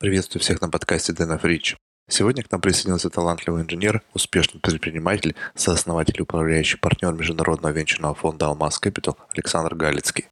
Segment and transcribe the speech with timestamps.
[0.00, 1.76] Приветствую всех на подкасте Дэна Рич.
[2.08, 8.46] Сегодня к нам присоединился талантливый инженер, успешный предприниматель, сооснователь и управляющий партнер международного венчурного фонда
[8.46, 10.28] «Алмаз Капитал» Александр Галицкий.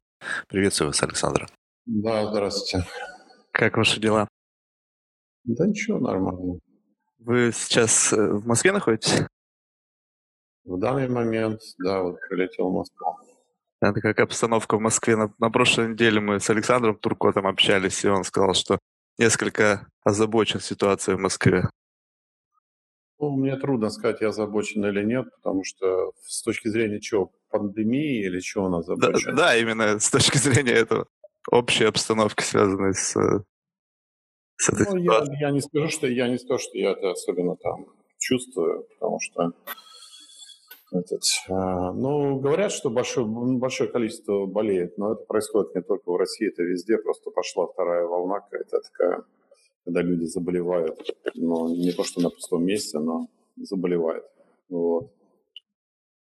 [0.47, 1.47] Приветствую вас, Александр.
[1.85, 2.87] Да, здравствуйте.
[3.51, 4.27] Как ваши дела?
[5.43, 6.57] Да ничего, нормально.
[7.19, 9.21] Вы сейчас э, в Москве находитесь?
[10.65, 13.19] В данный момент, да, вот прилетел в Москву.
[13.81, 15.15] Это как обстановка в Москве.
[15.15, 18.79] На, на прошлой неделе мы с Александром Туркотом общались, и он сказал, что
[19.19, 21.69] несколько озабочен ситуацией в Москве.
[23.19, 28.25] Ну, мне трудно сказать, я озабочен или нет, потому что с точки зрения чего, пандемии
[28.25, 29.35] или чего он озабочен?
[29.35, 31.05] Да, да, именно с точки зрения этого
[31.51, 33.11] общей обстановки, связанной с,
[34.55, 35.37] с этой ну, ситуацией.
[35.39, 37.87] Я, я не скажу, что я не скажу, что я это особенно там
[38.19, 39.51] чувствую, потому что
[40.91, 46.15] этот, а, ну, говорят, что большое, большое количество болеет, но это происходит не только в
[46.15, 46.97] России, это везде.
[46.97, 49.23] Просто пошла вторая волна какая-то такая,
[49.85, 50.99] когда люди заболевают.
[51.35, 54.25] Ну, не то, что на пустом месте, но заболевают.
[54.69, 55.11] Вот.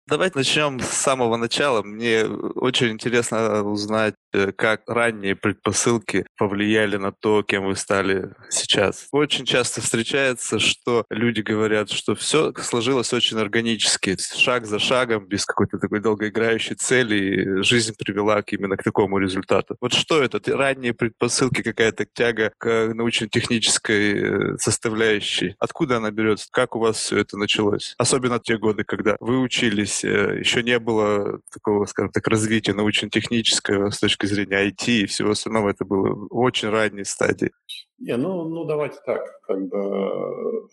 [0.08, 1.82] Давайте начнем с самого начала.
[1.82, 9.08] Мне очень интересно узнать, э, как ранние предпосылки повлияли на то, кем вы стали сейчас.
[9.10, 15.44] Очень часто встречается, что люди говорят, что все сложилось очень органически, шаг за шагом, без
[15.44, 19.76] какой-то такой долгоиграющей цели, и жизнь привела к именно к такому результату.
[19.80, 20.40] Вот что это?
[20.56, 25.56] Ранние предпосылки, какая-то тяга к научно-технической э, составляющей.
[25.58, 26.46] Откуда она берется?
[26.52, 27.96] Как у вас все это началось?
[27.98, 32.74] Особенно те годы, когда вы учились здесь э, еще не было такого, скажем так, развития
[32.74, 35.70] научно-технического с точки зрения IT и всего остального.
[35.70, 37.50] Это было в очень ранней стадии.
[37.98, 40.68] Не, ну, ну давайте так, как бы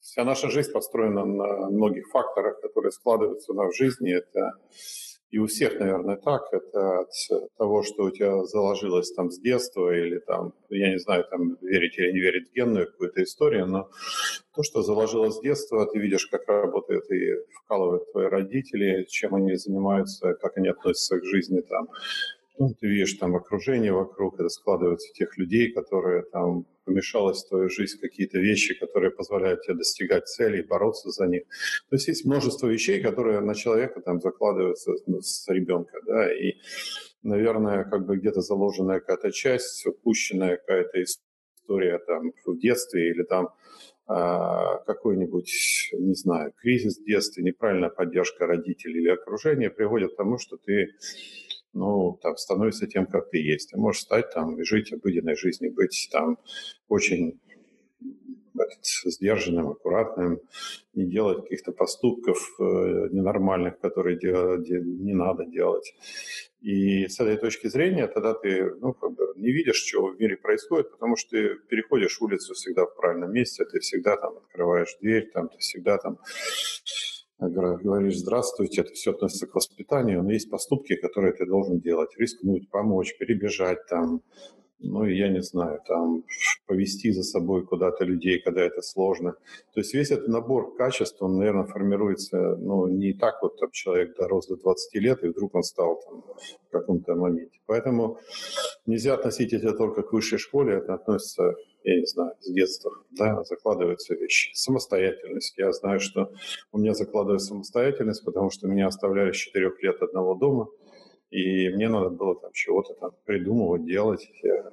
[0.00, 4.12] вся наша жизнь построена на многих факторах, которые складываются в жизни.
[4.12, 4.52] Это
[5.32, 6.42] и у всех, наверное, так.
[6.52, 11.24] Это от того, что у тебя заложилось там с детства, или там, я не знаю,
[11.24, 13.88] там, верить или не верить в генную какую-то историю, но
[14.54, 17.32] то, что заложилось с детства, ты видишь, как работают и
[17.64, 21.88] вкалывают твои родители, чем они занимаются, как они относятся к жизни там,
[22.62, 27.68] ну, ты видишь там окружение вокруг, это складывается тех людей, которые там помешалось в твою
[27.68, 31.42] жизнь какие-то вещи, которые позволяют тебе достигать целей, бороться за них.
[31.90, 36.54] То есть есть множество вещей, которые на человека там закладываются с ребенка, да, и,
[37.24, 43.48] наверное, как бы где-то заложенная какая-то часть, упущенная какая-то история там в детстве или там
[44.06, 50.38] а, какой-нибудь, не знаю, кризис в детстве, неправильная поддержка родителей или окружения приводит к тому,
[50.38, 50.90] что ты
[51.72, 53.70] ну, там, становишься тем, как ты есть.
[53.70, 56.38] Ты можешь стать там и жить обыденной жизнью, быть там
[56.88, 57.40] очень
[58.54, 60.40] этот, сдержанным, аккуратным,
[60.94, 62.62] не делать каких-то поступков э,
[63.10, 65.94] ненормальных, которые делать, не надо делать.
[66.60, 70.36] И с этой точки зрения тогда ты ну, как бы не видишь, что в мире
[70.36, 75.30] происходит, потому что ты переходишь улицу всегда в правильном месте, ты всегда там открываешь дверь,
[75.32, 76.18] там, ты всегда там
[77.48, 82.70] говоришь «здравствуйте», это все относится к воспитанию, но есть поступки, которые ты должен делать, рискнуть,
[82.70, 84.22] помочь, перебежать там,
[84.78, 86.24] ну, я не знаю, там,
[86.66, 89.32] повести за собой куда-то людей, когда это сложно.
[89.74, 94.16] То есть весь этот набор качеств, он, наверное, формируется, ну, не так вот там человек
[94.16, 96.22] дорос до 20 лет, и вдруг он стал там
[96.68, 97.58] в каком-то моменте.
[97.66, 98.18] Поэтому
[98.86, 101.54] нельзя относить это только к высшей школе, это относится
[101.84, 104.50] я не знаю, с детства, да, закладываются вещи.
[104.54, 105.56] Самостоятельность.
[105.56, 106.32] Я знаю, что
[106.72, 110.68] у меня закладывается самостоятельность, потому что меня оставляли с четырех лет одного дома,
[111.30, 114.28] и мне надо было там чего-то там придумывать, делать.
[114.42, 114.70] Я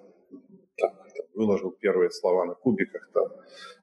[0.78, 0.92] там,
[1.34, 3.28] выложил первые слова на кубиках там,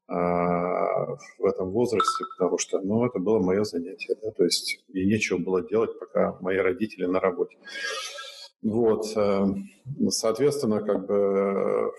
[0.09, 5.05] а, в этом возрасте, потому что, ну, это было мое занятие, да, то есть мне
[5.05, 7.57] нечего было делать, пока мои родители на работе.
[8.63, 9.47] Вот, э,
[10.11, 11.93] соответственно, как бы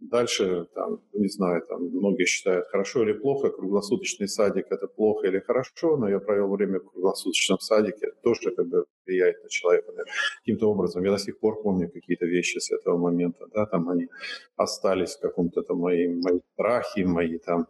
[0.00, 5.40] Дальше, там, не знаю, там многие считают, хорошо или плохо, круглосуточный садик– это плохо или
[5.40, 9.92] хорошо, но я провел время в круглосуточном садике, это тоже как бы влияет на человека
[10.38, 11.04] каким-то образом.
[11.04, 14.08] Я до сих пор помню какие-то вещи с этого момента, да, там они
[14.56, 17.66] остались в каком-то там мои, мои страхи, мои там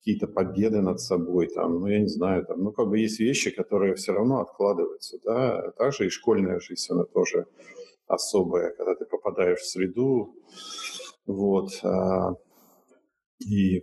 [0.00, 3.50] какие-то победы над собой, там, ну, я не знаю, там, ну, как бы есть вещи,
[3.50, 7.46] которые все равно откладываются, да, также и школьная жизнь, она тоже
[8.06, 10.34] особая, когда ты попадаешь в среду,
[11.26, 11.70] вот.
[11.82, 12.32] А,
[13.40, 13.80] и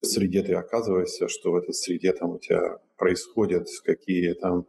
[0.00, 4.66] в среде ты оказываешься, что в этой среде там у тебя происходят какие там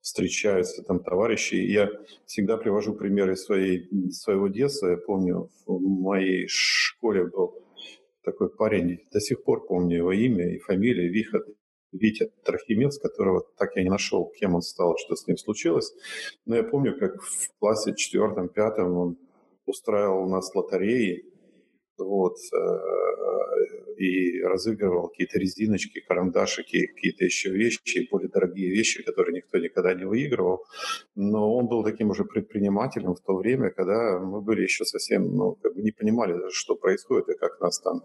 [0.00, 1.54] встречаются там товарищи.
[1.54, 1.90] Я
[2.26, 4.88] всегда привожу примеры своей, своего детства.
[4.88, 7.54] Я помню, в моей школе был
[8.22, 11.40] такой парень, до сих пор помню его имя и фамилию, Виха,
[11.92, 15.92] Витя Трохимец, которого так я не нашел, кем он стал, что с ним случилось.
[16.44, 19.18] Но я помню, как в классе четвертом, пятом он
[19.66, 21.24] устраивал у нас лотереи,
[22.00, 29.58] вот, э, и разыгрывал какие-то резиночки, карандашики, какие-то еще вещи, более дорогие вещи, которые никто
[29.58, 30.64] никогда не выигрывал.
[31.14, 35.56] Но он был таким уже предпринимателем в то время, когда мы были еще совсем, ну,
[35.62, 38.02] как бы не понимали что происходит и как нас там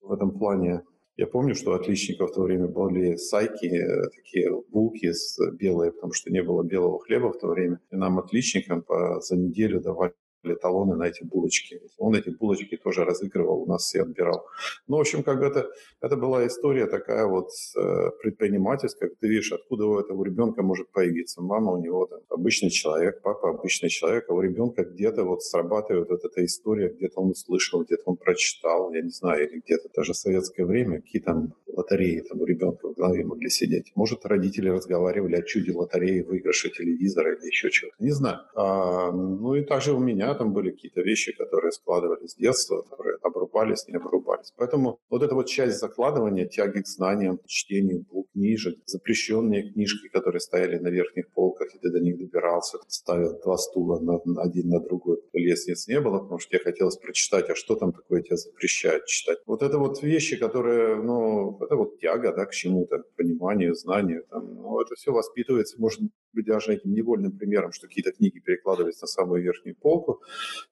[0.00, 0.82] в этом плане
[1.20, 6.14] я помню, что отличников в то время были сайки, э, такие булки с белые, потому
[6.14, 7.78] что не было белого хлеба в то время.
[7.90, 10.14] И нам, отличникам, по, за неделю давали
[10.60, 11.80] талоны на эти булочки.
[11.98, 14.46] Он эти булочки тоже разыгрывал, у нас все отбирал.
[14.88, 15.70] Ну, в общем, как бы это,
[16.00, 19.10] это была история такая вот э, предпринимательская.
[19.20, 21.42] Ты видишь, откуда у этого ребенка может появиться.
[21.42, 26.08] Мама у него там обычный человек, папа обычный человек, а у ребенка где-то вот срабатывает
[26.08, 30.12] вот эта история, где-то он услышал, где-то он прочитал, я не знаю, или где-то даже
[30.12, 33.92] в советское время, какие там лотереи там у ребенка в голове могли сидеть.
[33.94, 37.96] Может, родители разговаривали о чуде лотереи, выигрыше телевизора или еще чего-то.
[37.98, 38.38] Не знаю.
[38.54, 43.16] А, ну и также у меня там были какие-то вещи, которые складывались с детства, которые
[43.22, 44.52] обрубались, не обрубались.
[44.56, 50.40] Поэтому вот эта вот часть закладывания, тяги к знаниям, чтению букв, книжек, запрещенные книжки, которые
[50.40, 54.80] стояли на верхних полках, и ты до них добирался, ставил два стула на, один на
[54.80, 55.18] другой.
[55.34, 59.38] Лестниц не было, потому что тебе хотелось прочитать, а что там такое тебя запрещают читать.
[59.46, 64.24] Вот это вот вещи, которые, ну, это вот тяга, да, к чему-то, к пониманию, знанию,
[64.30, 66.00] там, ну, это все воспитывается, может
[66.32, 70.22] быть, даже этим невольным примером, что какие-то книги перекладывались на самую верхнюю полку,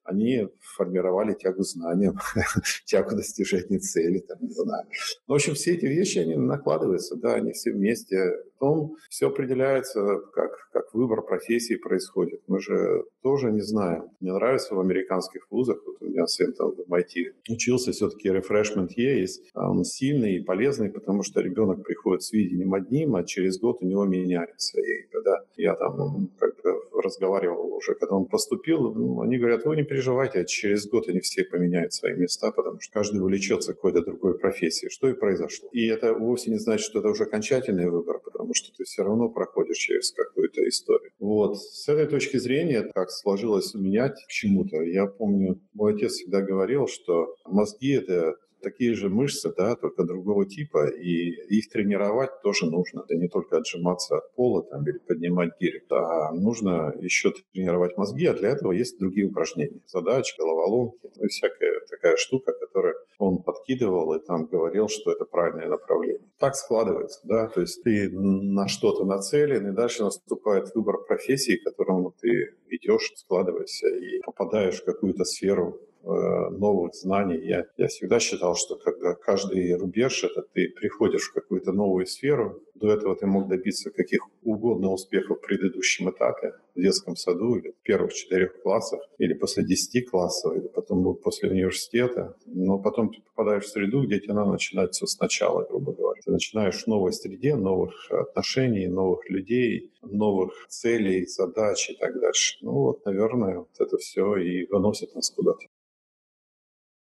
[0.04, 2.18] они формировали тягу знаниям,
[2.84, 4.86] тягу достижения цели, там, не знаю.
[5.26, 8.16] Ну, в общем, все эти вещи, они накладываются, да, они все вместе.
[8.58, 12.40] Потом все определяется, как, как выбор профессии происходит.
[12.48, 14.10] Мы же тоже не знаем.
[14.20, 18.88] Мне нравится в американских вузах, вот у меня сын там в MIT учился, все-таки refreshment
[18.96, 23.58] есть, а он сильный и полезный, потому что ребенок приходит с видением одним, а через
[23.60, 24.80] год у него меняется.
[24.80, 29.76] И когда я там как бы разговаривал уже, когда он поступил, ну, они говорят, вы
[29.76, 34.02] не переживайте, а через год они все поменяют свои места, потому что каждый увлечется какой-то
[34.02, 35.68] другой профессией, что и произошло.
[35.72, 39.28] И это вовсе не значит, что это уже окончательный выбор, потому что ты все равно
[39.28, 41.12] проходишь через какую-то историю.
[41.18, 41.58] Вот.
[41.58, 46.86] С этой точки зрения, как сложилось менять к чему-то, я помню, мой отец всегда говорил,
[46.88, 53.04] что мозги— это такие же мышцы, да, только другого типа, и их тренировать тоже нужно.
[53.04, 58.26] Это не только отжиматься от пола там, или поднимать гирь, а нужно еще тренировать мозги,
[58.26, 59.80] а для этого есть другие упражнения.
[59.86, 65.24] Задачи, головоломки, ну и всякая такая штука, которую он подкидывал и там говорил, что это
[65.24, 66.28] правильное направление.
[66.38, 71.64] Так складывается, да, то есть ты на что-то нацелен, и дальше наступает выбор профессии, к
[71.64, 77.38] которому ты идешь, складываешься и попадаешь в какую-то сферу новых знаний.
[77.44, 82.62] Я, я всегда считал, что когда каждый рубеж— это ты приходишь в какую-то новую сферу,
[82.74, 87.72] до этого ты мог добиться каких угодно успехов в предыдущем этапе, в детском саду или
[87.72, 92.36] в первых четырех классах, или после десяти классов, или потом после университета.
[92.46, 96.20] Но потом ты попадаешь в среду, где тебе надо начинать все сначала, грубо говоря.
[96.24, 102.58] Ты начинаешь в новой среде, новых отношений, новых людей, новых целей, задач и так дальше.
[102.60, 105.66] Ну вот, наверное, вот это все и выносит нас куда-то.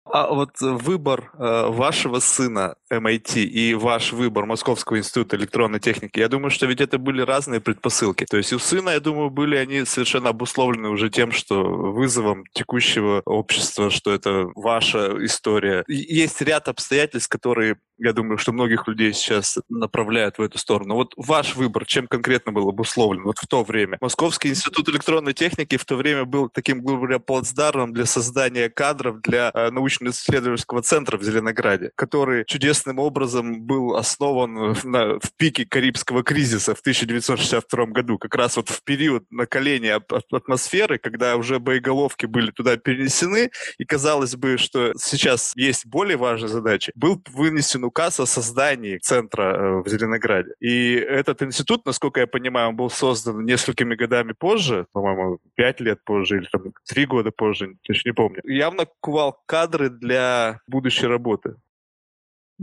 [0.05, 6.27] А вот выбор э, вашего сына MIT и ваш выбор Московского института электронной техники, я
[6.27, 8.25] думаю, что ведь это были разные предпосылки.
[8.25, 13.21] То есть у сына, я думаю, были они совершенно обусловлены уже тем, что вызовом текущего
[13.25, 15.85] общества, что это ваша история.
[15.87, 20.95] Есть ряд обстоятельств, которые я думаю, что многих людей сейчас направляют в эту сторону.
[20.95, 23.97] Вот ваш выбор, чем конкретно был обусловлен вот в то время?
[24.01, 29.21] Московский институт электронной техники в то время был таким, грубо говоря, плацдармом для создания кадров
[29.21, 29.69] для э,
[29.99, 36.79] научно-исследовательского центра в Зеленограде, который чудесным образом был основан на, в пике Карибского кризиса в
[36.79, 43.51] 1962 году, как раз вот в период накаления атмосферы, когда уже боеголовки были туда перенесены,
[43.77, 49.43] и казалось бы, что сейчас есть более важные задачи, был вынесен указ о создании центра
[49.43, 50.53] э, в Зеленограде.
[50.59, 56.03] И этот институт, насколько я понимаю, он был создан несколькими годами позже, по-моему, пять лет
[56.03, 58.41] позже или там три года позже, точно не помню.
[58.43, 61.55] Явно кувал кадры для будущей работы.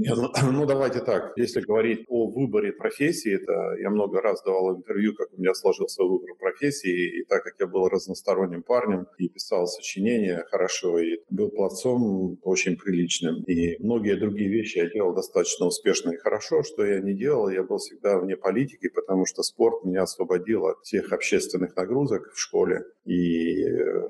[0.00, 1.32] Нет, ну, ну давайте так.
[1.36, 6.02] Если говорить о выборе профессии, это я много раз давал интервью, как у меня сложился
[6.02, 11.50] выбор профессии, и так как я был разносторонним парнем и писал сочинения хорошо, и был
[11.50, 17.00] плацом очень приличным, и многие другие вещи я делал достаточно успешно и хорошо, что я
[17.00, 21.76] не делал, я был всегда вне политики, потому что спорт меня освободил от всех общественных
[21.76, 23.64] нагрузок в школе и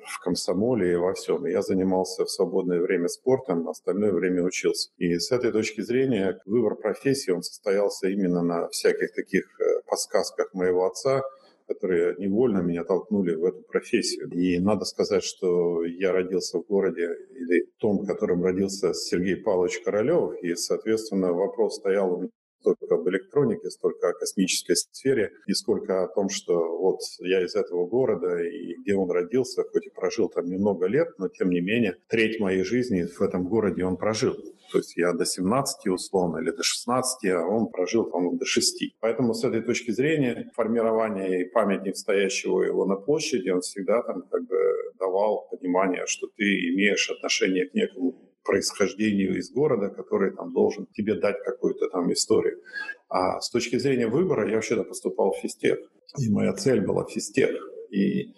[0.04, 1.46] в комсомоле, и во всем.
[1.46, 4.90] Я занимался в свободное время спортом, остальное время учился.
[4.98, 9.80] И с этой точки точки зрения выбор профессии, он состоялся именно на всяких таких э,
[9.86, 11.22] подсказках моего отца,
[11.68, 14.28] которые невольно меня толкнули в эту профессию.
[14.30, 19.80] И надо сказать, что я родился в городе, или том, в котором родился Сергей Павлович
[19.84, 26.08] Королев, и, соответственно, вопрос стоял столько об электронике, столько о космической сфере, и сколько о
[26.08, 30.46] том, что вот я из этого города, и где он родился, хоть и прожил там
[30.46, 34.34] немного лет, но тем не менее треть моей жизни в этом городе он прожил.
[34.72, 38.94] То есть я до 17 условно или до 16, а он прожил, по-моему, до 6.
[39.00, 44.22] Поэтому с этой точки зрения формирование и памятник стоящего его на площади, он всегда там
[44.30, 44.56] как бы
[44.98, 51.14] давал понимание, что ты имеешь отношение к некому происхождению из города, который там должен тебе
[51.14, 52.60] дать какую-то там историю.
[53.08, 55.78] А с точки зрения выбора я вообще-то поступал в физтех.
[56.18, 57.50] И моя цель была физтех.
[57.90, 58.34] И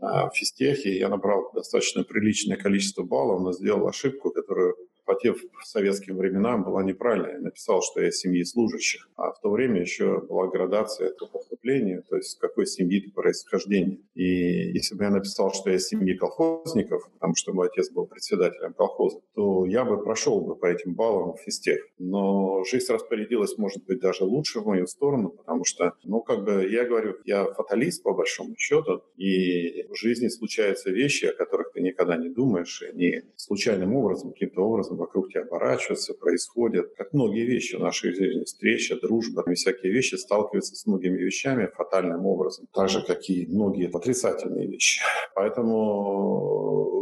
[0.00, 4.76] а, в физтехе я набрал достаточно приличное количество баллов, но сделал ошибку, которую
[5.14, 7.34] по тем советским временам была неправильная.
[7.34, 9.08] Я написал, что я из семьи служащих.
[9.16, 13.98] А в то время еще была градация по поступлению, то есть какой семьи ты происхождение.
[14.14, 18.06] И если бы я написал, что я из семьи колхозников, потому что мой отец был
[18.06, 21.80] председателем колхоза, то я бы прошел бы по этим баллам в физтех.
[21.98, 26.68] Но жизнь распорядилась, может быть, даже лучше в мою сторону, потому что, ну, как бы,
[26.68, 31.80] я говорю, я фаталист по большому счету, и в жизни случаются вещи, о которых ты
[31.80, 36.94] никогда не думаешь, и они случайным образом, каким-то образом вокруг тебя оборачиваются, происходят.
[36.96, 42.26] Как многие вещи в нашей жизни, встреча, дружба, всякие вещи сталкиваются с многими вещами фатальным
[42.26, 45.00] образом, так же, как и многие отрицательные вещи.
[45.34, 46.94] Поэтому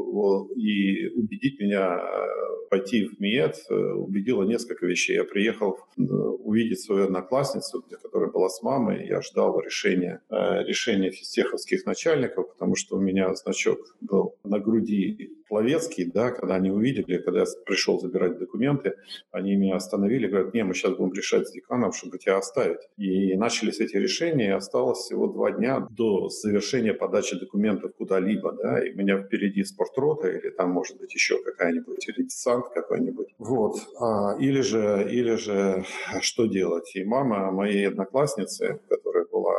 [0.54, 5.16] и убедить меня э, пойти в МИЭД э, убедило несколько вещей.
[5.16, 9.06] Я приехал э, увидеть свою одноклассницу, которая была с мамой.
[9.06, 16.06] Я ждал решения, решения физтеховских начальников, потому что у меня значок был на груди Пловецкий,
[16.06, 18.94] да, когда они увидели, когда я пришел забирать документы,
[19.32, 22.80] они меня остановили, говорят, не, мы сейчас будем решать с деканом, чтобы тебя оставить.
[22.96, 28.82] И начались эти решения, и осталось всего два дня до завершения подачи документов куда-либо, да,
[28.82, 33.34] и у меня впереди спортрота, или там, может быть, еще какая-нибудь, или десант какой-нибудь.
[33.36, 33.76] Вот.
[34.00, 35.84] А, или же, или же,
[36.22, 36.96] что делать?
[36.96, 39.52] И мама моей одноклассницы, которая была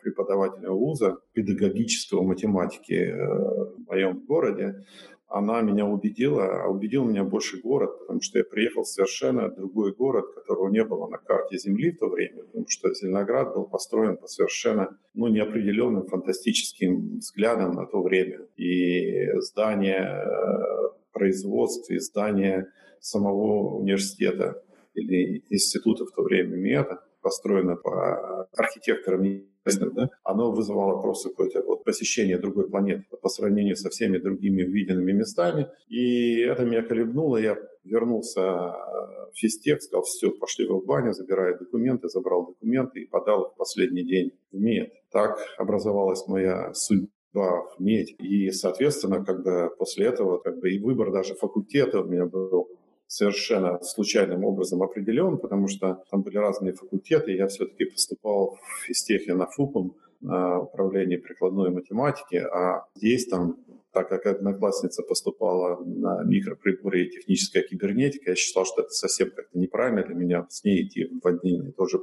[0.00, 4.84] преподавателем вуза педагогического математики э, в моем городе,
[5.30, 9.92] она меня убедила, а убедил меня больше город, потому что я приехал в совершенно другой
[9.92, 14.16] город, которого не было на карте Земли в то время, потому что Зеленоград был построен
[14.16, 18.40] по совершенно ну, неопределенным фантастическим взглядам на то время.
[18.56, 22.66] И здание э, производства, и здание
[22.98, 24.60] самого университета
[24.94, 29.22] или института в то время МИЭТа построено по архитекторам
[29.64, 35.12] да, оно вызывало просто какое-то вот посещение другой планеты по сравнению со всеми другими увиденными
[35.12, 35.68] местами.
[35.88, 37.36] И это меня колебнуло.
[37.36, 43.50] Я вернулся в физтех, сказал, все, пошли в баню, забираю документы, забрал документы и подал
[43.50, 44.92] в последний день в МЕД.
[45.10, 48.14] Так образовалась моя судьба в медь.
[48.18, 52.68] И, соответственно, как бы после этого как бы и выбор даже факультета у меня был
[53.10, 57.32] совершенно случайным образом определен, потому что там были разные факультеты.
[57.32, 63.56] Я все-таки поступал в физтехе на ФУПом, на управление прикладной математики, а здесь там
[63.92, 69.58] так как одноклассница поступала на микроприборы и техническая кибернетика, я считал, что это совсем как-то
[69.58, 71.98] неправильно для меня с ней идти в отделение тоже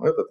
[0.00, 0.28] этот.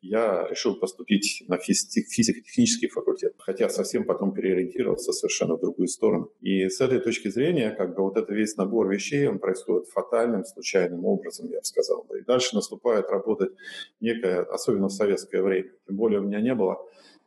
[0.00, 6.32] Я решил поступить на физико-технический факультет, хотя совсем потом переориентировался совершенно в другую сторону.
[6.40, 10.44] И с этой точки зрения, как бы вот это весь набор вещей, он происходит фатальным,
[10.44, 12.06] случайным образом, я бы сказал.
[12.18, 13.52] И дальше наступает работать
[14.00, 15.70] некое, особенно в советское время.
[15.86, 16.78] Тем более у меня не было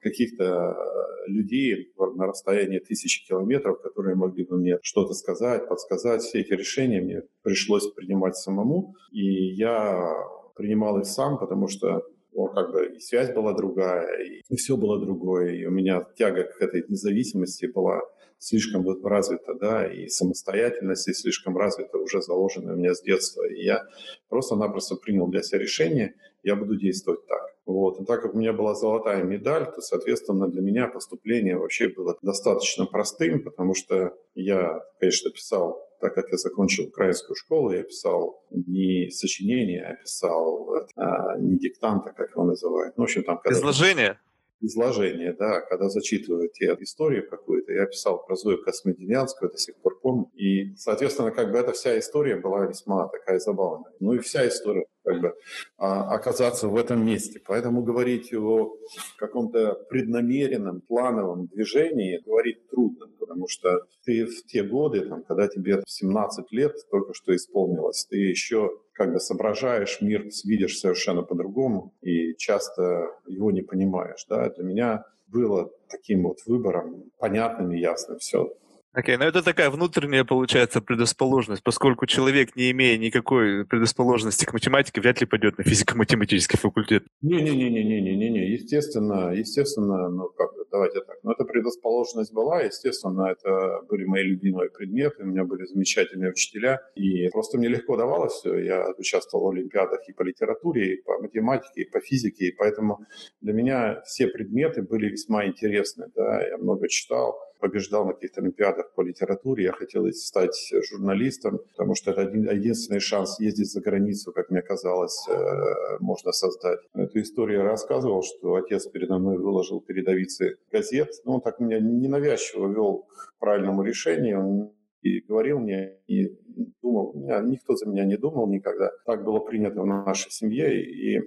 [0.02, 6.22] каких-то э, людей на расстоянии тысячи километров, которые могли бы мне что-то сказать, подсказать.
[6.22, 10.14] Все эти решения мне пришлось принимать самому, и я
[10.56, 12.04] принимал их сам, потому что
[12.34, 16.44] ну, как бы и связь была другая, и все было другое, и у меня тяга
[16.44, 18.02] к этой независимости была
[18.38, 23.44] слишком развита, да, и самостоятельность слишком развита, уже заложена у меня с детства.
[23.48, 23.86] И я
[24.30, 27.56] просто-напросто принял для себя решение, я буду действовать так.
[27.70, 28.02] Вот.
[28.02, 32.18] И так как у меня была золотая медаль, то, соответственно, для меня поступление вообще было
[32.24, 38.44] достаточно простым, потому что я, конечно, писал, так как я закончил украинскую школу, я писал
[38.50, 42.98] не сочинение, а писал а, не диктанта, как его называют.
[42.98, 43.38] Ну, в общем, там...
[43.38, 43.60] Когда...
[43.60, 44.18] Изложение?
[44.62, 47.72] изложение, да, когда зачитывают те историю какую-то.
[47.72, 50.30] Я писал про Зою Космодемьянскую, до сих пор помню.
[50.36, 53.94] И, соответственно, как бы эта вся история была весьма такая забавная.
[54.00, 55.34] Ну и вся история как бы,
[55.78, 57.42] а, оказаться в этом месте.
[57.46, 58.76] Поэтому говорить о
[59.18, 65.82] каком-то преднамеренном, плановом движении говорить трудно, потому что ты в те годы, там, когда тебе
[65.86, 72.36] 17 лет только что исполнилось, ты еще как бы соображаешь мир, видишь совершенно по-другому и
[72.36, 74.26] часто его не понимаешь.
[74.28, 74.50] Да?
[74.50, 78.52] Для меня было таким вот выбором понятным и ясным все.
[78.92, 84.46] Окей, okay, ну но это такая внутренняя, получается, предрасположенность, поскольку человек, не имея никакой предрасположенности
[84.46, 87.04] к математике, вряд ли пойдет на физико-математический факультет.
[87.22, 94.24] Не-не-не-не-не-не-не, естественно, естественно, ну как, давайте так, но эта предрасположенность была, естественно, это были мои
[94.24, 99.46] любимые предметы, у меня были замечательные учителя, и просто мне легко давалось все, я участвовал
[99.46, 103.06] в олимпиадах и по литературе, и по математике, и по физике, и поэтому
[103.42, 108.94] для меня все предметы были весьма интересны, да, я много читал, побеждал на каких-то олимпиадах
[108.94, 114.32] по литературе, я хотел стать журналистом, потому что это один, единственный шанс ездить за границу,
[114.32, 116.80] как мне казалось, э, можно создать.
[116.94, 121.80] Эту историю я рассказывал, что отец передо мной выложил передовицы газет, ну, он так меня
[121.80, 124.72] ненавязчиво вел к правильному решению, он
[125.02, 126.38] и говорил мне, и
[126.82, 127.14] думал,
[127.44, 128.92] никто за меня не думал никогда.
[129.06, 131.22] Так было принято в нашей семье, и э,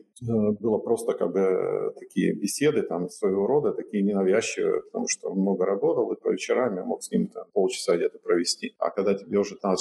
[0.60, 5.64] было просто как бы такие беседы там своего рода, такие ненавязчивые, потому что он много
[5.64, 8.74] работал, и по вечерам я мог с ним там полчаса где-то провести.
[8.78, 9.76] А когда тебе уже 15-16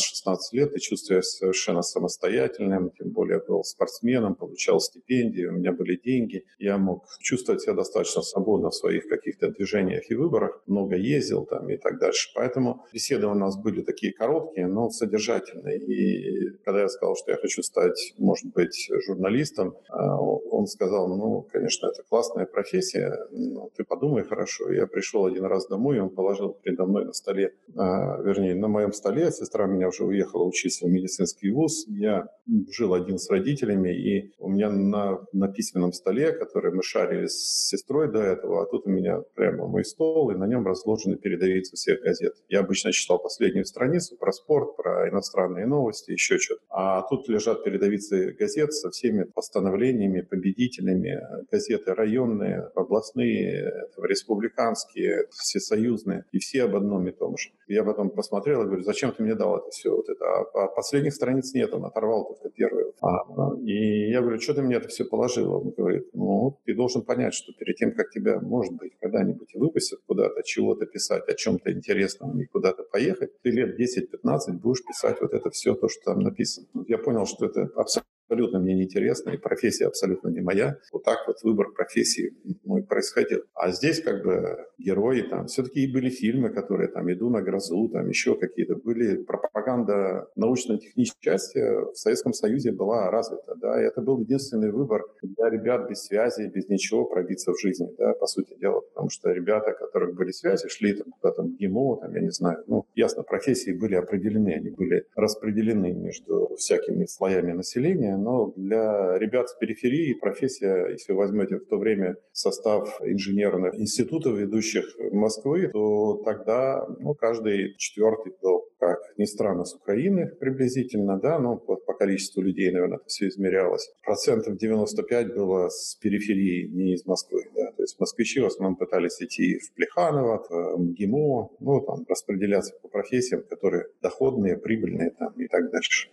[0.53, 6.45] лет, ты чувствуешь совершенно самостоятельным, тем более был спортсменом, получал стипендии, у меня были деньги,
[6.59, 11.69] я мог чувствовать себя достаточно свободно в своих каких-то движениях и выборах, много ездил там
[11.69, 12.29] и так дальше.
[12.35, 15.79] Поэтому беседы у нас были такие короткие, но содержательные.
[15.79, 21.47] И когда я сказал, что я хочу стать, может быть, журналистом, а, он сказал, ну,
[21.51, 24.71] конечно, это классная профессия, но ты подумай хорошо.
[24.71, 28.67] Я пришел один раз домой, и он положил передо мной на столе, а, вернее, на
[28.67, 32.27] моем столе, сестра меня уже уехала учиться в медицинский вуз, я
[32.69, 37.67] жил один с родителями, и у меня на, на письменном столе, который мы шарили с
[37.69, 41.75] сестрой до этого, а тут у меня прямо мой стол, и на нем разложены передовицы
[41.75, 42.33] всех газет.
[42.49, 46.61] Я обычно читал последнюю страницу про спорт, про иностранные новости, еще что-то.
[46.69, 51.19] А тут лежат передовицы газет со всеми постановлениями, победителями.
[51.51, 56.25] Газеты районные, областные, республиканские, всесоюзные.
[56.31, 57.49] И все об одном и том же.
[57.67, 59.95] Я потом посмотрел и говорю, зачем ты мне дал это все?
[59.95, 60.25] Вот это?
[60.25, 62.91] А последних страниц нет, он оторвал только первые.
[63.01, 65.53] А, и я говорю, что ты мне это все положил?
[65.53, 69.99] Он говорит, ну, ты должен понять, что перед тем, как тебя, может быть, когда-нибудь выпустят
[70.05, 75.33] куда-то, чего-то писать, о чем-то интересном и куда-то поехать, ты лет 10-15 будешь писать вот
[75.33, 76.67] это все, то, что там написано.
[76.87, 80.77] Я понял, что это абсолютно абсолютно мне неинтересно, и профессия абсолютно не моя.
[80.93, 83.41] Вот так вот выбор профессии мой происходил.
[83.53, 88.07] А здесь как бы герои там, все-таки были фильмы, которые там «Иду на грозу», там
[88.07, 89.17] еще какие-то были.
[89.17, 95.49] Пропаганда научно-технической части в Советском Союзе была развита, да, и это был единственный выбор для
[95.49, 99.71] ребят без связи, без ничего пробиться в жизни, да, по сути дела, потому что ребята,
[99.71, 103.23] у которых были связи, шли там куда-то в ГИМО, там, я не знаю, ну, ясно,
[103.23, 110.13] профессии были определены, они были распределены между всякими слоями населения, но для ребят с периферии
[110.13, 117.13] профессия, если вы возьмете в то время состав инженерных институтов, ведущих Москвы, то тогда ну,
[117.13, 122.71] каждый четвертый был, как ни странно, с Украины приблизительно, да, но по, по количеству людей,
[122.71, 123.91] наверное, это все измерялось.
[124.03, 129.21] Процентов 95 было с периферии, не из Москвы, да, то есть москвичи в основном пытались
[129.21, 135.47] идти в Плеханово, в МГИМО, ну, там, распределяться по профессиям, которые доходные, прибыльные там и
[135.47, 136.09] так дальше.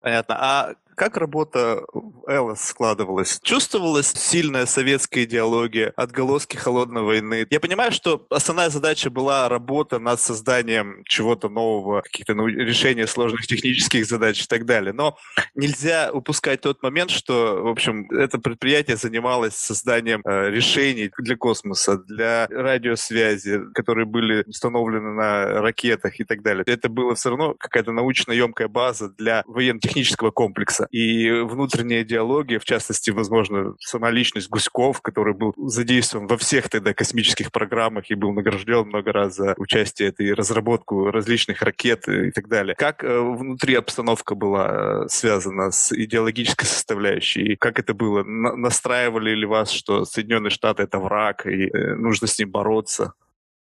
[0.00, 0.36] Понятно.
[0.38, 3.38] А как работа в Элос складывалась?
[3.42, 7.46] Чувствовалась сильная советская идеология, отголоски холодной войны?
[7.48, 13.46] Я понимаю, что основная задача была работа над созданием чего-то нового, каких-то ну, решения сложных
[13.46, 14.92] технических задач и так далее.
[14.92, 15.16] Но
[15.54, 21.98] нельзя упускать тот момент, что, в общем, это предприятие занималось созданием э, решений для космоса,
[21.98, 26.64] для радиосвязи, которые были установлены на ракетах и так далее.
[26.66, 33.10] Это было все равно какая-то научно-емкая база для военно-технического комплекса и внутренняя идеология, в частности,
[33.10, 38.86] возможно, сама личность Гуськов, который был задействован во всех тогда космических программах и был награжден
[38.86, 42.74] много раз за участие и разработку различных ракет и так далее.
[42.76, 47.52] Как э, внутри обстановка была э, связана с идеологической составляющей?
[47.52, 48.22] И как это было?
[48.24, 53.14] На настраивали ли вас, что Соединенные Штаты— это враг, и э, нужно с ним бороться?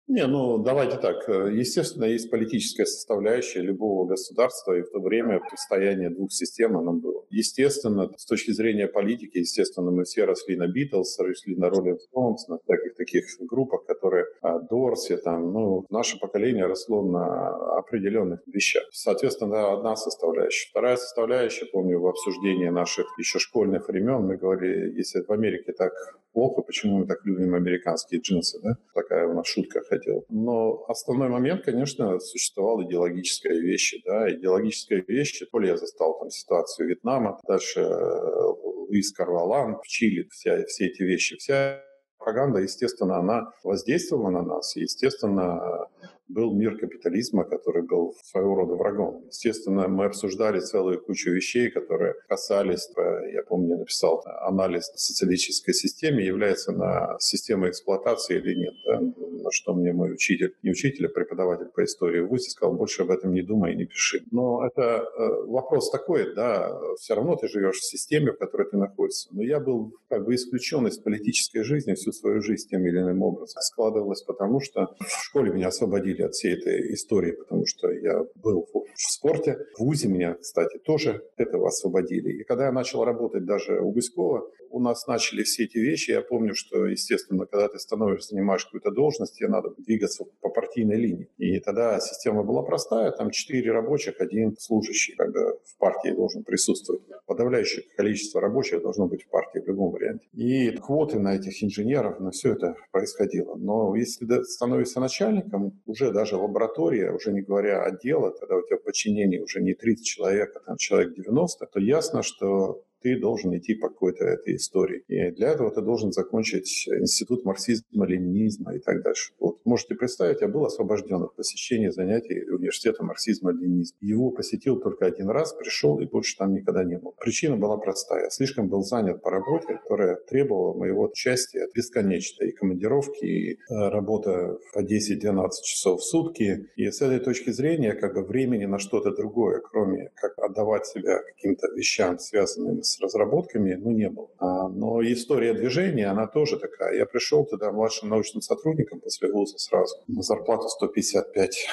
[0.08, 1.28] Не, ну давайте так.
[1.28, 7.24] Естественно, есть политическая составляющая любого государства, и в то время предстояние двух систем оно было.
[7.30, 12.48] естественно, с точки зрения политики, естественно, мы все росли на Битлз, росли на Rolling Stones,
[12.48, 14.26] на всяких таких группах, которые
[14.70, 18.84] Дорси, там, ну, наше поколение росло на определенных вещах.
[18.92, 20.68] Соответственно, одна составляющая.
[20.70, 25.92] Вторая составляющая, помню, в обсуждении наших еще школьных времен мы говорили, если в Америке так
[26.32, 28.76] плохо, почему мы так любим американские джинсы, да?
[28.94, 30.22] Такая у нас шутка ходила.
[30.28, 36.30] Но основной момент, конечно, существовала идеологическая вещь, да, идеологическая вещь, то ли я застал там
[36.30, 41.82] ситуацию Вьетнама, дальше э, Луис Карвалан в Чили, вся, все эти вещи, вся
[42.18, 45.88] пропаганда, естественно, она воздействовала на нас, естественно,
[46.32, 49.24] был мир капитализма, который был своего рода врагом.
[49.26, 56.22] Естественно, мы обсуждали целую кучу вещей, которые касались, э, я помню, написал, анализ социалистической системы
[56.22, 58.74] является на системой эксплуатации или нет.
[58.86, 59.00] Да?
[59.00, 63.02] На что мне мой учитель, не учитель, а преподаватель по истории в ВУЗе сказал, больше
[63.02, 64.22] об этом не думай и не пиши.
[64.30, 68.76] Но это э, вопрос такой, да, все равно ты живешь в системе, в которой ты
[68.76, 69.28] находишься.
[69.32, 73.22] Но я был как бы исключен из политической жизни всю свою жизнь тем или иным
[73.22, 73.60] образом.
[73.60, 78.66] Складывалось потому, что в школе меня освободили от всей этой истории, потому что я был
[78.72, 79.58] в спорте.
[79.76, 82.40] В ВУЗе меня, кстати, тоже этого освободили.
[82.40, 86.10] И когда я начал работать даже у Гуськова, у нас начали все эти вещи.
[86.10, 90.96] Я помню, что, естественно, когда ты становишься, занимаешь какую-то должность, тебе надо двигаться по партийной
[90.96, 91.28] линии.
[91.36, 97.02] И тогда система была простая, там четыре рабочих, один служащий, когда в партии должен присутствовать.
[97.32, 100.26] Подавляющее количество рабочих должно быть в партии в любом варианте.
[100.34, 103.54] И квоты на этих инженеров, на все это происходило.
[103.54, 108.82] Но если становишься начальником, уже даже лаборатория, уже не говоря отдела, тогда у тебя в
[108.82, 113.74] подчинении уже не 30 человек, а там человек 90, то ясно, что ты должен идти
[113.74, 115.02] по какой-то этой истории.
[115.08, 119.32] И для этого ты должен закончить институт марксизма, ленинизма и так дальше.
[119.38, 123.96] Вот можете представить, я был освобожден от посещения занятий университета марксизма, ленинизма.
[124.00, 127.14] Его посетил только один раз, пришел и больше там никогда не был.
[127.18, 128.30] Причина была простая.
[128.30, 132.44] Слишком был занят по работе, которая требовала моего участия бесконечно.
[132.44, 136.68] И командировки, и э, работа по 10-12 часов в сутки.
[136.76, 141.18] И с этой точки зрения как бы времени на что-то другое, кроме как отдавать себя
[141.18, 144.28] каким-то вещам, связанным с с разработками, ну, не было.
[144.38, 146.96] А, но история движения, она тоже такая.
[146.96, 151.66] Я пришел туда младшим научным сотрудником после вуза сразу на зарплату 155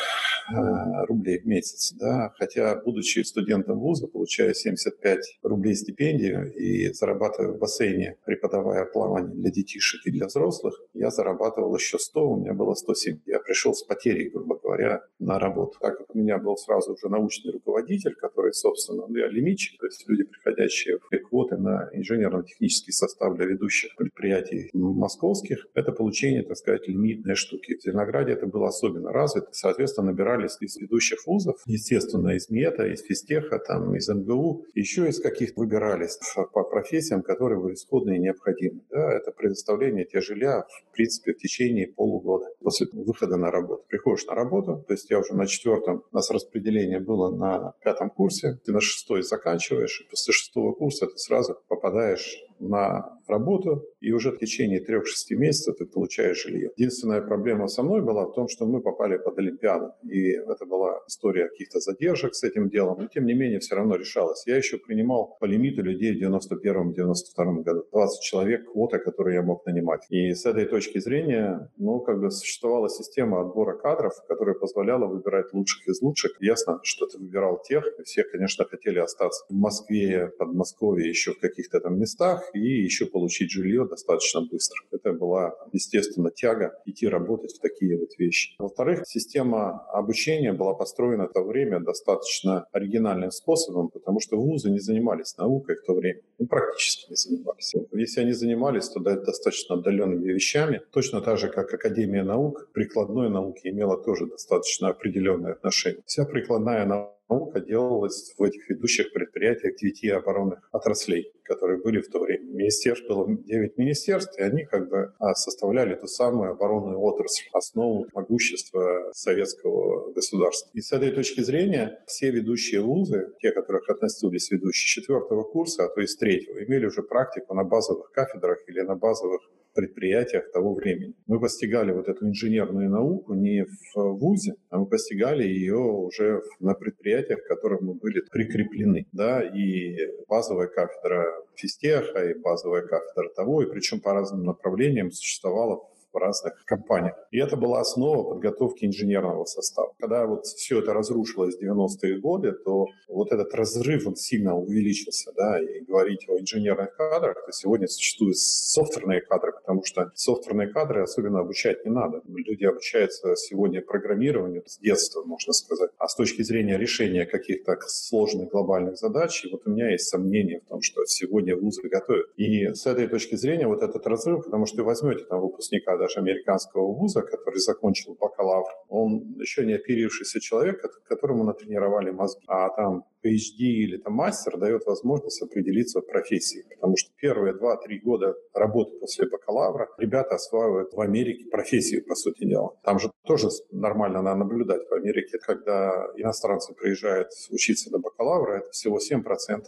[0.51, 7.53] э, рублей в месяц, да, хотя, будучи студентом вуза, получая 75 рублей стипендию и зарабатывая
[7.53, 12.53] в бассейне, преподавая плавание для детишек и для взрослых, я зарабатывал еще 100, у меня
[12.53, 13.19] было 107.
[13.25, 15.77] Я пришел с потерей, грубо говоря, на работу.
[15.79, 19.85] Так как у меня был сразу уже научный руководитель, который, собственно, ну, я лимитчик, то
[19.85, 26.87] есть люди, приходящие квоты на инженерно-технический состав для ведущих предприятий московских, это получение, так сказать,
[26.87, 27.77] лимитной штуки.
[27.77, 29.47] В Зеленограде это было особенно развито.
[29.51, 35.19] Соответственно, набирались из ведущих вузов, естественно, из МЕТа, из физтеха, там, из МГУ, еще из
[35.19, 36.19] каких-то выбирались
[36.53, 38.81] по профессиям, которые были исходные необходимы.
[38.89, 43.85] Да, это предоставление жилья, в принципе, в течение полугода после выхода на работу.
[43.87, 48.09] Приходишь на работу, то есть я уже на четвертом, у нас распределение было на пятом
[48.09, 54.31] курсе, ты на шестой заканчиваешь, после шестого курса ты сразу попадаешь на работу, и уже
[54.31, 55.01] в течение 3-6
[55.35, 56.71] месяцев ты получаешь жилье.
[56.75, 60.99] Единственная проблема со мной была в том, что мы попали под Олимпиаду, и это была
[61.07, 64.43] история каких-то задержек с этим делом, но тем не менее все равно решалось.
[64.47, 67.85] Я еще принимал по лимиту людей в 91-92 году.
[67.91, 70.05] 20 человек квота, которые я мог нанимать.
[70.09, 75.53] И с этой точки зрения, ну, как бы существовала система отбора кадров, которая позволяла выбирать
[75.53, 76.31] лучших из лучших.
[76.39, 81.39] Ясно, что ты выбирал тех, и все, конечно, хотели остаться в Москве, Подмосковье, еще в
[81.39, 84.79] каких-то там местах, и еще получить жилье достаточно быстро.
[84.91, 88.55] Это была, естественно, тяга идти работать в такие вот вещи.
[88.59, 94.79] Во-вторых, система обучения была построена в то время достаточно оригинальным способом, потому что вузы не
[94.79, 96.21] занимались наукой в то время.
[96.37, 97.73] Ну, практически не занимались.
[97.91, 100.81] Если они занимались, то достаточно отдаленными вещами.
[100.91, 106.01] Точно так же, как Академия наук, прикладной науки имела тоже достаточно определенное отношение.
[106.05, 112.09] Вся прикладная наука наука делалась в этих ведущих предприятиях девяти оборонных отраслей, которые были в
[112.09, 112.45] то время.
[112.45, 118.07] Министерств было 9 министерств, и они как бы а, составляли ту самую оборонную отрасль, основу
[118.13, 120.69] могущества советского государства.
[120.73, 125.89] И с этой точки зрения все ведущие вузы, те, которых относились ведущие четвертого курса, а
[125.89, 129.41] то с третьего, имели уже практику на базовых кафедрах или на базовых
[129.79, 131.13] предприятиях того времени.
[131.27, 136.73] Мы постигали вот эту инженерную науку не в ВУЗе, а мы постигали ее уже на
[136.73, 139.05] предприятиях, к которым мы были прикреплены.
[139.13, 139.95] Да, и
[140.27, 146.63] базовая кафедра физтеха, и базовая кафедра того, и причем по разным направлениям существовала в разных
[146.65, 147.15] компаниях.
[147.31, 149.93] И это была основа подготовки инженерного состава.
[149.99, 155.31] Когда вот все это разрушилось в 90-е годы, то вот этот разрыв, он сильно увеличился,
[155.35, 161.03] да, и говорить о инженерных кадрах, то сегодня существуют софтверные кадры, потому что софтверные кадры
[161.03, 162.21] особенно обучать не надо.
[162.27, 165.91] Люди обучаются сегодня программированию с детства, можно сказать.
[165.97, 170.69] А с точки зрения решения каких-то сложных глобальных задач, вот у меня есть сомнения в
[170.69, 172.27] том, что сегодня вузы готовят.
[172.37, 176.19] И с этой точки зрения вот этот разрыв, потому что вы возьмете там выпускника даже
[176.19, 183.03] американского вуза, который закончил бакалавр, он еще не оперившийся человек, которому натренировали мозги, а там
[183.23, 188.97] PhD или там мастер дает возможность определиться в профессии, потому что первые 2-3 года работы
[188.99, 192.75] после бакалавра ребята осваивают в Америке профессию, по сути дела.
[192.83, 198.71] Там же тоже нормально надо наблюдать в Америке, когда иностранцы приезжают учиться на бакалавра, это
[198.71, 199.21] всего 7%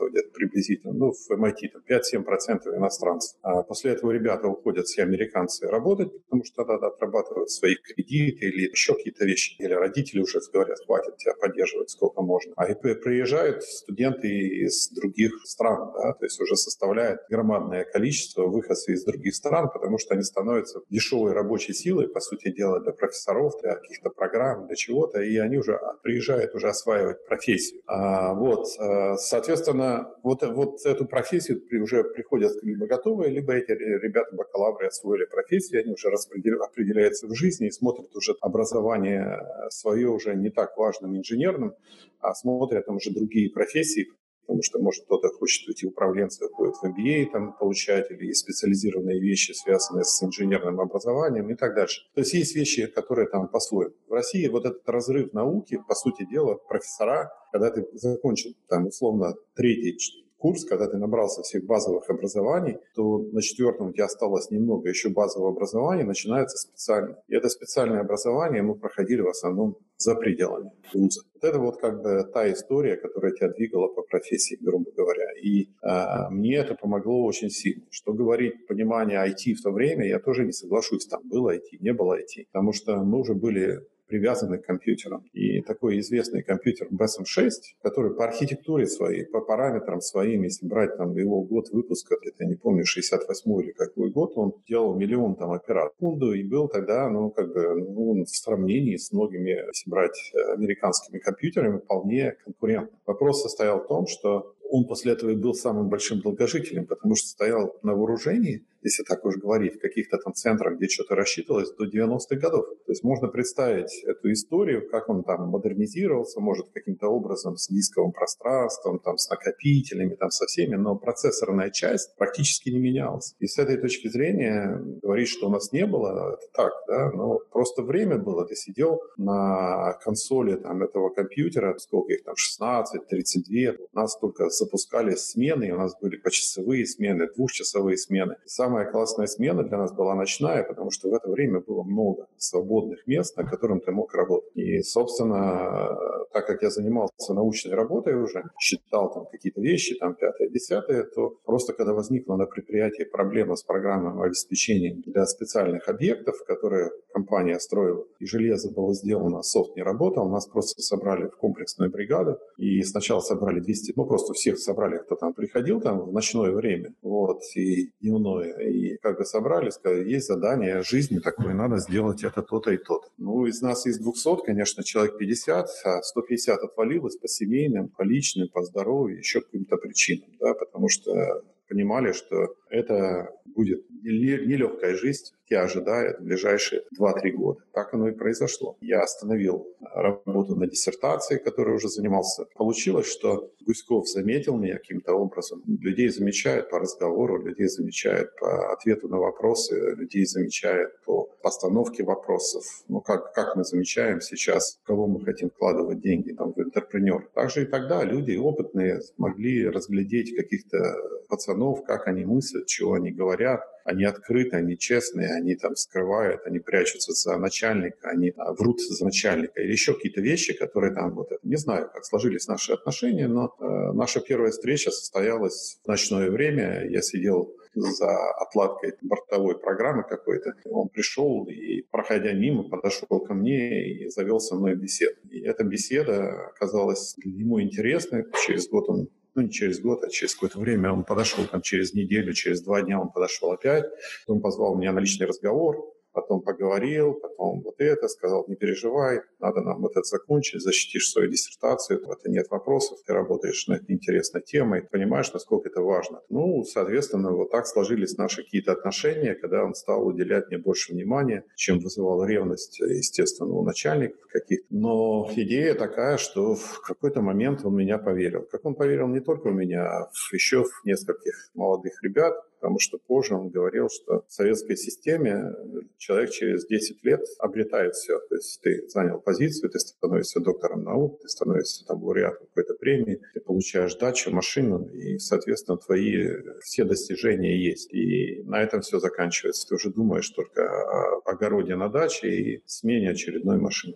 [0.09, 3.37] где-то приблизительно, ну, в MIT там 5-7% иностранцев.
[3.41, 8.69] А после этого ребята уходят, все американцы, работать, потому что тогда отрабатывают свои кредиты или
[8.69, 9.55] еще какие-то вещи.
[9.59, 12.53] Или родители уже говорят, хватит тебя поддерживать сколько можно.
[12.55, 18.43] А и приезжают приезжают студенты из других стран, да, то есть уже составляет громадное количество
[18.43, 22.91] выходцев из других стран, потому что они становятся дешевой рабочей силой, по сути дела, для
[22.91, 27.81] профессоров, для каких-то программ, для чего-то, и они уже приезжают уже осваивать профессию.
[27.87, 34.35] А, вот, а, соответственно, вот, вот эту профессию уже приходят либо готовые, либо эти ребята
[34.35, 40.49] бакалавры освоили профессию, они уже определяются в жизни и смотрят уже образование свое уже не
[40.49, 41.73] так важным инженерным,
[42.21, 44.07] а смотрят там уже другие профессии,
[44.41, 49.19] потому что, может, кто-то хочет уйти управленцем, ходит в MBA там, получать, или есть специализированные
[49.19, 52.01] вещи, связанные с инженерным образованием и так дальше.
[52.13, 53.93] То есть есть вещи, которые там по-своему.
[54.07, 59.35] В России вот этот разрыв науки, по сути дела, профессора, когда ты закончил там условно
[59.55, 59.93] третий
[60.41, 65.09] курс, когда ты набрался всех базовых образований, то на четвертом у тебя осталось немного еще
[65.09, 67.17] базового образования, начинается специальное.
[67.27, 71.21] И это специальное образование мы проходили в основном за пределами вуза.
[71.35, 75.31] Вот это вот как бы та история, которая тебя двигала по профессии, грубо говоря.
[75.43, 77.83] И э, мне это помогло очень сильно.
[77.91, 81.05] Что говорить понимание IT в то время, я тоже не соглашусь.
[81.05, 82.45] Там было IT, не было IT.
[82.51, 85.23] Потому что мы уже были привязаны к компьютерам.
[85.31, 87.49] И такой известный компьютер BSM-6,
[87.81, 92.49] который по архитектуре своей, по параметрам своим, если брать там его год выпуска, это я
[92.49, 97.09] не помню, 68 или какой год, он делал миллион там операций в и был тогда,
[97.09, 102.99] ну, как бы, ну, в сравнении с многими, если брать э, американскими компьютерами, вполне конкурентным.
[103.05, 107.27] Вопрос состоял в том, что он после этого и был самым большим долгожителем, потому что
[107.27, 111.85] стоял на вооружении, если так уж говорить, в каких-то там центрах, где что-то рассчитывалось, до
[111.85, 112.65] 90-х годов.
[112.85, 118.11] То есть можно представить эту историю, как он там модернизировался, может, каким-то образом с дисковым
[118.11, 123.35] пространством, там, с накопителями, там, со всеми, но процессорная часть практически не менялась.
[123.39, 127.39] И с этой точки зрения говорить, что у нас не было, это так, да, но
[127.51, 133.85] просто время было, ты сидел на консоли там этого компьютера, сколько их там, 16, 32,
[133.91, 138.35] у нас только запускали смены, у нас были почасовые смены, двухчасовые смены.
[138.45, 142.27] И самая классная смена для нас была ночная, потому что в это время было много
[142.37, 144.55] свободных мест, на котором ты мог работать.
[144.55, 145.97] И, собственно,
[146.31, 151.35] так как я занимался научной работой уже, считал там какие-то вещи, там пятое, десятое, то
[151.45, 158.05] просто когда возникла на предприятии проблема с программным обеспечением для специальных объектов, которые компания строила,
[158.19, 162.81] и железо было сделано, а софт не работал, нас просто собрали в комплексную бригаду, и
[162.83, 166.93] сначала собрали 200, ну просто все всех собрали, кто там приходил там в ночное время,
[167.01, 172.41] вот, и дневное, и как бы собрали, сказали, есть задание жизни такое, надо сделать это
[172.41, 173.07] то-то и то-то.
[173.17, 178.47] Ну, из нас из 200, конечно, человек 50, а 150 отвалилось по семейным, по личным,
[178.49, 185.33] по здоровью, еще по каким-то причинам, да, потому что понимали, что это будет нелегкая жизнь,
[185.47, 187.59] тебя ожидает в ближайшие 2-3 года.
[187.73, 188.77] Так оно и произошло.
[188.81, 192.45] Я остановил работу на диссертации, которой уже занимался.
[192.55, 195.61] Получилось, что Гуськов заметил меня каким-то образом.
[195.67, 202.63] Людей замечают по разговору, людей замечают по ответу на вопросы, людей замечают по постановке вопросов.
[202.87, 207.29] Ну, как, как мы замечаем сейчас, кого мы хотим вкладывать деньги там, в интерпренер.
[207.33, 210.95] Также и тогда люди опытные смогли разглядеть каких-то
[211.27, 213.61] пацанов, как они мыслят, чего они говорят.
[213.83, 219.03] Они открыты, они честные, они там скрывают, они прячутся за начальника, они а, врут за
[219.03, 223.55] начальника или еще какие-то вещи, которые там вот не знаю, как сложились наши отношения, но
[223.59, 226.87] э, наша первая встреча состоялась в ночное время.
[226.89, 230.53] Я сидел за отладкой бортовой программы какой-то.
[230.65, 235.15] Он пришел и, проходя мимо, подошел ко мне и завел со мной беседу.
[235.29, 238.25] И эта беседа оказалась ему интересной.
[238.45, 240.91] Через год он ну, не через год, а через какое-то время.
[240.91, 243.85] Он подошел, там, через неделю, через два дня он подошел опять,
[244.27, 245.77] он позвал меня на личный разговор,
[246.13, 251.29] потом поговорил, потом вот это сказал, не переживай, надо нам вот это закончить, защитишь свою
[251.29, 256.21] диссертацию, это нет вопросов, ты работаешь над интересной темой, понимаешь, насколько это важно.
[256.29, 261.45] Ну, соответственно, вот так сложились наши какие-то отношения, когда он стал уделять мне больше внимания,
[261.55, 264.67] чем вызывал ревность, естественно, у начальников каких-то.
[264.69, 268.47] Но идея такая, что в какой-то момент он меня поверил.
[268.51, 272.99] Как он поверил не только в меня, а еще в нескольких молодых ребят, потому что
[272.99, 275.51] позже он говорил, что в советской системе
[276.01, 278.17] человек через 10 лет обретает все.
[278.27, 283.21] То есть ты занял позицию, ты становишься доктором наук, ты становишься там лауреатом какой-то премии,
[283.35, 286.27] ты получаешь дачу, машину, и, соответственно, твои
[286.61, 287.93] все достижения есть.
[287.93, 289.67] И на этом все заканчивается.
[289.67, 293.93] Ты уже думаешь только о огороде на даче и смене очередной машины.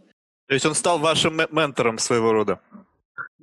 [0.47, 2.61] То есть он стал вашим ментором своего рода?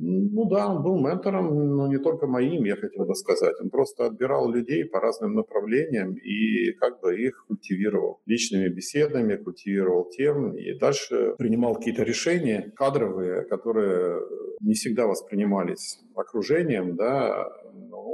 [0.04, 3.54] Ну да, он был ментором, но не только моим, я хотел бы сказать.
[3.60, 10.10] Он просто отбирал людей по разным направлениям и как бы их культивировал личными беседами, культивировал
[10.10, 14.20] тем, и дальше принимал какие-то решения кадровые, которые
[14.60, 17.48] не всегда воспринимались окружением, да,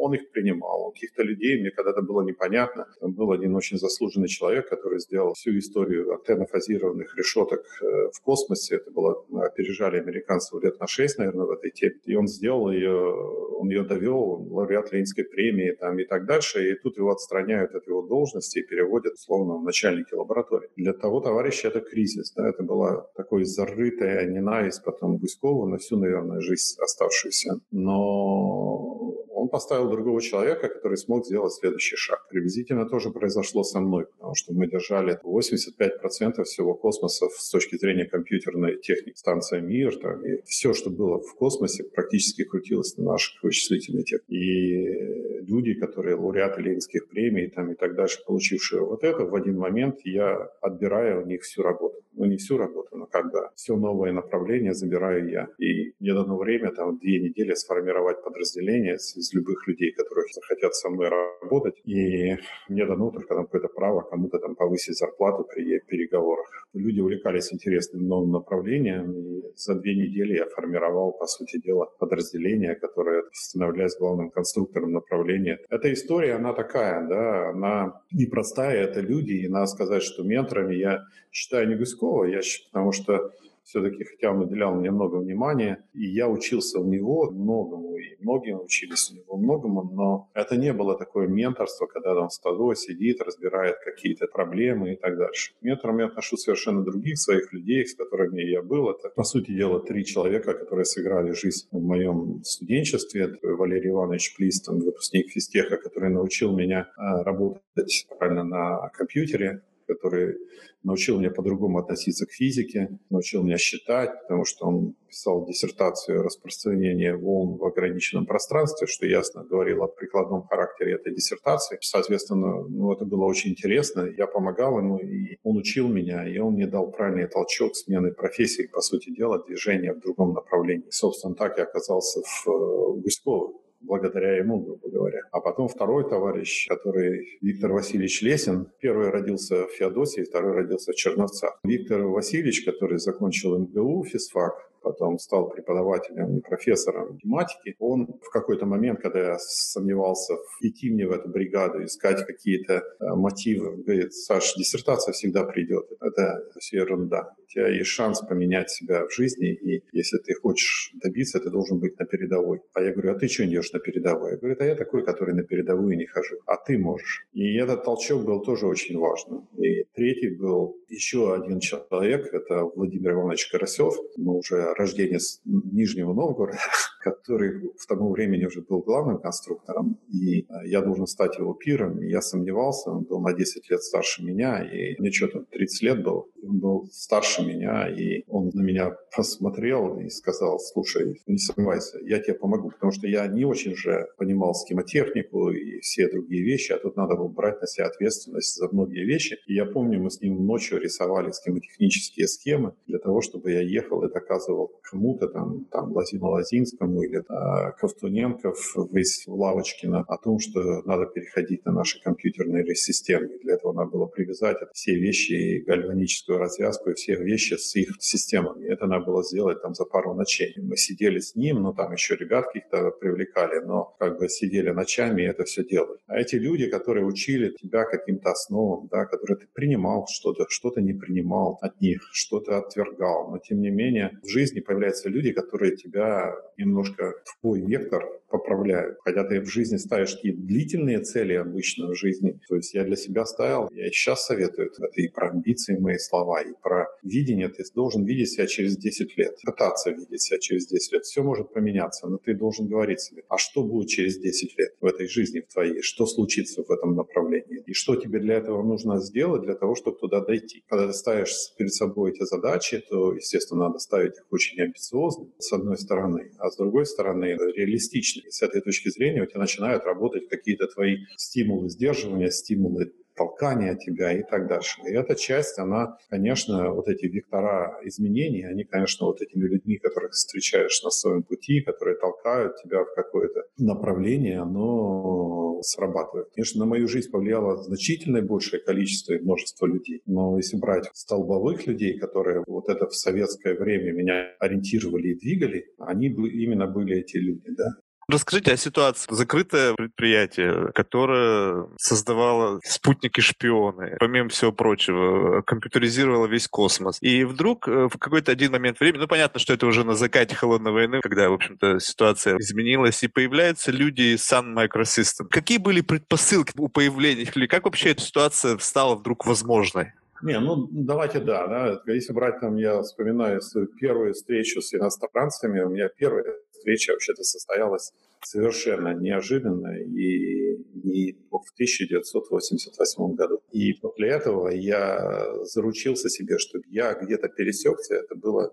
[0.00, 0.88] он их принимал.
[0.88, 2.86] У каких-то людей мне когда-то было непонятно.
[3.00, 8.76] Там был один очень заслуженный человек, который сделал всю историю антеннофазированных решеток э, в космосе.
[8.76, 11.94] Это было, опережали американцев лет на 6, наверное, в этой теме.
[12.04, 13.14] И он сделал ее,
[13.58, 16.70] он ее довел, лауреат Ленинской премии там, и так дальше.
[16.70, 20.68] И тут его отстраняют от его должности и переводят, условно, в начальники лаборатории.
[20.76, 22.32] Для того товарища это кризис.
[22.32, 22.48] Да?
[22.48, 27.60] Это была такой зарытая ненависть потом Гуськова на всю, наверное, жизнь оставшуюся.
[27.70, 29.14] Но
[29.48, 32.26] он поставил другого человека, который смог сделать следующий шаг.
[32.28, 38.04] Приблизительно тоже произошло со мной, потому что мы держали 85% всего космоса с точки зрения
[38.04, 39.16] компьютерной техники.
[39.16, 44.30] Станция МИР, там, и все, что было в космосе, практически крутилось на наших вычислительных техниках.
[44.30, 49.56] И люди, которые лауреаты Ленинских премий там, и так дальше, получившие вот это, в один
[49.56, 51.96] момент я отбираю у них всю работу.
[52.12, 55.48] Ну, не всю работу, но бы все новое направление забираю я.
[55.58, 60.90] И мне дано время, там, две недели сформировать подразделение из любых людей, которые захотят со
[60.90, 61.08] мной
[61.42, 61.74] работать.
[61.84, 62.36] И
[62.68, 66.46] мне дано только там какое-то право кому-то там повысить зарплату при переговорах.
[66.74, 72.74] Люди увлекались интересным новым направлением, и за две недели я формировал, по сути дела, подразделение,
[72.74, 75.58] которое становляется главным конструктором направления.
[75.70, 81.00] Эта история, она такая, да, она непростая, это люди, и надо сказать, что менторами я
[81.32, 82.40] считаю не Гуськова, я,
[82.72, 83.30] потому что
[83.68, 88.56] все-таки, хотя он уделял мне много внимания, и я учился у него многому, и многие
[88.56, 93.20] учились у него многому, но это не было такое менторство, когда он с тобой сидит,
[93.20, 95.52] разбирает какие-то проблемы и так дальше.
[95.60, 98.88] К менторам я отношу совершенно других своих людей, с которыми я был.
[98.88, 103.24] Это, по сути дела, три человека, которые сыграли жизнь в моем студенчестве.
[103.24, 110.36] Это Валерий Иванович Плистон, выпускник физтеха, который научил меня а, работать правильно на компьютере, который
[110.82, 117.16] научил меня по-другому относиться к физике, научил меня считать, потому что он писал диссертацию распространения
[117.16, 121.78] волн в ограниченном пространстве, что ясно говорил о прикладном характере этой диссертации.
[121.80, 124.08] Соответственно, ну, это было очень интересно.
[124.16, 128.66] Я помогал ему, и он учил меня, и он мне дал правильный толчок смены профессии,
[128.66, 130.86] по сути дела, движения в другом направлении.
[130.90, 135.20] Собственно, так я оказался в э, Гуськово благодаря ему, грубо говоря.
[135.32, 140.96] А потом второй товарищ, который Виктор Васильевич Лесин, первый родился в Феодосии, второй родился в
[140.96, 141.58] Черновцах.
[141.64, 147.74] Виктор Васильевич, который закончил МГУ, физфак, потом стал преподавателем и профессором математики.
[147.78, 152.82] Он в какой-то момент, когда я сомневался, идти мне в эту бригаду, искать какие-то э,
[153.14, 155.86] мотивы, говорит, Саш, диссертация всегда придет.
[156.00, 157.34] Это все ерунда.
[157.38, 161.78] У тебя есть шанс поменять себя в жизни, и если ты хочешь добиться, ты должен
[161.78, 162.60] быть на передовой.
[162.74, 164.32] А я говорю, а ты что идешь на передовой?
[164.32, 166.36] Я говорю, а я такой, который на передовую не хожу.
[166.46, 167.26] А ты можешь.
[167.32, 169.48] И этот толчок был тоже очень важным.
[169.58, 176.58] И третий был еще один человек, это Владимир Иванович Карасев, мы уже рожденец Нижнего Новгорода,
[177.10, 182.00] который в тому времени уже был главным конструктором, и э, я должен стать его пиром,
[182.02, 186.24] я сомневался, он был на 10 лет старше меня, и мне что-то 30 лет было,
[186.42, 192.18] он был старше меня, и он на меня посмотрел и сказал, слушай, не сомневайся, я
[192.20, 196.78] тебе помогу, потому что я не очень же понимал схемотехнику и все другие вещи, а
[196.78, 199.36] тут надо было брать на себя ответственность за многие вещи.
[199.46, 204.02] И я помню, мы с ним ночью рисовали схемотехнические схемы для того, чтобы я ехал
[204.04, 210.82] и доказывал кому-то там, там Лазину Лазинскому Или а, Ковтуненков весь Лавочкина о том, что
[210.84, 213.38] надо переходить на наши компьютерные системы.
[213.42, 217.96] Для этого надо было привязать все вещи, и гальваническую развязку, и все вещи с их
[218.00, 218.66] системами.
[218.66, 220.54] Это надо было сделать там за пару ночей.
[220.56, 225.22] Мы сидели с ним, ну там еще ребят каких-то привлекали, но как бы сидели ночами
[225.22, 225.98] и это все делали.
[226.06, 230.92] А эти люди, которые учили тебя каким-то основам, да, которые ты принимал что-то, что-то не
[230.92, 236.34] принимал от них, что-то отвергал, но тем не менее в жизни появляются люди, которые тебя
[236.78, 238.98] немножко твой вектор поправляют.
[239.04, 242.38] Хотя ты в жизни ставишь такие длительные цели обычно в жизни.
[242.48, 245.96] То есть я для себя ставил, я и сейчас советую, это и про амбиции мои
[245.98, 247.48] слова, и про видение.
[247.48, 251.04] Ты должен видеть себя через 10 лет, пытаться видеть себя через 10 лет.
[251.04, 254.86] Все может поменяться, но ты должен говорить себе, а что будет через 10 лет в
[254.86, 255.80] этой жизни в твоей?
[255.80, 257.62] Что случится в этом направлении?
[257.66, 260.64] И что тебе для этого нужно сделать для того, чтобы туда дойти?
[260.68, 265.52] Когда ты ставишь перед собой эти задачи, то, естественно, надо ставить их очень амбициозно, с
[265.52, 269.84] одной стороны, а с другой стороны, реалистично и с этой точки зрения у тебя начинают
[269.84, 274.80] работать какие-то твои стимулы сдерживания, стимулы толкания тебя и так дальше.
[274.86, 280.12] И эта часть, она, конечно, вот эти вектора изменений, они, конечно, вот этими людьми, которых
[280.12, 286.28] встречаешь на своем пути, которые толкают тебя в какое-то направление, оно срабатывает.
[286.34, 290.02] Конечно, на мою жизнь повлияло значительно большее количество и множество людей.
[290.06, 295.66] Но если брать столбовых людей, которые вот это в советское время меня ориентировали и двигали,
[295.78, 297.68] они именно были эти люди, да.
[298.10, 299.06] Расскажите о ситуации.
[299.10, 306.96] Закрытое предприятие, которое создавало спутники-шпионы, помимо всего прочего, компьютеризировало весь космос.
[307.02, 310.34] И вдруг э, в какой-то один момент времени, ну понятно, что это уже на закате
[310.34, 315.28] холодной войны, когда, в общем-то, ситуация изменилась, и появляются люди из Sun Microsystem.
[315.28, 317.50] Какие были предпосылки у появления их?
[317.50, 319.92] Как вообще эта ситуация стала вдруг возможной?
[320.22, 321.82] Не, ну давайте да, да.
[321.92, 327.22] Если брать там, я вспоминаю свою первую встречу с иностранцами, у меня первая встреча вообще-то
[327.22, 327.92] состоялась
[328.24, 333.42] совершенно неожиданно и не в 1988 году.
[333.52, 337.94] И после этого я заручился себе, чтобы я где-то пересекся.
[337.94, 338.52] Это было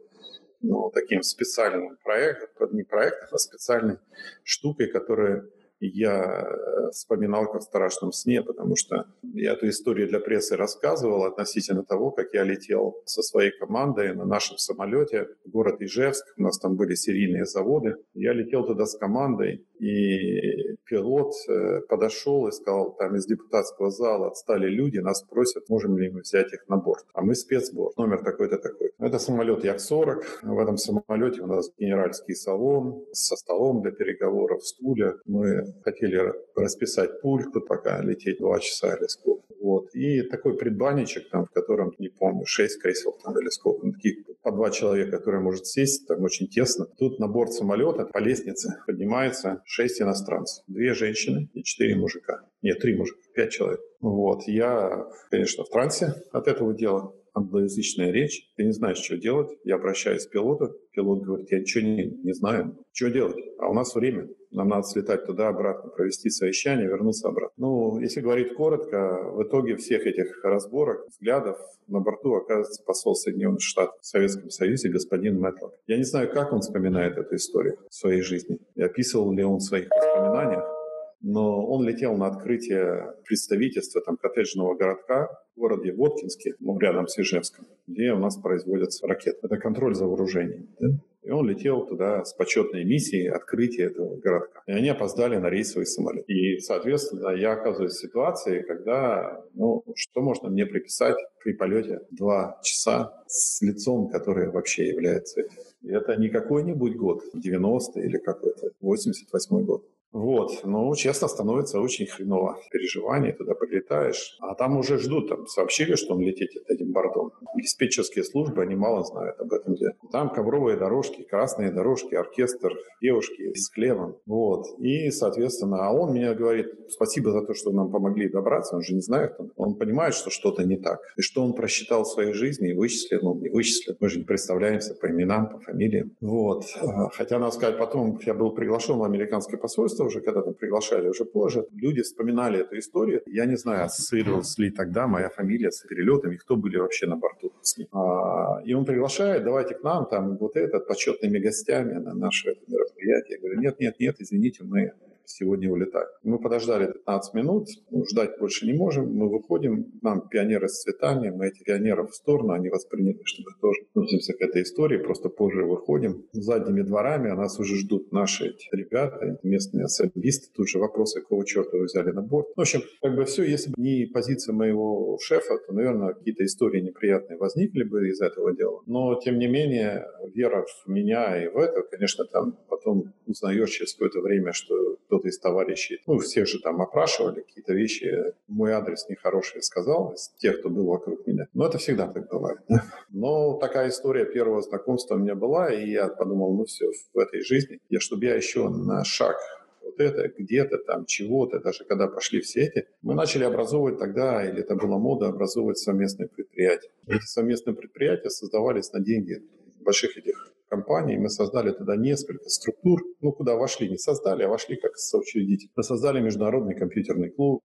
[0.62, 3.98] ну, таким специальным проектом, не проектом, а специальной
[4.44, 5.50] штукой, которая
[5.80, 11.26] я э, вспоминал как в страшном сне, потому что я эту историю для прессы рассказывал
[11.26, 16.26] относительно того, как я летел со своей командой на нашем самолете в город Ижевск.
[16.38, 17.96] У нас там были серийные заводы.
[18.14, 24.28] Я летел туда с командой, и пилот э, подошел и сказал, там из депутатского зала
[24.28, 27.06] отстали люди, нас просят, можем ли мы взять их на борт.
[27.14, 28.92] А мы спецборд, номер такой-то такой.
[29.00, 30.24] Это самолет Як-40.
[30.44, 35.16] В этом самолете у нас генеральский салон со столом для переговоров, стулья.
[35.26, 39.46] Мы хотели расписать пульт, пока лететь два часа или сколько.
[39.62, 39.96] Вот.
[39.96, 44.18] И такой предбанничек, там, в котором, не помню, шесть кресел там, или сколько, ну, таких
[44.44, 46.86] по два человека, которые может сесть, там очень тесно.
[47.00, 50.64] Тут на борт самолета по лестнице поднимается шесть иностранцев.
[50.68, 52.42] Две женщины и четыре мужика.
[52.62, 53.82] Нет, три мужика, пять человек.
[54.00, 54.44] Вот.
[54.48, 59.52] Я, конечно, в трансе от этого дела англоязычная речь, ты не знаешь, что делать.
[59.64, 63.74] Я обращаюсь к пилоту, пилот говорит, я ничего не, не знаю, что делать, а у
[63.74, 64.28] нас время.
[64.52, 67.54] Нам надо слетать туда-обратно, провести совещание, вернуться обратно.
[67.58, 71.58] Ну, если говорить коротко, в итоге всех этих разборок, взглядов
[71.88, 75.74] на борту оказывается посол Соединенных Штатов в Советском Союзе господин Мэтлок.
[75.88, 78.60] Я не знаю, как он вспоминает эту историю в своей жизни.
[78.76, 80.75] И описывал ли он в своих воспоминаниях,
[81.22, 87.18] но он летел на открытие представительства там, коттеджного городка в городе Воткинске, ну, рядом с
[87.18, 89.40] Ижевском, где у нас производятся ракеты.
[89.44, 90.68] Это контроль за вооружением.
[90.80, 90.88] Да?
[91.26, 94.62] И он летел туда с почетной миссией открытия этого городка.
[94.68, 96.30] И они опоздали на рейсовый самолет.
[96.30, 102.60] И, соответственно, я оказываюсь в ситуации, когда, ну, что можно мне приписать при полете два
[102.62, 105.42] часа с лицом, которое вообще является
[105.82, 109.84] И это не какой-нибудь год, 90 или какой-то, 88 год.
[110.16, 112.58] Вот, ну, честно, становится очень хреново.
[112.72, 117.34] Переживание, туда прилетаешь, а там уже ждут, там сообщили, что он летит этим бортом.
[117.58, 119.98] Диспетчерские службы, они мало знают об этом деле.
[120.14, 124.16] Там ковровые дорожки, красные дорожки, оркестр, девушки с хлебом.
[124.26, 128.84] Вот, и, соответственно, а он мне говорит, спасибо за то, что нам помогли добраться, он
[128.84, 131.02] же не знает, он понимает, что что-то не так.
[131.18, 133.98] И что он просчитал в своей жизни и вычислил, ну, не вычислил.
[134.00, 136.16] Мы же не представляемся по именам, по фамилиям.
[136.22, 136.64] Вот.
[137.12, 141.26] Хотя, надо сказать, потом я был приглашен в американское посольство, уже когда там приглашали уже
[141.26, 143.22] позже, люди вспоминали эту историю.
[143.26, 147.52] Я не знаю, ассоциировалась ли тогда моя фамилия с перелетами, кто были вообще на борту
[147.62, 147.88] с ним.
[147.92, 152.62] А, и он приглашает, давайте к нам, там вот этот, почетными гостями на наше это
[152.68, 153.36] мероприятие.
[153.36, 154.94] Я говорю, нет, нет, нет, извините, мы
[155.28, 156.08] сегодня улетать.
[156.24, 161.30] Мы подождали 15 минут, ну, ждать больше не можем, мы выходим, нам пионеры с цветами,
[161.30, 165.30] мы этих пионеров в сторону, они восприняли, что мы тоже относимся к этой истории, просто
[165.30, 170.80] позже выходим задними дворами, а нас уже ждут наши эти ребята, местные особисты, тут же
[170.80, 172.48] вопросы, какого черта вы взяли на борт.
[172.56, 176.82] В общем, как бы все, если бы не позиция моего шефа, то, наверное, какие-то истории
[176.82, 178.82] неприятные возникли бы из этого дела.
[178.86, 183.94] Но, тем не менее, вера в меня и в это, конечно, там потом узнаешь через
[183.94, 189.08] какое-то время, что кто-то из товарищей, ну, все же там опрашивали какие-то вещи, мой адрес
[189.10, 191.48] нехороший сказал, из тех, кто был вокруг меня.
[191.54, 192.60] Но это всегда так бывает.
[193.10, 197.42] Но такая история первого знакомства у меня была, и я подумал, ну все, в этой
[197.42, 199.38] жизни, я, чтобы я еще на шаг
[199.82, 204.60] вот это, где-то там, чего-то, даже когда пошли все эти, мы начали образовывать тогда, или
[204.60, 206.90] это была мода, образовывать совместные предприятия.
[207.08, 209.42] Эти совместные предприятия создавались на деньги
[209.80, 211.18] больших этих компаний.
[211.18, 215.70] Мы создали тогда несколько структур, ну, куда вошли, не создали, а вошли как соучредитель.
[215.76, 217.62] Мы создали международный компьютерный клуб,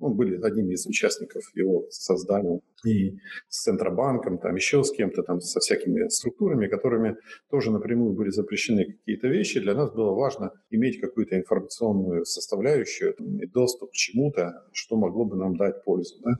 [0.00, 3.16] ну, были одними из участников его создания и
[3.48, 7.16] с Центробанком, там еще с кем-то, там со всякими структурами, которыми
[7.50, 9.60] тоже напрямую были запрещены какие-то вещи.
[9.60, 15.24] Для нас было важно иметь какую-то информационную составляющую там, и доступ к чему-то, что могло
[15.24, 16.16] бы нам дать пользу.
[16.22, 16.32] Да?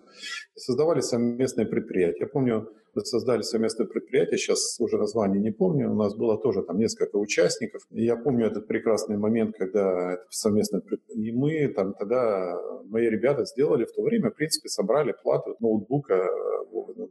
[0.55, 2.25] И создавали совместные предприятия.
[2.25, 2.69] Я помню,
[3.03, 7.83] создали совместное предприятие, сейчас уже название не помню, у нас было тоже там несколько участников.
[7.91, 13.09] И я помню этот прекрасный момент, когда это совместное предприятие, и мы там тогда, мои
[13.09, 16.29] ребята сделали в то время, в принципе, собрали плату ноутбука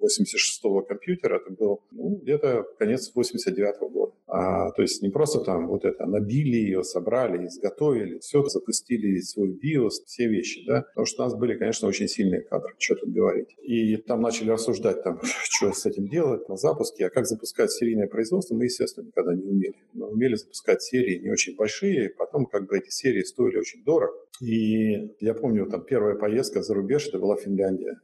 [0.04, 4.14] 86-го компьютера, это был ну, где-то конец 89-го года.
[4.28, 9.50] А, то есть не просто там вот это, набили ее, собрали, изготовили, все, запустили свой
[9.50, 13.14] BIOS, все вещи, да, потому что у нас были, конечно, очень сильные кадры, что тут
[13.14, 13.56] говорить.
[13.62, 18.08] И там начали рассуждать, там, что с этим делать на запуске, а как запускать серийное
[18.08, 19.76] производство, мы, естественно, никогда не умели.
[19.94, 24.14] Мы умели запускать серии не очень большие, потом как бы эти серии стоили очень дорого.
[24.42, 28.00] И я помню, там первая поездка за рубеж, это была Финляндия.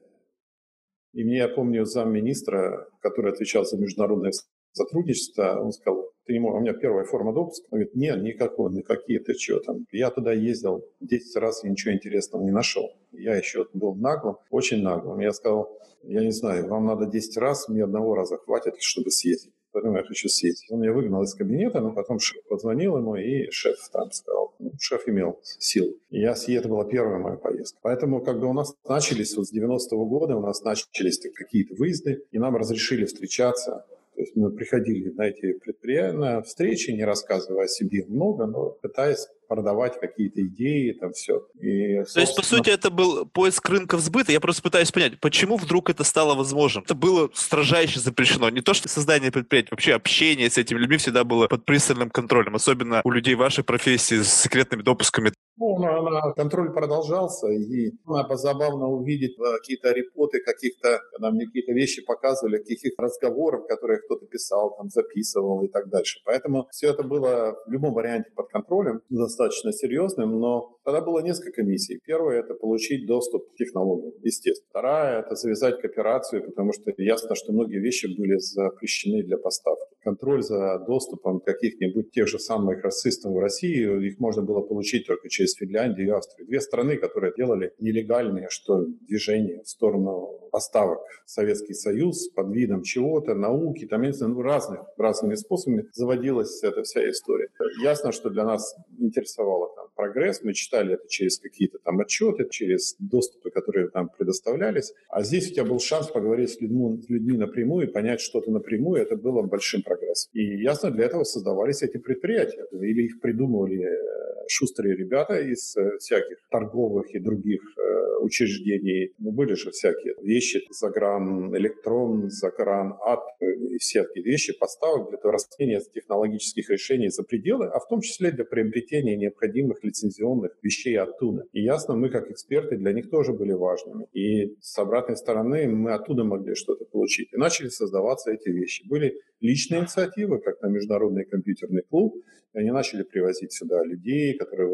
[1.13, 4.31] И мне, я помню, замминистра, который отвечал за международное
[4.73, 7.65] сотрудничество, он сказал, ты можешь, у меня первая форма допуска.
[7.71, 9.87] Он говорит, нет, никакой, никакие, ты что там.
[9.91, 12.91] Я туда ездил 10 раз и ничего интересного не нашел.
[13.11, 15.19] Я еще был наглым, очень наглым.
[15.19, 19.53] Я сказал, я не знаю, вам надо 10 раз, мне одного раза хватит, чтобы съездить.
[19.71, 20.71] Поэтому я хочу съездить.
[20.71, 24.71] Он меня выгнал из кабинета, но потом шеф позвонил ему, и шеф там сказал, ну,
[24.79, 25.95] шеф имел силу.
[26.11, 27.79] Я, и это была первая моя поездка.
[27.81, 32.23] Поэтому как бы у нас начались вот с 90-го года, у нас начались какие-то выезды,
[32.31, 33.85] и нам разрешили встречаться
[34.19, 38.71] то есть мы приходили на эти предприятия, на встречи, не рассказывая о себе много, но
[38.71, 41.47] пытаясь продавать какие-то идеи, там все.
[41.61, 44.33] И, То есть, по сути, это был поиск рынков сбыта.
[44.33, 46.83] Я просто пытаюсь понять, почему вдруг это стало возможным?
[46.83, 48.49] Это было строжайше запрещено.
[48.49, 52.55] Не то, что создание предприятий, вообще общение с этими людьми всегда было под пристальным контролем,
[52.55, 55.31] особенно у людей вашей профессии с секретными допусками.
[55.59, 61.73] Ну, на, контроль продолжался, и было забавно увидеть э, какие-то репоты каких-то, когда мне какие-то
[61.73, 66.19] вещи показывали, каких-то разговоров, которые кто-то писал, там, записывал и так дальше.
[66.23, 71.61] Поэтому все это было в любом варианте под контролем, достаточно серьезным, но тогда было несколько
[71.61, 71.99] миссий.
[72.05, 74.67] Первая– это получить доступ к технологиям, естественно.
[74.69, 79.83] Вторая– это завязать кооперацию, потому что ясно, что многие вещи были запрещены для поставки.
[80.03, 85.27] Контроль за доступом каких-нибудь тех же самых систем в России, их можно было получить только
[85.27, 86.47] через Финляндию и Австрию.
[86.47, 92.83] Две страны, которые делали нелегальные что движения в сторону поставок в Советский Союз под видом
[92.83, 97.49] чего-то, науки, там, ну, разных, разными способами заводилась эта вся история.
[97.81, 102.95] Ясно, что для нас интересовало там прогресс, мы читали это через какие-то там отчеты, через
[102.99, 107.37] доступы, которые там предоставлялись, а здесь у тебя был шанс поговорить с людьми, с людьми
[107.37, 110.31] напрямую и понять что-то напрямую, это было большим прогрессом.
[110.33, 115.97] И ясно, для этого создавались эти предприятия, или их придумывали э, шустрые ребята из э,
[115.99, 119.13] всяких торговых и других э, учреждений.
[119.17, 125.81] Ну, были же всякие вещи, загран электрон, загран ад, и всякие вещи, поставок для распространения
[125.93, 131.43] технологических решений за пределы, а в том числе для приобретения необходимых лицензионных вещей оттуда.
[131.53, 134.07] И ясно, мы как эксперты для них тоже были важными.
[134.13, 137.29] И с обратной стороны мы оттуда могли что-то получить.
[137.33, 138.87] И начали создаваться эти вещи.
[138.87, 142.15] Были личные инициативы, как на Международный компьютерный клуб.
[142.53, 144.69] И они начали привозить сюда людей, которые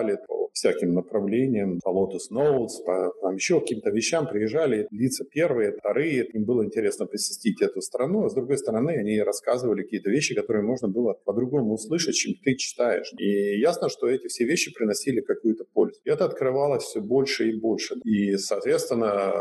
[0.00, 5.72] выступали по всяким направлениям, по Lotus Notes, по там еще каким-то вещам приезжали лица первые,
[5.72, 10.34] вторые, им было интересно посетить эту страну, а с другой стороны они рассказывали какие-то вещи,
[10.34, 13.12] которые можно было по-другому услышать, чем ты читаешь.
[13.18, 16.00] И ясно, что эти все вещи приносили какую-то пользу.
[16.04, 17.94] И это открывалось все больше и больше.
[18.04, 19.32] И, соответственно,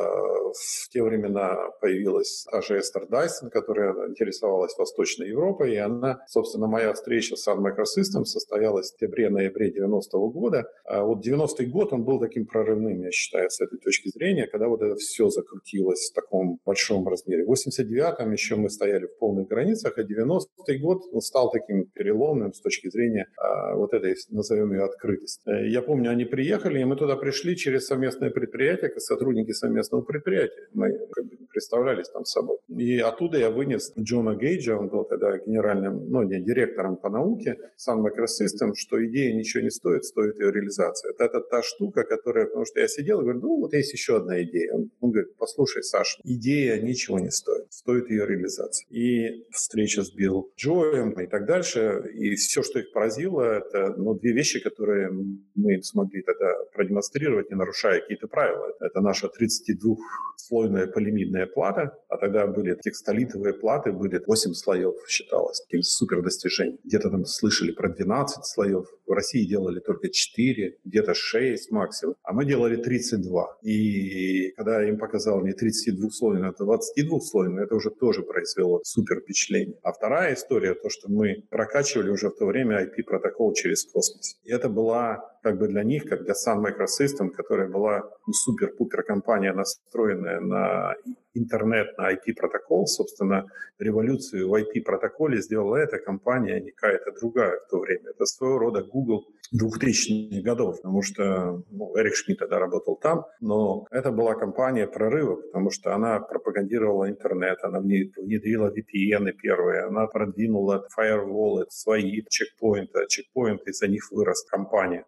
[0.53, 6.67] в те времена появилась та же Эстер Дайсон, которая интересовалась Восточной Европой, и она, собственно,
[6.67, 10.48] моя встреча с Sun Microsystems состоялась в октябре-ноябре 90 -го года.
[10.85, 14.67] А вот 90-й год, он был таким прорывным, я считаю, с этой точки зрения, когда
[14.67, 17.45] вот это все закрутилось в таком большом размере.
[17.45, 22.53] В 89-м еще мы стояли в полных границах, а 90-й год он стал таким переломным
[22.53, 25.47] с точки зрения а, вот этой, назовем ее, открытости.
[25.49, 30.01] Э, я помню, они приехали, и мы туда пришли через совместное предприятие, как сотрудники совместного
[30.01, 30.67] предприятия.
[30.73, 32.57] Мы как бы представлялись там собой.
[32.67, 37.57] И оттуда я вынес Джона Гейджа, он был тогда генеральным, ну, не директором по науке
[37.77, 41.11] Sun Microsystems, что идея ничего не стоит, стоит ее реализация.
[41.11, 44.17] Это, это та штука, которая, потому что я сидел и говорю, ну, вот есть еще
[44.17, 44.73] одна идея.
[44.73, 48.85] Он, он говорит, послушай, Саша, идея ничего не стоит, стоит ее реализация.
[48.89, 54.13] И встреча с Билл Джоем и так дальше, и все, что их поразило, это, ну,
[54.15, 55.09] две вещи, которые
[55.55, 58.73] мы смогли тогда продемонстрировать, не нарушая какие-то правила.
[58.79, 65.81] Это наша 32-слойная полимидная плата, а тогда были текстолитовые платы, были 8 слоев, считалось, таким
[65.81, 66.79] супер достижением.
[66.83, 72.33] Где-то там слышали про 12 слоев, в России делали только 4, где-то 6 максимум, а
[72.33, 73.57] мы делали 32.
[73.63, 79.77] И когда я им показал не 32-слойную, а 22-слойную, это уже тоже произвело супер впечатление.
[79.83, 84.37] А вторая история, то, что мы прокачивали уже в то время IP-протокол через космос.
[84.43, 89.03] И это была как бы для них, как для Sun Microsystem, которая была ну, супер-пупер
[89.03, 90.95] компания, настроенная на
[91.33, 93.45] интернет, на IP-протокол, собственно,
[93.79, 98.09] революцию в IP-протоколе сделала эта компания, а не какая-то другая в то время.
[98.09, 103.87] Это своего рода Google 2000-х годов, потому что ну, Эрик Шмидт тогда работал там, но
[103.91, 110.85] это была компания прорыва, потому что она пропагандировала интернет, она внедрила VPN первые, она продвинула
[110.97, 115.03] firewall, свои чекпоинты, чекпоинты, из-за них вырос компания.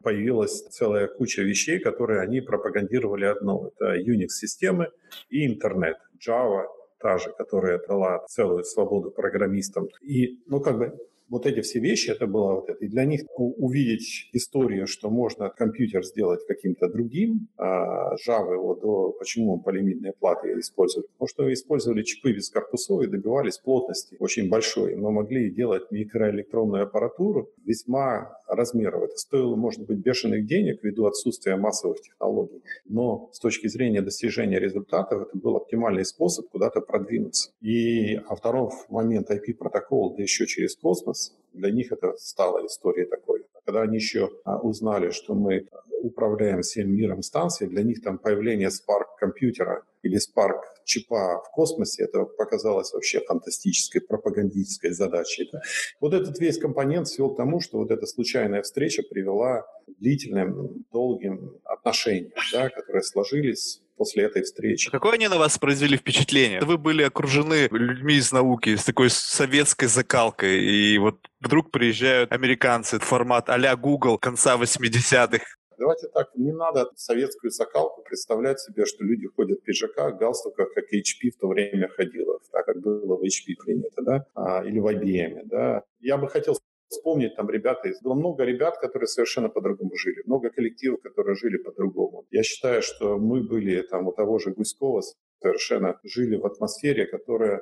[0.70, 3.72] Целая куча вещей, которые они пропагандировали одно.
[3.76, 4.88] Это Unix-системы
[5.30, 5.98] и интернет.
[6.20, 6.66] Java,
[7.00, 9.88] та же, которая дала целую свободу программистам.
[10.02, 10.98] И, ну, как бы
[11.32, 12.86] вот эти все вещи, это было вот это.
[12.86, 19.12] И для них увидеть историю, что можно компьютер сделать каким-то другим, а Java его до...
[19.18, 21.08] Почему полимидные платы использовали?
[21.14, 26.84] Потому что использовали чипы без корпусов и добивались плотности очень большой, но могли делать микроэлектронную
[26.84, 29.04] аппаратуру весьма размеров.
[29.04, 34.60] Это стоило, может быть, бешеных денег ввиду отсутствия массовых технологий, но с точки зрения достижения
[34.60, 37.52] результатов это был оптимальный способ куда-то продвинуться.
[37.62, 41.21] И а второй момент IP-протокол, да еще через космос,
[41.54, 43.46] для них это стала историей такой.
[43.66, 45.68] Когда они еще а, узнали, что мы
[46.02, 52.04] управляем всем миром станции, для них там появление Spark компьютера или Spark чипа в космосе,
[52.04, 55.50] это показалось вообще фантастической пропагандистской задачей.
[55.52, 55.62] Да?
[56.00, 60.86] Вот этот весь компонент свел к тому, что вот эта случайная встреча привела к длительным,
[60.92, 64.90] долгим отношениям, да, которые сложились после этой встречи.
[64.90, 66.62] Какое они на вас произвели впечатление?
[66.62, 73.00] Вы были окружены людьми из науки, с такой советской закалкой, и вот вдруг приезжают американцы,
[73.00, 75.44] формат а-ля Google конца 80-х.
[75.78, 80.84] Давайте так, не надо советскую закалку представлять себе, что люди ходят в пиджаках, галстуках, как
[80.94, 84.86] HP в то время ходило, так как было в HP принято, да, а, или в
[84.86, 85.82] IBM, да.
[86.00, 86.56] Я бы хотел
[86.92, 92.26] вспомнить там ребята, было много ребят, которые совершенно по-другому жили, много коллективов, которые жили по-другому.
[92.32, 95.02] Я считаю, что мы были там у того же Гуськова
[95.42, 97.62] совершенно жили в атмосфере, которая,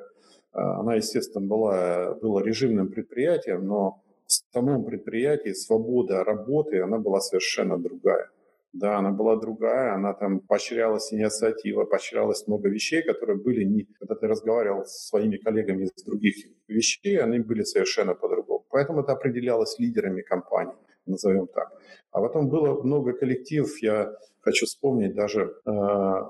[0.52, 7.20] а, она, естественно, была, была режимным предприятием, но в самом предприятии свобода работы, она была
[7.20, 8.28] совершенно другая.
[8.72, 13.88] Да, она была другая, она там поощрялась инициатива, поощрялось много вещей, которые были не...
[13.98, 16.36] Когда ты разговаривал с своими коллегами из других
[16.68, 18.49] вещей, они были совершенно по-другому.
[18.70, 20.74] Поэтому это определялось лидерами компании,
[21.06, 21.68] назовем так.
[22.12, 25.70] А потом было много коллективов, я хочу вспомнить, даже э,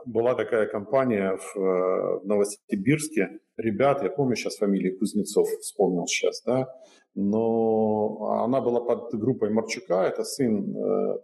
[0.06, 6.42] была такая компания в, э, в Новосибирске, ребят, я помню сейчас фамилии Кузнецов, вспомнил сейчас,
[6.44, 6.66] да,
[7.14, 11.18] но она была под группой Марчука, это сын э,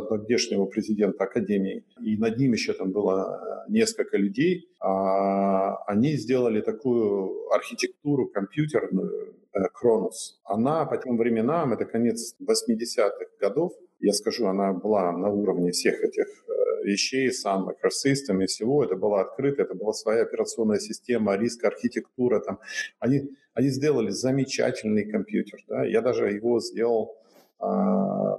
[0.00, 6.60] тогдашнего президента Академии, и над ним еще там было э, несколько людей, а они сделали
[6.60, 9.34] такую архитектуру компьютерную,
[9.72, 10.40] Кронос.
[10.48, 15.70] Э, она по тем временам, это конец 80-х годов, я скажу, она была на уровне
[15.70, 20.78] всех этих э, вещей, Sun Microsystem и всего, это было открыто, это была своя операционная
[20.78, 22.40] система, риск, архитектура.
[22.40, 22.58] Там.
[22.98, 25.60] Они, они сделали замечательный компьютер.
[25.68, 25.84] Да?
[25.84, 27.16] Я даже его сделал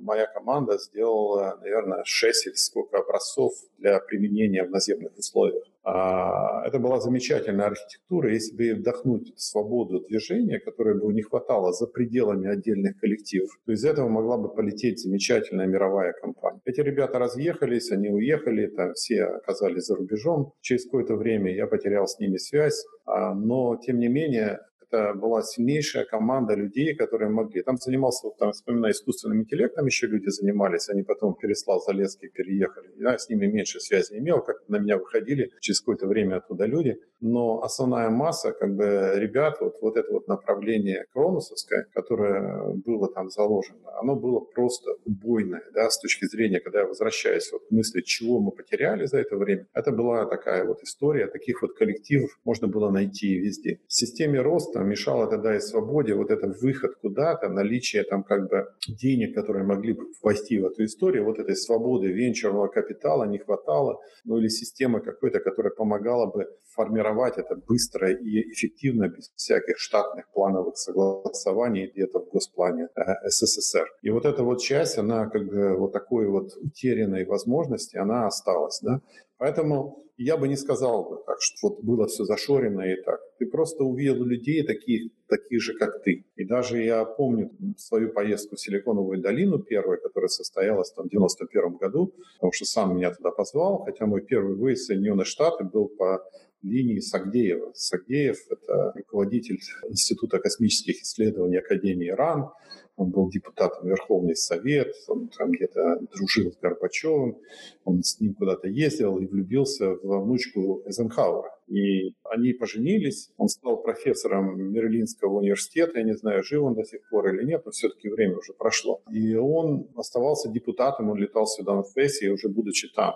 [0.02, 5.64] моя команда сделала, наверное, 6 или сколько образцов для применения в наземных условиях.
[5.84, 8.34] А, это была замечательная архитектура.
[8.34, 13.86] Если бы вдохнуть свободу движения, которой бы не хватало за пределами отдельных коллективов, то из
[13.86, 16.60] этого могла бы полететь замечательная мировая компания.
[16.66, 20.54] Эти ребята разъехались, они уехали, там все оказались за рубежом.
[20.62, 25.42] Через какое-то время я потерял с ними связь, а, но тем не менее это была
[25.44, 27.62] сильнейшая команда людей, которые могли.
[27.62, 32.90] Там занимался, вот, там, вспоминаю, искусственным интеллектом еще люди занимались, они потом Переслав Залесский переехали.
[32.98, 36.98] Я с ними меньше связи имел, как на меня выходили через какое-то время оттуда люди.
[37.22, 43.30] Но основная масса, как бы, ребят, вот, вот это вот направление кроносовское, которое было там
[43.30, 48.02] заложено, оно было просто убойное, да, с точки зрения, когда я возвращаюсь вот к мысли,
[48.02, 49.66] чего мы потеряли за это время.
[49.74, 53.80] Это была такая вот история, таких вот коллективов можно было найти везде.
[53.88, 58.68] В системе роста мешало тогда и свободе вот это выход куда-то, наличие там как бы
[58.88, 64.00] денег, которые могли бы ввести в эту историю, вот этой свободы венчурного капитала не хватало,
[64.24, 70.26] ну или системы какой-то, которая помогала бы формировать это быстро и эффективно, без всяких штатных
[70.34, 73.88] плановых согласований где-то в госплане э, СССР.
[74.02, 78.80] И вот эта вот часть, она как бы вот такой вот утерянной возможности, она осталась,
[78.82, 79.02] да.
[79.38, 83.20] Поэтому я бы не сказал бы так, что вот было все зашорено и так.
[83.38, 86.26] Ты просто увидел людей таких, таких же, как ты.
[86.36, 91.76] И даже я помню свою поездку в Силиконовую долину первую, которая состоялась там, в 91
[91.76, 95.90] году, потому что сам меня туда позвал, хотя мой первый выезд в Соединенные Штаты был
[95.90, 96.24] по
[96.62, 97.74] линии Сагдеева.
[97.76, 99.60] Сагдеев– это руководитель
[99.90, 102.50] Института космических исследований Академии РАН,
[102.98, 107.38] он был депутатом Верховный Совет, он там где-то дружил с Горбачевым,
[107.84, 111.52] он с ним куда-то ездил и влюбился в внучку Эйзенхауэра.
[111.68, 117.02] И они поженились, он стал профессором Мерлинского университета, я не знаю, жив он до сих
[117.10, 119.02] пор или нет, но все-таки время уже прошло.
[119.12, 123.16] И он оставался депутатом, он летал сюда на сессии, уже будучи там.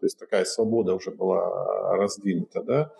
[0.00, 2.92] То есть такая свобода уже была раздвинута, да.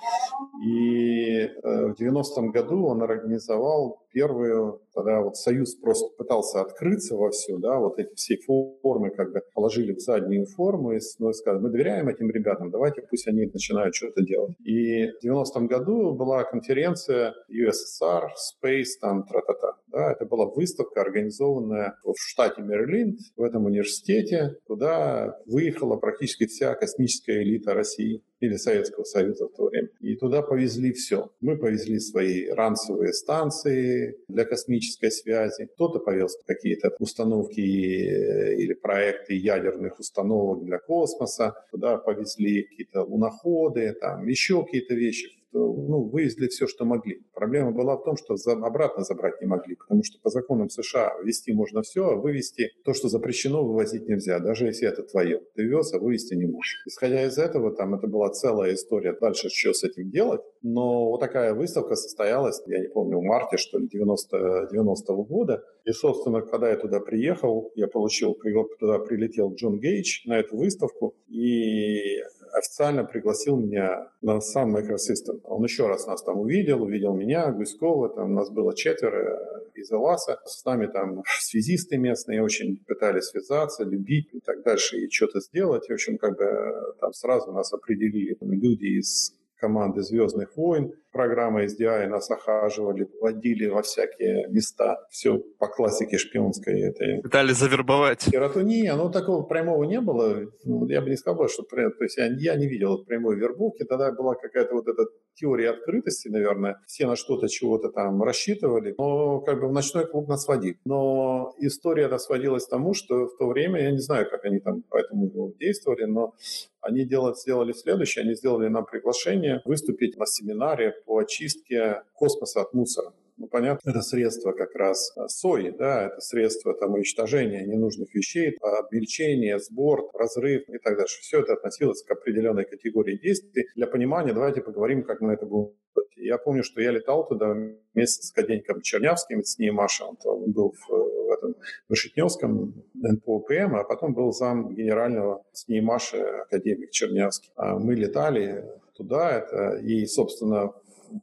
[0.65, 7.31] И э, в 90-м году он организовал первую, тогда вот Союз просто пытался открыться во
[7.31, 11.63] все, да, вот эти все формы как бы положили в заднюю форму и ну, сказали,
[11.63, 14.57] мы доверяем этим ребятам, давайте пусть они начинают что-то делать.
[14.65, 19.78] И в 90-м году была конференция USSR, Space, там, тра-та-та.
[19.99, 26.77] Да, это была выставка, организованная в штате Мэриленд, в этом университете, куда выехала практически вся
[26.77, 29.89] космическая элита России или Советского Союза в то время.
[29.99, 31.33] И туда повезли все.
[31.41, 35.67] Мы повезли свои ранцевые станции для космической связи.
[35.75, 41.55] Кто-то повез какие-то установки э, или проекты ядерных установок для космоса.
[41.73, 47.23] Туда повезли какие-то луноходы, там еще какие-то вещи ну, вывезли все, что могли.
[47.33, 51.15] Проблема была в том, что за, обратно забрать не могли, потому что по законам США
[51.23, 55.41] ввести можно все, а вывести то, что запрещено, вывозить нельзя, даже если это твое.
[55.55, 56.83] Ты вез, а вывести не можешь.
[56.87, 60.43] Исходя из этого, там это была целая история дальше, что с этим делать.
[60.63, 65.25] Но вот такая выставка состоялась, я не помню, в марте, что ли, 90, 90 -го
[65.25, 65.63] года.
[65.85, 68.37] И, собственно, когда я туда приехал, я получил,
[68.79, 72.19] туда прилетел Джон Гейдж на эту выставку, и
[72.53, 75.41] официально пригласил меня на сам Microsystem.
[75.45, 80.41] Он еще раз нас там увидел, увидел меня, Гуськова, там нас было четверо из Эласа.
[80.45, 85.89] С нами там связисты местные очень пытались связаться, любить и так дальше, и что-то сделать.
[85.89, 92.07] В общем, как бы там сразу нас определили люди из команды «Звездных войн», программа SDI
[92.07, 94.99] нас охаживали, водили во всякие места.
[95.11, 97.23] Все по классике шпионской этой.
[97.23, 98.25] Пытались завербовать.
[98.31, 100.47] Кератония, ну такого прямого не было.
[100.65, 103.85] Ну, я бы не сказал, что то есть я, я не видел прямой вербовки.
[103.85, 105.05] Тогда была какая-то вот эта
[105.35, 106.81] теория открытости, наверное.
[106.87, 108.95] Все на что-то, чего-то там рассчитывали.
[108.99, 110.79] Но как бы в ночной клуб нас водили.
[110.85, 114.61] Но история эта сводилась к тому, что в то время, я не знаю, как они
[114.61, 116.35] там по этому действовали, но
[116.81, 118.25] они делали, сделали следующее.
[118.25, 123.13] Они сделали нам приглашение выступить на семинаре по очистке космоса от мусора.
[123.37, 128.57] Ну, понятно, это средство как раз а, сои, да, это средство там уничтожения ненужных вещей,
[128.61, 131.07] обмельчение, сбор, разрыв и так далее.
[131.07, 133.67] Все это относилось к определенной категории действий.
[133.77, 135.75] Для понимания давайте поговорим, как мы это будем
[136.21, 137.55] я помню, что я летал туда
[137.95, 141.55] вместе с Каденьком Чернявским, с ней Маша, он, он был в, в этом
[141.89, 147.53] Вышетневском НПОПМ, а потом был зам генерального с ней Маши академик Чернявский.
[147.57, 148.65] А мы летали
[148.97, 150.73] туда, это, и, собственно,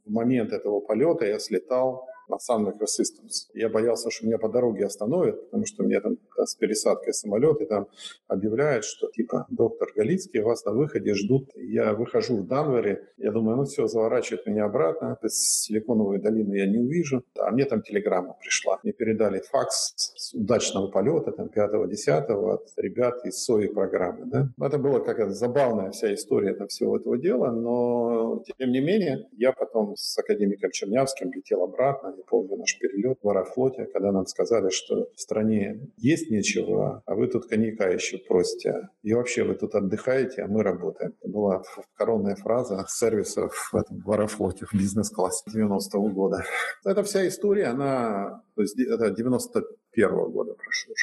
[0.06, 3.50] в момент этого полета я слетал на Sun Microsystems.
[3.54, 7.66] Я боялся, что меня по дороге остановят, потому что мне там с пересадкой самолет, и
[7.66, 7.88] там
[8.28, 11.52] объявляют, что типа доктор Галицкий, вас на выходе ждут.
[11.56, 16.56] Я выхожу в Данвере, я думаю, ну все, заворачивает меня обратно, то есть Силиконовой долины
[16.56, 17.24] я не увижу.
[17.40, 18.80] А мне там телеграмма пришла.
[18.84, 24.26] Мне передали факс с удачного полета, там 5-10 от ребят из СОИ программы.
[24.26, 24.50] Да?
[24.66, 29.52] Это была какая-то забавная вся история там, всего этого дела, но тем не менее я
[29.52, 34.70] потом с академиком Чернявским летел обратно, не помню наш перелет в Аэрофлоте, когда нам сказали,
[34.70, 38.90] что в стране есть нечего, а вы тут коньяка еще просите.
[39.04, 41.14] И вообще вы тут отдыхаете, а мы работаем.
[41.20, 41.64] Это была
[41.96, 46.44] коронная фраза сервисов в, этом, в Аэрофлоте, в бизнес-классе 90-го года.
[46.84, 50.94] Эта вся история, она, то есть это 91-го года, прошу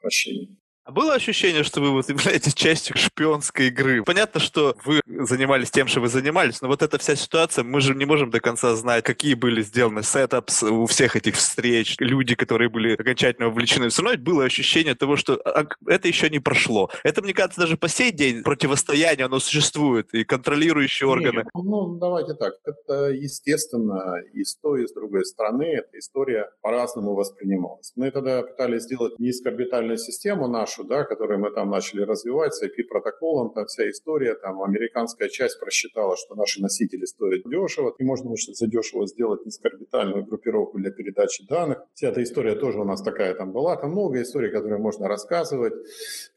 [0.00, 0.56] прощения.
[0.84, 4.04] А было ощущение, что вы вот являетесь частью шпионской игры?
[4.04, 7.94] Понятно, что вы занимались тем, что вы занимались, но вот эта вся ситуация, мы же
[7.94, 12.68] не можем до конца знать, какие были сделаны сетапс у всех этих встреч, люди, которые
[12.68, 13.88] были окончательно вовлечены.
[13.88, 16.90] Все равно было ощущение того, что а, это еще не прошло.
[17.02, 21.38] Это, мне кажется, даже по сей день противостояние, оно существует, и контролирующие органы.
[21.38, 22.54] Нет, ну, давайте так.
[22.64, 27.92] Это, естественно, и с той, и с другой стороны, эта история по-разному воспринималась.
[27.96, 32.62] Мы тогда пытались сделать низкоорбитальную систему нашу, нашу, да, которую мы там начали развивать с
[32.62, 38.30] IP-протоколом, там вся история, там американская часть просчитала, что наши носители стоят дешево, и можно
[38.30, 41.82] очень задешево сделать низкоорбитальную группировку для передачи данных.
[41.94, 45.74] Вся эта история тоже у нас такая там была, там много историй, которые можно рассказывать,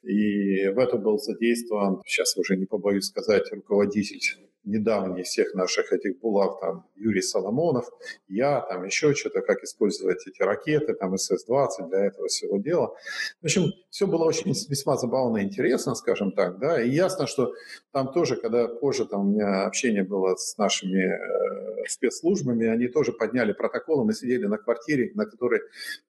[0.04, 6.20] и в это был задействован, сейчас уже не побоюсь сказать, руководитель недавний всех наших этих
[6.20, 7.90] булав, там, Юрий Соломонов,
[8.28, 12.96] я, там, еще что-то, как использовать эти ракеты, там, СС-20 для этого всего дела.
[13.42, 17.54] В общем, все было очень весьма забавно и интересно, скажем так, да, и ясно, что
[17.92, 23.14] там тоже, когда позже там у меня общение было с нашими э, спецслужбами, они тоже
[23.14, 25.62] подняли протоколы, мы сидели на квартире, на которой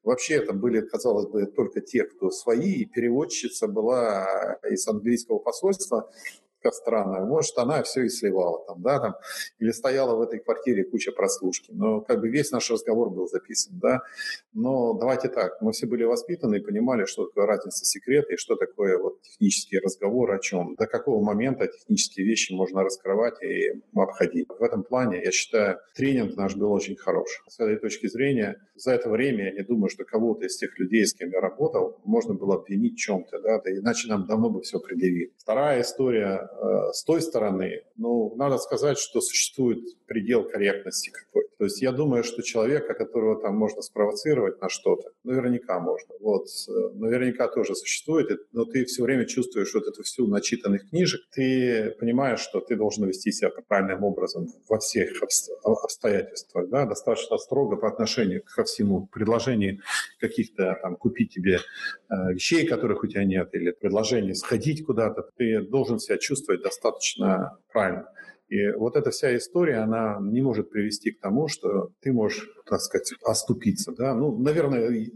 [0.02, 6.10] вообще там были, казалось бы, только те, кто свои, и переводчица была из английского посольства,
[6.74, 7.24] странная.
[7.24, 9.14] Может, она все и сливала там, да, там,
[9.58, 11.70] или стояла в этой квартире куча прослушки.
[11.72, 14.00] Но как бы весь наш разговор был записан, да.
[14.52, 18.56] Но давайте так, мы все были воспитаны и понимали, что такое разница секрета и что
[18.56, 24.48] такое вот технический разговор о чем, до какого момента технические вещи можно раскрывать и обходить.
[24.48, 27.42] В этом плане, я считаю, тренинг наш был очень хорош.
[27.48, 31.06] С этой точки зрения, за это время я не думаю, что кого-то из тех людей,
[31.06, 34.78] с кем я работал, можно было обвинить в чем-то, да, иначе нам давно бы все
[34.78, 35.32] предъявили.
[35.38, 36.48] Вторая история
[36.92, 41.48] с той стороны, ну, надо сказать, что существует предел корректности какой-то.
[41.58, 46.14] То есть я думаю, что человека, которого там можно спровоцировать на что-то, наверняка можно.
[46.20, 51.20] Вот, э, наверняка тоже существует, но ты все время чувствуешь вот эту всю начитанных книжек,
[51.32, 55.20] ты понимаешь, что ты должен вести себя правильным образом во всех
[55.64, 59.08] обстоятельствах, да, достаточно строго по отношению ко всему.
[59.12, 59.80] Предложение
[60.20, 65.60] каких-то там купить тебе э, вещей, которых у тебя нет, или предложение сходить куда-то, ты
[65.60, 68.08] должен себя чувствовать достаточно правильно.
[68.48, 72.80] И вот эта вся история, она не может привести к тому, что ты можешь, так
[72.80, 73.92] сказать, оступиться.
[73.92, 74.14] Да?
[74.14, 75.06] Ну, наверное,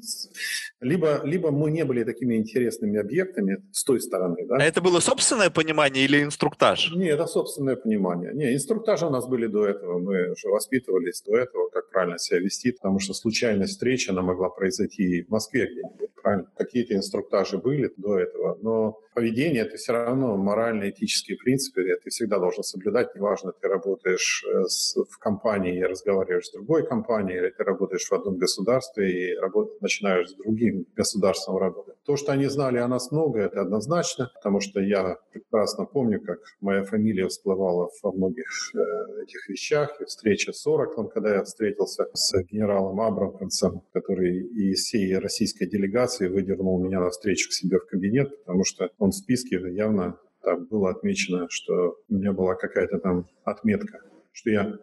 [0.81, 4.47] либо, либо мы не были такими интересными объектами с той стороны.
[4.47, 4.57] Да?
[4.57, 6.93] А это было собственное понимание или инструктаж?
[6.95, 8.35] Не, это собственное понимание.
[8.35, 9.99] Не, инструктажи у нас были до этого.
[9.99, 14.51] Мы уже воспитывались до этого, как правильно себя вести, потому что случайность встречи, она могла
[14.51, 16.01] произойти в Москве где-нибудь.
[16.23, 16.49] Правильно?
[16.57, 22.39] Какие-то инструктажи были до этого, но поведение— это все равно моральные, этические принципы, ты всегда
[22.39, 24.62] должен соблюдать, неважно, ты работаешь э,
[25.11, 29.81] в компании и разговариваешь с другой компанией, или ты работаешь в одном государстве и работ...
[29.81, 31.97] начинаешь с другим государством работать.
[32.05, 36.38] То, что они знали о нас много, это однозначно, потому что я прекрасно помню, как
[36.61, 42.07] моя фамилия всплывала во многих э, этих вещах, и встреча с Ораклом, когда я встретился
[42.12, 47.86] с генералом Абрамконсом, который из всей российской делегации выдернул меня на встречу к себе в
[47.86, 52.98] кабинет, потому что он в списке явно там было отмечено, что у меня была какая-то
[52.98, 54.00] там отметка,
[54.32, 54.76] что я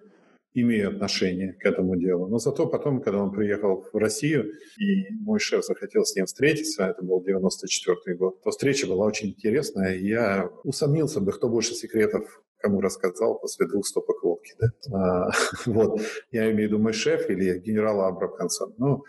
[0.54, 2.28] имею отношение к этому делу.
[2.28, 6.86] Но зато потом, когда он приехал в Россию, и мой шеф захотел с ним встретиться,
[6.86, 12.41] это был 94 год, то встреча была очень интересная, я усомнился бы, кто больше секретов
[12.62, 14.54] кому рассказал после двух стопок водки.
[14.60, 14.68] Да?
[14.93, 15.30] А,
[15.66, 16.02] вот.
[16.32, 18.74] Я имею в виду мой шеф или генерал Абрахамсон.
[18.78, 19.04] Ну,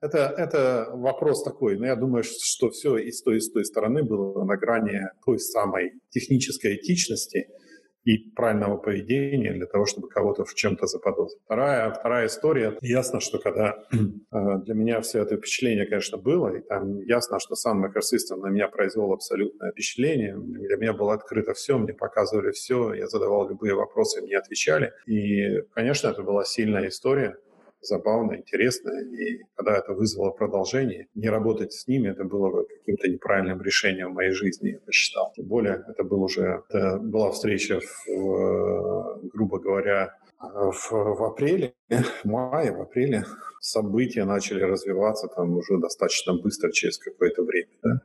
[0.00, 1.78] это, это вопрос такой.
[1.78, 5.02] Но я думаю, что все и с той, и с той стороны было на грани
[5.24, 7.46] той самой технической этичности–
[8.06, 11.42] и правильного поведения для того, чтобы кого-то в чем-то заподозрить.
[11.44, 12.78] Вторая, вторая история.
[12.80, 17.56] Ясно, что когда э, для меня все это впечатление, конечно, было, и там ясно, что
[17.56, 20.36] сам Microsystem на меня произвел абсолютное впечатление.
[20.38, 24.92] Для меня было открыто все, мне показывали все, я задавал любые вопросы, мне отвечали.
[25.06, 27.36] И, конечно, это была сильная история,
[27.80, 28.90] забавно, интересно.
[28.90, 34.14] И когда это вызвало продолжение, не работать с ними, это было каким-то неправильным решением в
[34.14, 35.32] моей жизни, я посчитал.
[35.36, 42.24] Тем более, это был уже, это была встреча, в, грубо говоря, в, в апреле, в
[42.24, 43.24] мае, в апреле
[43.60, 47.68] события начали развиваться там уже достаточно быстро, через какое-то время.
[47.82, 48.00] Да?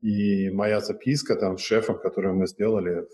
[0.00, 3.06] И моя записка там с шефом, которую мы сделали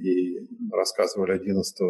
[0.00, 1.80] и рассказывали 11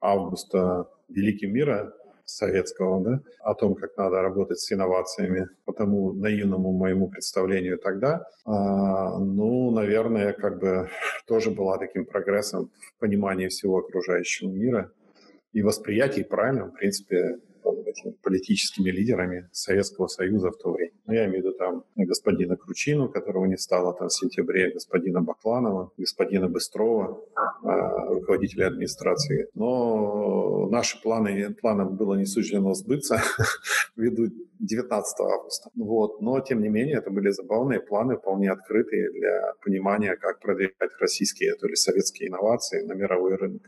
[0.00, 1.94] августа «Великий мира»,
[2.24, 8.26] советского, да, о том, как надо работать с инновациями, по тому наивному моему представлению тогда,
[8.44, 10.88] а, ну, наверное, как бы
[11.26, 14.92] тоже была таким прогрессом в понимании всего окружающего мира
[15.52, 17.38] и восприятии правильно, в принципе,
[17.86, 20.92] этими политическими лидерами Советского Союза в то время.
[21.06, 25.20] Ну, я имею в виду там господина Кручину, которого не стало там в сентябре, господина
[25.20, 29.48] Бакланова, господина Быстрова, э, руководителя администрации.
[29.54, 33.20] Но наши планы, планам было не суждено сбыться
[33.96, 34.28] ввиду
[34.60, 35.70] 19 августа.
[35.76, 36.20] Вот.
[36.20, 41.54] Но, тем не менее, это были забавные планы, вполне открытые для понимания, как продвигать российские,
[41.56, 43.62] то ли советские инновации на мировой рынок.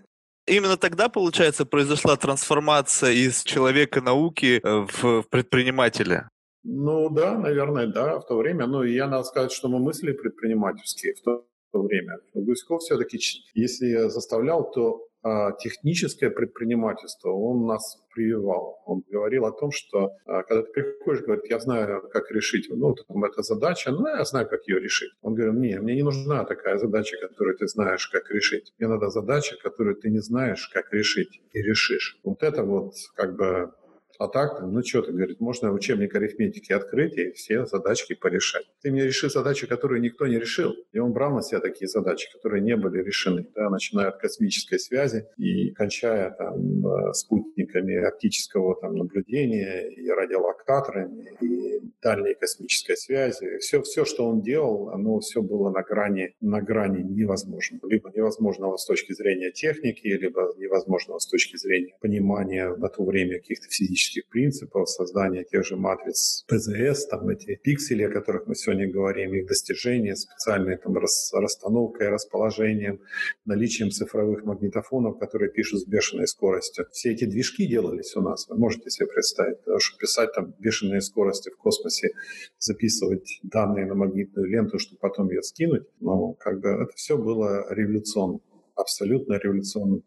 [0.47, 6.29] Именно тогда, получается, произошла трансформация из человека науки э, в предпринимателя.
[6.63, 8.67] Ну да, наверное, да, в то время.
[8.67, 12.19] Ну, я надо сказать, что мы мысли предпринимательские в то, то время.
[12.35, 13.19] Гуськов все-таки,
[13.55, 18.81] если я заставлял, то а, техническое предпринимательство он нас прививал.
[18.87, 22.95] Он говорил о том, что а, когда ты приходишь, говорит, я знаю, как решить, ну,
[22.95, 25.11] там, эта задача, ну, я знаю, как ее решить.
[25.23, 28.73] Он говорил, не, мне не нужна такая задача, которую ты знаешь, как решить.
[28.79, 32.19] Мне надо задача, которую ты не знаешь, как решить, и решишь.
[32.25, 33.73] Вот это вот как бы
[34.19, 38.65] а так, ну что ты, говорит, можно учебник арифметики открыть и все задачки порешать.
[38.83, 40.73] Ты мне реши задачи, которые никто не решил.
[40.93, 44.79] И он брал на себя такие задачи, которые не были решены, да, начиная от космической
[44.79, 53.59] связи и кончая там э, спутниками оптического там наблюдения и радиолокаторами и дальней космической связи.
[53.59, 57.89] Все, все, что он делал, оно все было на грани, на грани невозможного.
[57.91, 63.39] Либо невозможного с точки зрения техники, либо невозможного с точки зрения понимания на то время
[63.39, 68.55] каких-то физических математических принципов, создания тех же матриц ПЗС, там эти пиксели, о которых мы
[68.55, 73.01] сегодня говорим, их достижения, специальной там рас, расстановкой, расположением,
[73.45, 76.87] наличием цифровых магнитофонов, которые пишут с бешеной скоростью.
[76.93, 81.01] Все эти движки делались у нас, вы можете себе представить, потому что писать там бешеные
[81.01, 82.11] скорости в космосе,
[82.59, 87.67] записывать данные на магнитную ленту, чтобы потом ее скинуть, ну, как бы это все было
[87.71, 88.41] революционно
[88.77, 90.01] абсолютно революционно.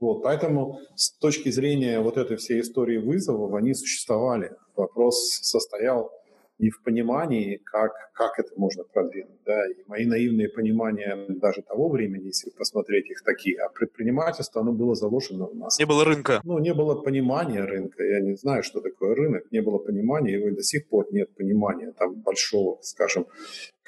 [0.00, 4.52] Вот, поэтому с точки зрения вот этой всей истории вызовов они существовали.
[4.76, 6.12] Вопрос состоял
[6.58, 9.40] не в понимании, как, как это можно продвинуть.
[9.46, 9.66] Да?
[9.70, 14.94] И мои наивные понимания даже того времени, если посмотреть их такие, а предпринимательство, оно было
[14.94, 15.78] заложено у нас.
[15.78, 16.40] Не было рынка.
[16.44, 18.02] Ну, не было понимания рынка.
[18.02, 19.44] Я не знаю, что такое рынок.
[19.52, 23.26] Не было понимания, его и до сих пор нет понимания там большого, скажем,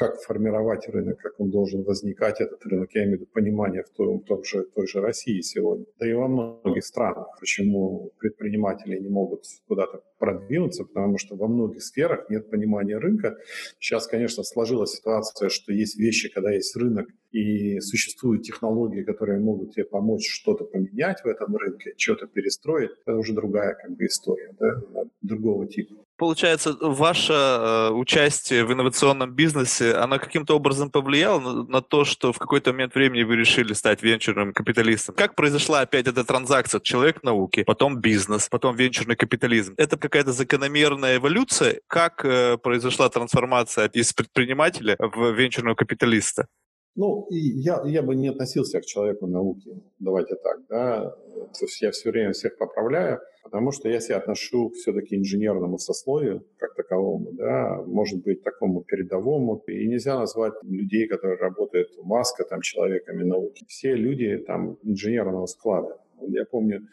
[0.01, 3.91] как формировать рынок, как он должен возникать, этот рынок, я имею в виду понимание в
[3.91, 8.99] том, в том же, той же России сегодня, да и во многих странах, почему предприниматели
[8.99, 13.37] не могут куда-то продвинуться, потому что во многих сферах нет понимания рынка.
[13.79, 19.75] Сейчас, конечно, сложилась ситуация, что есть вещи, когда есть рынок, и существуют технологии, которые могут
[19.75, 24.55] тебе помочь что-то поменять в этом рынке, что-то перестроить, это уже другая как бы история,
[24.59, 31.81] да, другого типа получается, ваше э, участие в инновационном бизнесе, оно каким-то образом повлияло на,
[31.81, 35.15] то, что в какой-то момент времени вы решили стать венчурным капиталистом?
[35.15, 36.81] Как произошла опять эта транзакция?
[36.81, 39.73] Человек науки, потом бизнес, потом венчурный капитализм.
[39.79, 41.81] Это какая-то закономерная эволюция?
[41.87, 46.49] Как э, произошла трансформация из предпринимателя в венчурного капиталиста?
[46.97, 49.71] Ну, и я, я бы не относился к человеку науки,
[50.01, 51.11] давайте так, да.
[51.11, 56.45] То есть я все время всех поправляю, потому что я себя отношу все-таки инженерному сословию
[56.59, 59.63] как таковому, да, может быть, такому передовому.
[59.69, 63.65] И нельзя назвать людей, которые работают у Маска, там, человеками науки.
[63.69, 65.97] Все люди там инженерного склада.
[66.29, 66.87] Я помню,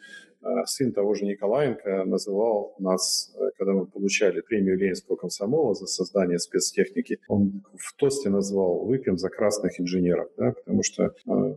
[0.66, 6.38] сын того же Николаенко называл нас, э, когда мы получали премию Ленинского комсомола за создание
[6.38, 11.10] спецтехники, он в тосте назвал «Выпьем за красных инженеров», да, потому что э,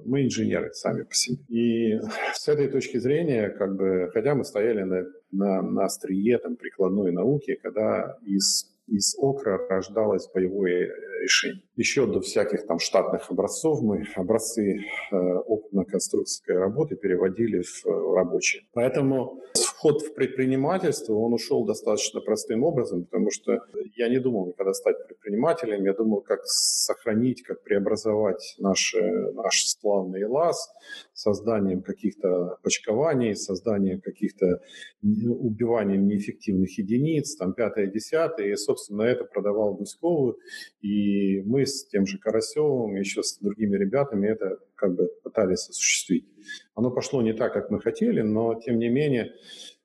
[0.06, 1.44] мы инженеры сами по себе.
[1.50, 2.00] И
[2.34, 7.12] с этой точки зрения, как бы, хотя мы стояли на, на, на острие там, прикладной
[7.12, 11.64] науки, когда из из окра рождалось боевое решение.
[11.82, 18.68] Еще до всяких там штатных образцов мы образцы э, опытно-конструкторской работы переводили в э, рабочие.
[18.74, 23.62] Поэтому вход в предпринимательство, он ушел достаточно простым образом, потому что
[23.96, 28.96] я не думал никогда стать предпринимателем, я думал, как сохранить, как преобразовать наш,
[29.34, 30.70] наш славный ЛАС
[31.14, 34.62] созданием каких-то почкований, созданием каких-то
[35.02, 40.38] убиванием неэффективных единиц, там пятое, десятое, и, собственно, это продавал Гуськову,
[40.82, 46.28] и мы с тем же Карасевым, еще с другими ребятами это как бы пытались осуществить.
[46.76, 49.34] Оно пошло не так, как мы хотели, но, тем не менее,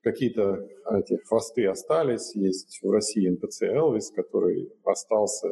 [0.02, 2.34] какие-то эти хвосты остались.
[2.34, 5.48] Есть в России НПЦ «Элвис», который остался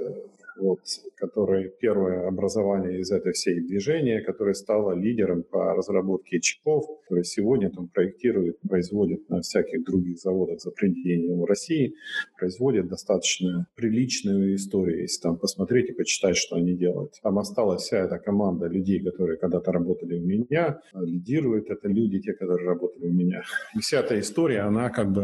[0.57, 0.81] вот,
[1.17, 7.71] которое первое образование из этой всей движения, которое стало лидером по разработке чипов, которое сегодня
[7.71, 11.95] там проектирует, производит на всяких других заводах за пределами России,
[12.39, 17.15] производит достаточно приличную историю, если там посмотреть и почитать, что они делают.
[17.23, 22.33] Там осталась вся эта команда людей, которые когда-то работали у меня, лидируют это люди, те,
[22.33, 23.43] которые работали у меня.
[23.75, 25.24] И вся эта история, она как бы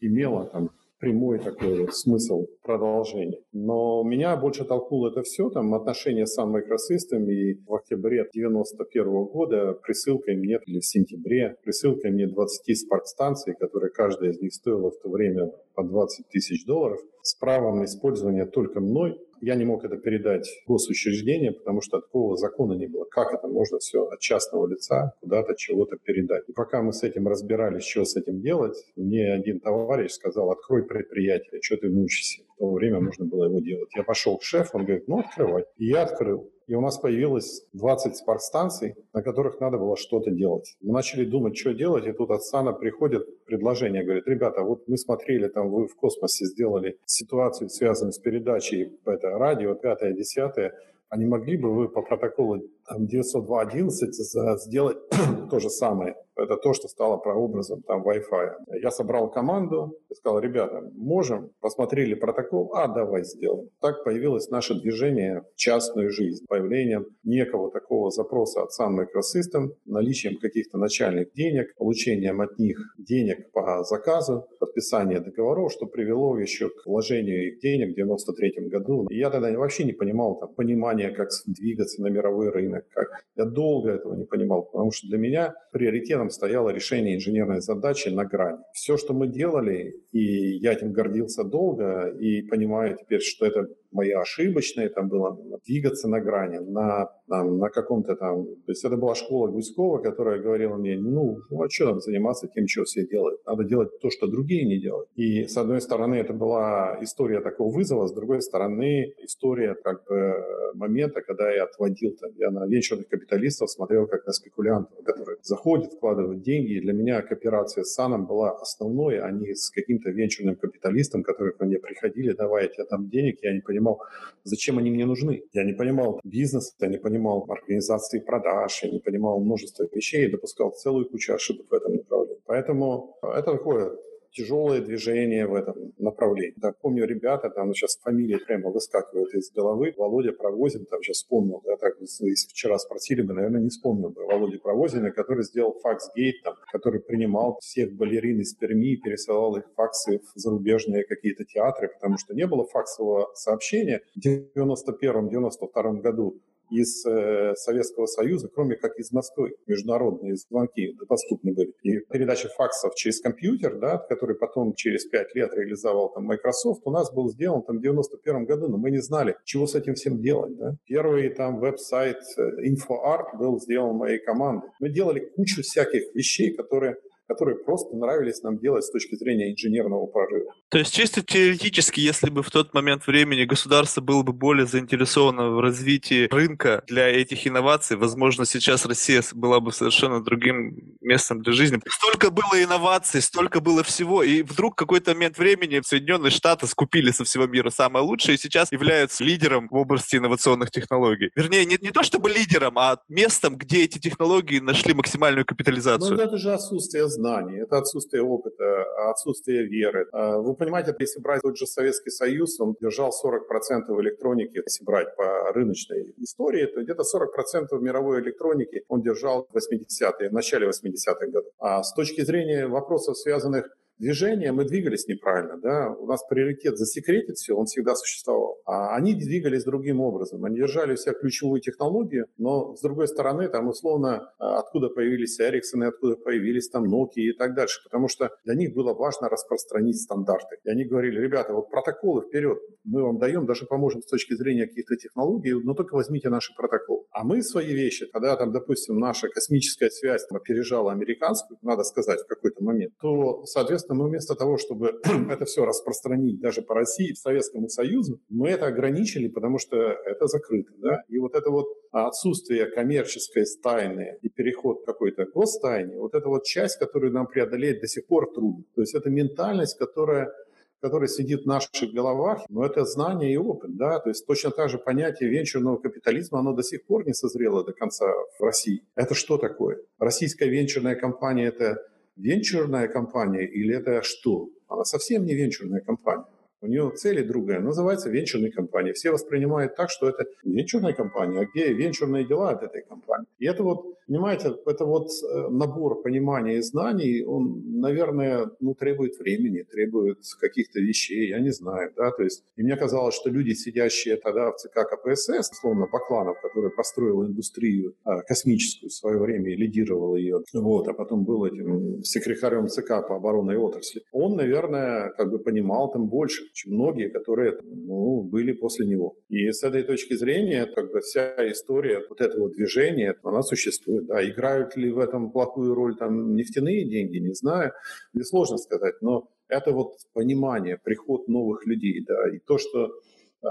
[0.00, 3.38] имела там прямой такой вот смысл продолжения.
[3.52, 9.24] Но меня больше толкнуло это все, там, отношения с Sun Microsystem, и в октябре 91
[9.24, 14.90] года присылкой мне, или в сентябре, присылкой мне 20 спарк-станций, которые каждая из них стоила
[14.90, 19.64] в то время по 20 тысяч долларов, с правом на использование только мной я не
[19.64, 23.04] мог это передать госучреждение, потому что такого закона не было.
[23.04, 26.48] Как это можно все от частного лица куда-то чего-то передать?
[26.48, 30.84] И пока мы с этим разбирались, что с этим делать, мне один товарищ сказал, открой
[30.84, 32.42] предприятие, что ты мучишься?
[32.54, 33.90] В то время нужно было его делать.
[33.94, 35.64] Я пошел к шефу, он говорит, ну открывай.
[35.76, 36.50] И я открыл.
[36.66, 40.76] И у нас появилось 20 спортстанций, на которых надо было что-то делать.
[40.80, 44.98] Мы начали думать, что делать, и тут от САНа приходит предложение, говорит, ребята, вот мы
[44.98, 50.74] смотрели, там вы в космосе сделали ситуацию, связанную с передачей это, радио, пятое, десятое,
[51.08, 52.60] а не могли бы вы по протоколу
[52.92, 54.98] 902.11 сделать
[55.50, 56.16] то же самое?
[56.36, 58.80] Это то, что стало прообразом там Wi-Fi.
[58.82, 61.50] Я собрал команду сказал, ребята, можем?
[61.60, 63.68] Посмотрели протокол, а давай сделаем.
[63.80, 70.38] Так появилось наше движение в частную жизнь, появлением некого такого запроса от Sun Microsystem, наличием
[70.38, 76.86] каких-то начальных денег, получением от них денег по заказу, подписание договоров, что привело еще к
[76.86, 79.06] вложению их денег в 93 году.
[79.08, 82.75] И я тогда вообще не понимал там, понимания, как двигаться на мировой рынок.
[82.92, 83.24] Как...
[83.36, 88.24] Я долго этого не понимал, потому что для меня приоритетом стояло решение инженерной задачи на
[88.24, 88.58] грани.
[88.72, 94.20] Все, что мы делали, и я этим гордился долго, и понимаю теперь, что это моя
[94.20, 98.44] ошибочная, там было двигаться на грани, на, на, на каком-то там...
[98.44, 102.48] То есть это была школа Гуськова, которая говорила мне, ну, ну а что там заниматься
[102.48, 103.40] тем, что все делают?
[103.46, 105.08] Надо делать то, что другие не делают.
[105.16, 110.34] И с одной стороны это была история такого вызова, с другой стороны история как бы
[110.74, 115.92] момента, когда я отводил, там, я на венчурных капиталистов смотрел как на спекулянтов, которые заходят,
[115.92, 116.74] вкладывают деньги.
[116.74, 121.54] И для меня кооперация с Саном была основной, а не с каким-то венчурным капиталистом, которые
[121.54, 124.00] ко мне приходили, давай я тебе там денег, я не понимал,
[124.44, 125.42] зачем они мне нужны.
[125.52, 130.30] Я не понимал бизнес, я не понимал организации продаж, я не понимал множество вещей и
[130.30, 132.40] допускал целую кучу ошибок в этом направлении.
[132.46, 133.92] Поэтому это такое
[134.36, 136.54] тяжелое движение в этом направлении.
[136.56, 139.94] Да, помню, ребята, там сейчас фамилии прямо выскакивают из головы.
[139.96, 144.26] Володя Провозин, там сейчас вспомнил, да, так, если вчера спросили бы, наверное, не вспомнил бы
[144.26, 149.56] Володя Провозина, который сделал fax gate, там, который принимал всех балерин из Перми и пересылал
[149.56, 154.02] их факсы в зарубежные какие-то театры, потому что не было факсового сообщения.
[154.14, 159.54] В 91-92 году из э, Советского Союза, кроме как из Москвы.
[159.66, 161.72] Международные звонки доступны были.
[161.82, 166.90] И передача факсов через компьютер, да, который потом через пять лет реализовал там Microsoft, у
[166.90, 170.20] нас был сделан там в 91 году, но мы не знали, чего с этим всем
[170.20, 170.56] делать.
[170.56, 170.76] Да.
[170.86, 174.70] Первый там веб-сайт э, InfoArt был сделан моей командой.
[174.80, 176.96] Мы делали кучу всяких вещей, которые
[177.26, 180.52] которые просто нравились нам делать с точки зрения инженерного прорыва.
[180.68, 185.50] То есть чисто теоретически, если бы в тот момент времени государство было бы более заинтересовано
[185.50, 191.52] в развитии рынка для этих инноваций, возможно, сейчас Россия была бы совершенно другим местом для
[191.52, 191.80] жизни.
[191.88, 197.10] Столько было инноваций, столько было всего, и вдруг в какой-то момент времени Соединенные Штаты скупили
[197.10, 201.30] со всего мира самое лучшее и сейчас являются лидером в области инновационных технологий.
[201.34, 206.16] Вернее, не, не то чтобы лидером, а местом, где эти технологии нашли максимальную капитализацию.
[206.16, 210.06] Ну, это же отсутствие знаний, это отсутствие опыта, отсутствие веры.
[210.12, 215.14] А, вы понимаете, если брать тот же Советский Союз, он держал 40% электроники, если брать
[215.16, 221.26] по рыночной истории, то где-то 40% мировой электроники он держал в 80-е, в начале 80-х
[221.26, 221.52] годов.
[221.58, 223.66] А с точки зрения вопросов, связанных
[223.98, 228.58] движения мы двигались неправильно, да, у нас приоритет засекретить все, он всегда существовал.
[228.66, 230.44] А они двигались другим образом.
[230.44, 235.84] Они держали все ключевые технологии, но, с другой стороны, там, условно, а, откуда появились Ericsson,
[235.84, 237.80] откуда появились там Nokia и так дальше.
[237.84, 240.56] Потому что для них было важно распространить стандарты.
[240.64, 244.66] И они говорили, ребята, вот протоколы вперед, мы вам даем, даже поможем с точки зрения
[244.66, 247.04] каких-то технологий, но только возьмите наши протоколы.
[247.12, 252.20] А мы свои вещи, когда там, допустим, наша космическая связь там, опережала американскую, надо сказать,
[252.20, 257.12] в какой-то момент, то, соответственно, мы вместо того, чтобы это все распространить даже по России,
[257.14, 260.72] Советскому Союзу, мы это ограничили, потому что это закрыто.
[260.78, 261.02] Да?
[261.08, 266.44] И вот это вот отсутствие коммерческой тайны и переход к какой-то гостайне, вот это вот
[266.44, 268.64] часть, которую нам преодолеть до сих пор трудно.
[268.74, 270.32] То есть это ментальность, которая
[270.80, 274.68] которая сидит в наших головах, но это знание и опыт, да, то есть точно так
[274.68, 278.06] же понятие венчурного капитализма, оно до сих пор не созрело до конца
[278.38, 278.82] в России.
[278.94, 279.80] Это что такое?
[279.98, 281.82] Российская венчурная компания– это
[282.16, 284.50] венчурная компания или это что?
[284.68, 286.26] Она совсем не венчурная компания.
[286.66, 288.92] У нее цели другая, называется венчурной компанией.
[288.92, 293.28] Все воспринимают так, что это венчурная компания, а где венчурные дела от этой компании.
[293.38, 299.18] И это вот, понимаете, это вот э, набор понимания и знаний, он, наверное, ну, требует
[299.18, 303.52] времени, требует каких-то вещей, я не знаю, да, то есть, и мне казалось, что люди,
[303.52, 309.52] сидящие тогда в ЦК КПСС, словно Бакланов, который построил индустрию а, космическую в свое время
[309.52, 315.10] и лидировал ее, вот, а потом был этим секретарем ЦК по оборонной отрасли, он, наверное,
[315.16, 319.14] как бы понимал там больше, чем многие, которые ну, были после него.
[319.28, 324.06] И с этой точки зрения, как бы вся история вот этого движения, она существует.
[324.06, 327.72] Да, играют ли в этом плохую роль там нефтяные деньги, не знаю,
[328.14, 333.46] мне сложно сказать, но это вот понимание, приход новых людей, да, и то, что э,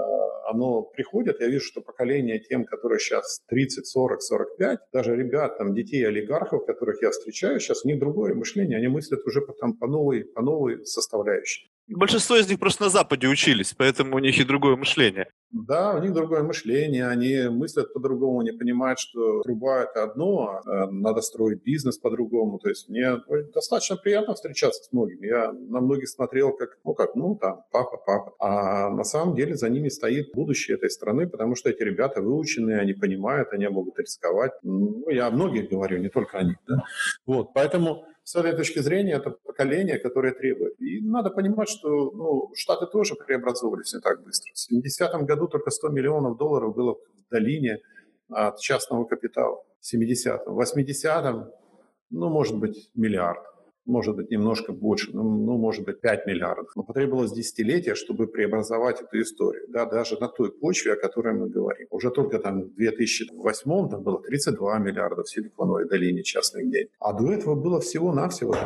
[0.50, 5.74] оно приходит, я вижу, что поколение тем, которые сейчас 30, 40, 45, даже ребят, там,
[5.74, 9.74] детей олигархов, которых я встречаю, сейчас у них другое мышление, они мыслят уже по, там,
[9.74, 11.70] по, новой, по новой составляющей.
[11.88, 15.28] Большинство из них просто на Западе учились, поэтому у них и другое мышление.
[15.52, 20.90] Да, у них другое мышление, они мыслят по-другому, они понимают, что труба– это одно, а
[20.90, 22.58] надо строить бизнес по-другому.
[22.58, 23.22] То есть мне
[23.54, 25.26] достаточно приятно встречаться с многими.
[25.26, 28.34] Я на многих смотрел как, ну как, ну там, папа, папа.
[28.40, 32.80] А на самом деле за ними стоит будущее этой страны, потому что эти ребята выученные,
[32.80, 34.52] они понимают, они могут рисковать.
[34.62, 36.56] Ну, я о многих говорю, не только о них.
[36.66, 36.82] Да?
[37.24, 40.74] Вот, поэтому с этой точки зрения это поколение, которое требует.
[40.80, 44.52] И надо понимать, что ну, Штаты тоже преобразовывались не так быстро.
[44.52, 47.78] В 70-м году только 100 миллионов долларов было в долине
[48.28, 49.62] от частного капитала.
[49.80, 50.54] В 70-м.
[50.54, 51.52] В 80-м,
[52.10, 53.44] ну, может быть, миллиард
[53.86, 56.72] может быть, немножко больше, ну, ну, может быть, 5 миллиардов.
[56.76, 61.48] Но потребовалось десятилетия, чтобы преобразовать эту историю, да, даже на той почве, о которой мы
[61.48, 61.86] говорим.
[61.90, 67.12] Уже только там в 2008 там было 32 миллиарда в Силиконовой долине частных денег, а
[67.12, 68.56] до этого было всего-навсего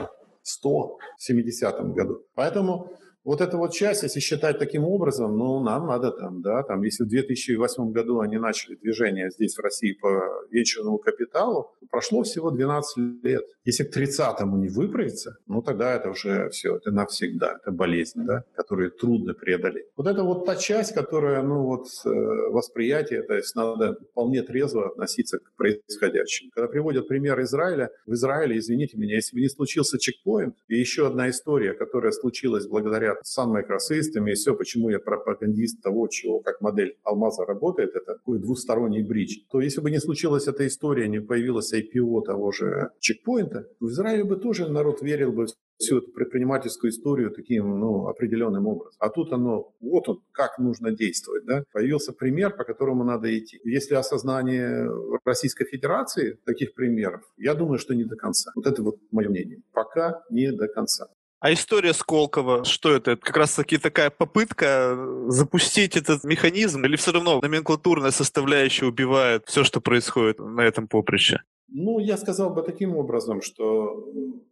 [0.42, 2.24] 100 в 70-м году.
[2.34, 2.90] Поэтому
[3.24, 7.04] вот эта вот часть, если считать таким образом, ну, нам надо там, да, там, если
[7.04, 13.22] в 2008 году они начали движение здесь, в России, по венчурному капиталу, прошло всего 12
[13.22, 13.44] лет.
[13.64, 18.44] Если к 30-му не выправиться, ну, тогда это уже все, это навсегда, это болезнь, да,
[18.54, 19.86] которую трудно преодолеть.
[19.96, 22.08] Вот это вот та часть, которая, ну, вот, э,
[22.50, 26.50] восприятие, то есть надо вполне трезво относиться к происходящему.
[26.54, 31.06] Когда приводят пример Израиля, в Израиле, извините меня, если бы не случился чекпоинт, и еще
[31.06, 36.40] одна история, которая случилась благодаря говорят Sun Microsystem и все, почему я пропагандист того, чего
[36.40, 41.08] как модель алмаза работает, это такой двусторонний бридж, то если бы не случилась эта история,
[41.08, 45.46] не появилась IPO того же чекпоинта, в Израиле бы тоже народ верил бы
[45.78, 48.96] всю эту предпринимательскую историю таким ну, определенным образом.
[48.98, 51.46] А тут оно, вот он, как нужно действовать.
[51.46, 51.64] Да?
[51.72, 53.58] Появился пример, по которому надо идти.
[53.64, 54.86] Если осознание
[55.24, 58.52] Российской Федерации таких примеров, я думаю, что не до конца.
[58.54, 59.62] Вот это вот мое мнение.
[59.72, 61.08] Пока не до конца.
[61.40, 63.12] А история Сколково, что это?
[63.12, 64.94] Это как раз-таки такая попытка
[65.28, 71.42] запустить этот механизм, или все равно номенклатурная составляющая убивает все, что происходит на этом поприще?
[71.68, 74.06] Ну, я сказал бы таким образом, что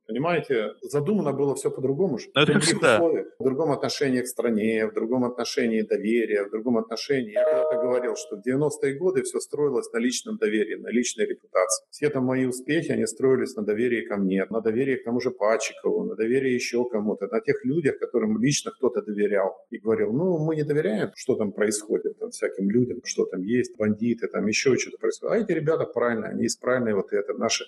[0.09, 2.19] Понимаете, задумано было все по-другому.
[2.35, 2.97] Но это как всегда.
[2.97, 7.33] Условиях, в другом отношении к стране, в другом отношении доверия, в другом отношении.
[7.33, 11.85] Я когда-то говорил, что в 90-е годы все строилось на личном доверии, на личной репутации.
[11.91, 15.31] Все там мои успехи, они строились на доверии ко мне, на доверии к тому же
[15.31, 19.59] Пачикову, на доверии еще кому-то, на тех людях, которым лично кто-то доверял.
[19.69, 23.77] И говорил, ну, мы не доверяем, что там происходит, там, всяким людям, что там есть,
[23.77, 25.35] бандиты, там еще что-то происходит.
[25.35, 27.35] А эти ребята правильные, они исправленные вот это.
[27.35, 27.65] Наши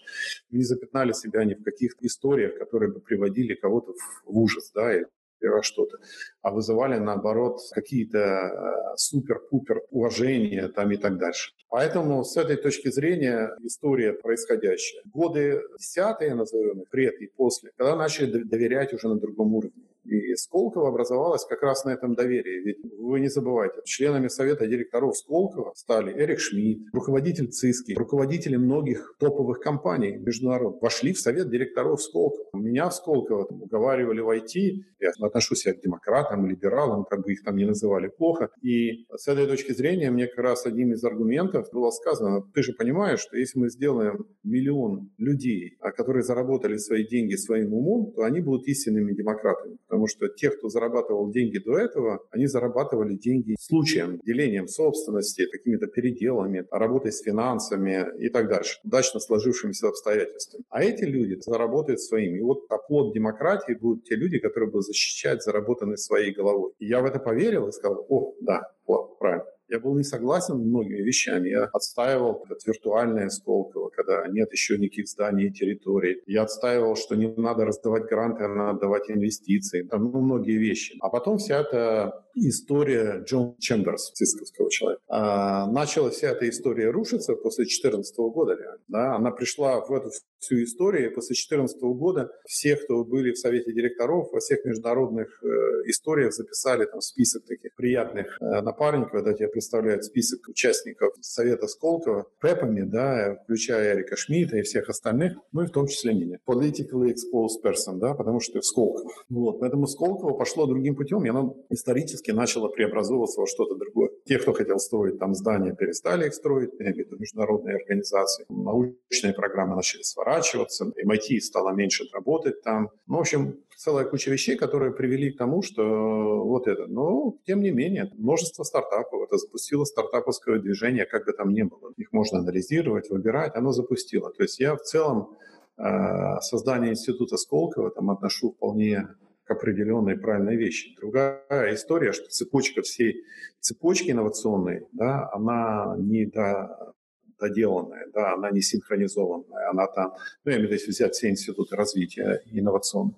[0.50, 3.92] не запятнали себя ни в каких историях историях, которые бы приводили кого-то
[4.24, 5.06] в ужас, да, или
[5.42, 5.96] во что-то,
[6.42, 11.52] а вызывали, наоборот, какие-то э, супер-пупер уважения там и так дальше.
[11.70, 15.02] Поэтому с этой точки зрения история происходящая.
[15.06, 19.89] Годы десятые, назовем их, пред и после, когда начали доверять уже на другом уровне.
[20.04, 22.62] И Сколково образовалось как раз на этом доверии.
[22.64, 29.14] Ведь вы не забывайте, членами совета директоров Сколково стали Эрик Шмидт, руководитель ЦИСКИ, руководители многих
[29.18, 30.82] топовых компаний международных.
[30.82, 32.44] Вошли в совет директоров Сколково.
[32.54, 34.84] Меня в Сколково там, уговаривали войти.
[34.98, 38.48] Я отношусь я к демократам, либералам, как бы их там не называли плохо.
[38.62, 42.72] И с этой точки зрения мне как раз одним из аргументов было сказано, ты же
[42.72, 48.22] понимаешь, что если мы сделаем миллион людей, а которые заработали свои деньги своим умом, то
[48.22, 49.78] они будут истинными демократами.
[49.90, 55.88] Потому что те, кто зарабатывал деньги до этого, они зарабатывали деньги случаем, делением собственности, какими-то
[55.88, 60.62] переделами, работой с финансами и так дальше, удачно сложившимися обстоятельствами.
[60.68, 62.38] А эти люди заработают своими.
[62.38, 66.72] И вот оплот демократии будут те люди, которые будут защищать заработанные своей головой.
[66.78, 69.44] И я в это поверил и сказал, о, да, вот, правильно.
[69.70, 71.48] Я был не согласен многими вещами.
[71.48, 76.22] Я отстаивал это виртуальное Сколково, когда нет еще никаких зданий и территорий.
[76.26, 79.82] Я отстаивал, что не надо раздавать гранты, а надо давать инвестиции.
[79.82, 80.98] Там ну, многие вещи.
[81.00, 85.02] А потом вся эта история Джон Чемберс, цисковского человека.
[85.08, 88.56] А, начала вся эта история рушиться после 2014 года.
[88.88, 89.16] Да?
[89.16, 91.14] Она пришла в эту всю историю.
[91.14, 95.46] После 2014 года все, кто были в Совете директоров, во всех международных э,
[95.86, 99.14] историях записали там список таких приятных э, напарников.
[99.14, 105.34] Это тебе представляют список участников Совета Сколково пепами, да, включая Эрика Шмидта и всех остальных,
[105.52, 106.38] ну и в том числе меня.
[106.46, 109.10] Politically exposed person, да, потому что ты в Сколково.
[109.28, 109.60] Вот.
[109.60, 114.10] Поэтому Сколково пошло другим путем, и оно исторически начало преобразовываться во что-то другое.
[114.26, 118.44] Те, кто хотел строить там здания, перестали их строить, я имею в виду международные организации.
[118.48, 122.90] Научные программы начали сворачиваться, MIT стало меньше работать там.
[123.06, 126.86] Ну, в общем, целая куча вещей, которые привели к тому, что вот это.
[126.86, 129.22] Но, тем не менее, множество стартапов.
[129.22, 131.92] Это запустило стартаповское движение, как бы там ни было.
[131.96, 133.56] Их можно анализировать, выбирать.
[133.56, 134.30] Оно запустило.
[134.32, 135.36] То есть я в целом
[135.78, 139.08] э, создание института Сколково там отношу вполне
[139.50, 140.94] к определенной правильной вещи.
[140.96, 143.24] Другая история, что цепочка всей
[143.58, 146.94] цепочки инновационной, да, она не до,
[147.40, 150.14] доделанная, да, она не синхронизованная, она там,
[150.44, 153.16] ну, я имею в виду, взять все институты развития инновационные.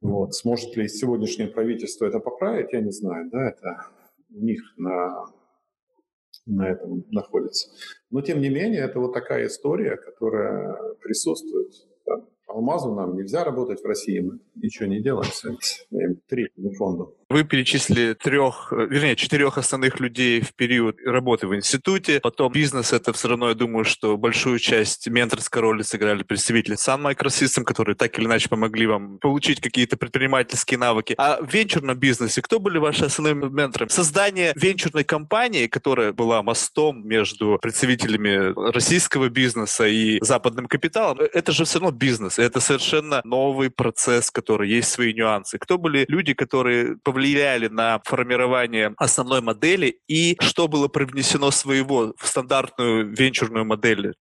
[0.00, 0.34] Вот.
[0.34, 3.86] Сможет ли сегодняшнее правительство это поправить, я не знаю, да, это
[4.30, 5.26] у них на,
[6.46, 7.68] на этом находится.
[8.10, 11.70] Но, тем не менее, это вот такая история, которая присутствует.
[12.54, 15.86] Алмазу нам нельзя работать в России, мы ничего не делаем с
[16.28, 17.16] третьему фонду.
[17.28, 22.20] Вы перечислили трех, вернее, четырех основных людей в период работы в институте.
[22.20, 27.02] Потом бизнес— это все равно, я думаю, что большую часть менторской роли сыграли представители Sun
[27.02, 31.14] Microsystem, которые так или иначе помогли вам получить какие-то предпринимательские навыки.
[31.18, 33.88] А в венчурном бизнесе кто были ваши основные менторы?
[33.88, 41.64] Создание венчурной компании, которая была мостом между представителями российского бизнеса и западным капиталом, это же
[41.64, 42.38] все равно бизнес.
[42.38, 45.58] Это совершенно новый процесс, который есть свои нюансы.
[45.58, 52.26] Кто были люди, которые повлияли на формирование основной модели и что было привнесено своего в
[52.26, 54.14] стандартную венчурную модель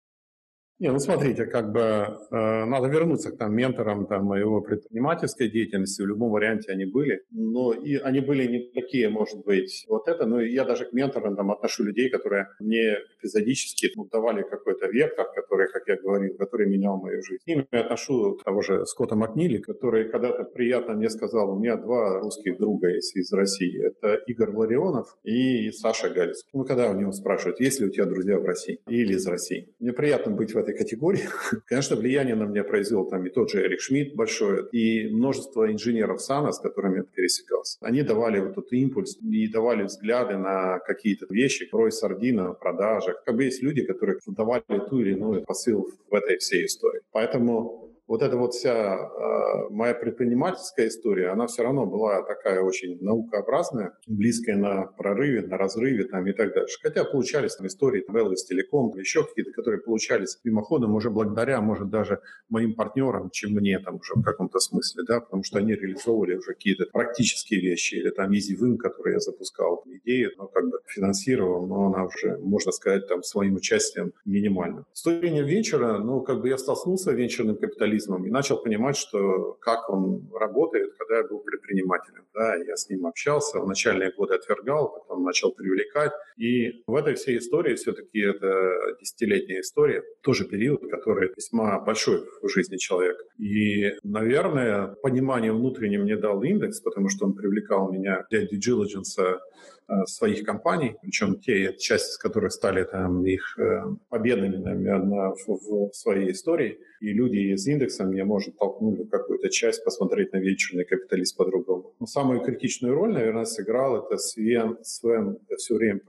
[0.82, 6.02] не, ну смотрите, как бы э, надо вернуться к там менторам там моего предпринимательской деятельности.
[6.02, 10.26] В любом варианте они были, но и они были не такие, может быть, вот это.
[10.26, 15.26] Но я даже к менторам там отношу людей, которые мне эпизодически ну, давали какой-то вектор,
[15.32, 17.42] который, как я говорил, который менял мою жизнь.
[17.46, 22.18] Ним я отношу того же Скотта Макнили, который когда-то приятно мне сказал, у меня два
[22.18, 23.86] русских друга есть из России.
[23.86, 26.42] Это Игорь Ларионов и Саша Галец.
[26.52, 29.68] Ну, когда у него спрашивают, есть ли у тебя друзья в России или из России.
[29.78, 31.28] Мне приятно быть в этой категории.
[31.66, 36.20] Конечно, влияние на меня произвел там и тот же Эрик Шмидт большой, и множество инженеров
[36.20, 37.78] САНА, с которыми я пересекался.
[37.81, 43.23] Они давали вот этот импульс и давали взгляды на какие-то вещи, рой сардина в продажах.
[43.24, 47.03] Как бы есть люди, которые давали ту или иную посыл в этой всей истории.
[47.12, 52.98] Поэтому вот эта вот вся э, моя предпринимательская история, она все равно была такая очень
[53.01, 56.78] наукообразная, близкая на прорыве, на разрыве там и так дальше.
[56.82, 61.89] Хотя получались там истории там, Элвис Телеком, еще какие-то, которые получались мимоходом уже благодаря, может,
[61.89, 62.20] даже
[62.51, 66.52] моим партнерам, чем мне там уже в каком-то смысле, да, потому что они реализовывали уже
[66.52, 71.86] какие-то практические вещи, или там EasyWim, который я запускал идею, но как бы финансировал, но
[71.86, 74.84] она уже, можно сказать, там своим участием минимальным.
[74.93, 78.59] С точки зрения вечера, ну, как бы я столкнулся с венчурным капитализмом, капитализмом и начал
[78.59, 82.24] понимать, что как он работает, когда я был предпринимателем.
[82.35, 86.12] Да, я с ним общался, в начальные годы отвергал, потом начал привлекать.
[86.37, 92.49] И в этой всей истории все-таки это десятилетняя история, тоже период, который весьма большой в
[92.49, 93.24] жизни человека.
[93.39, 99.19] И, наверное, понимание внутреннее мне дал индекс, потому что он привлекал меня для due diligence
[99.19, 105.93] э, своих компаний, причем те части, которые стали там их э, победами, наверное, в, в
[105.93, 106.79] своей истории.
[107.01, 111.94] И люди из индекса мне, может, толкнули какую-то часть посмотреть на вечерный капиталист по-другому.
[112.01, 116.01] Но самую критичную роль, наверное, сыграл это Свен, Свен, я все время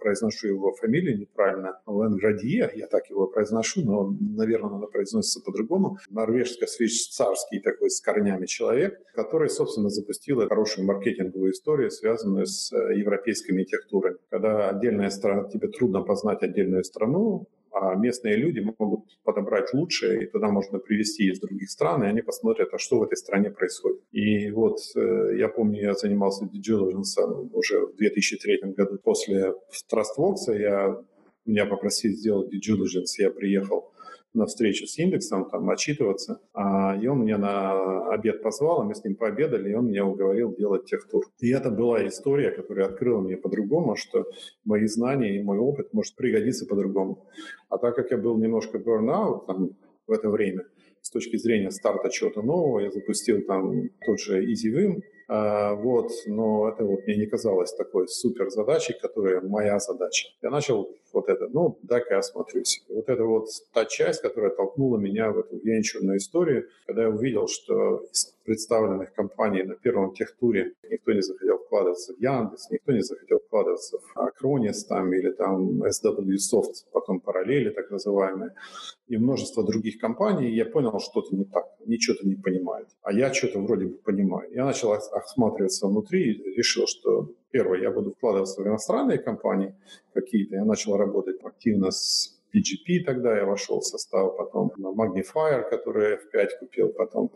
[0.00, 5.98] произношу его фамилию неправильно, Ленградье, я так его произношу, но, наверное, она произносится по-другому.
[6.10, 13.62] Норвежско-швейцарский такой с корнями человек, который, собственно, запустил хорошую маркетинговую историю, связанную с э, европейскими
[13.62, 14.16] архитектурами.
[14.30, 17.46] Когда отдельная страна, тебе трудно познать отдельную страну,
[17.78, 22.22] а местные люди могут подобрать лучшее, и туда можно привезти из других стран, и они
[22.22, 24.00] посмотрят, а что в этой стране происходит.
[24.12, 27.02] И вот э, я помню, я занимался due
[27.52, 28.98] уже в 2003 году.
[29.02, 29.52] После
[29.92, 31.02] Trustbox я,
[31.44, 32.86] меня попросили сделать due
[33.18, 33.92] я приехал
[34.36, 36.40] на встречу с индексом, там, отчитываться.
[36.52, 40.04] А, и он меня на обед позвал, а мы с ним пообедали, и он меня
[40.04, 41.24] уговорил делать техтур.
[41.40, 44.26] И это была история, которая открыла мне по-другому, что
[44.64, 47.26] мои знания и мой опыт может пригодиться по-другому.
[47.68, 49.70] А так как я был немножко burnout там,
[50.06, 50.66] в это время,
[51.00, 56.84] с точки зрения старта чего-то нового, я запустил там тот же EasyWim, вот, но это
[56.84, 60.28] вот мне не казалось такой супер задачей, которая моя задача.
[60.42, 62.84] Я начал вот это, ну, дай-ка я осмотрюсь.
[62.88, 67.48] Вот это вот та часть, которая толкнула меня в эту венчурную историю, когда я увидел,
[67.48, 68.06] что
[68.46, 73.98] представленных компаний на первом техтуре никто не захотел вкладываться в Яндекс, никто не захотел вкладываться
[73.98, 78.54] в Acronis там, или там SW Soft, потом параллели так называемые,
[79.08, 82.88] и множество других компаний, я понял, что что-то не так, они что-то не понимают.
[83.02, 84.50] А я что-то вроде бы понимаю.
[84.52, 89.74] Я начал осматриваться внутри и решил, что первое, я буду вкладываться в иностранные компании
[90.12, 90.56] какие-то.
[90.56, 96.48] Я начал работать активно с PGP тогда я вошел в состав, потом Magnifier, который F5
[96.60, 97.30] купил, потом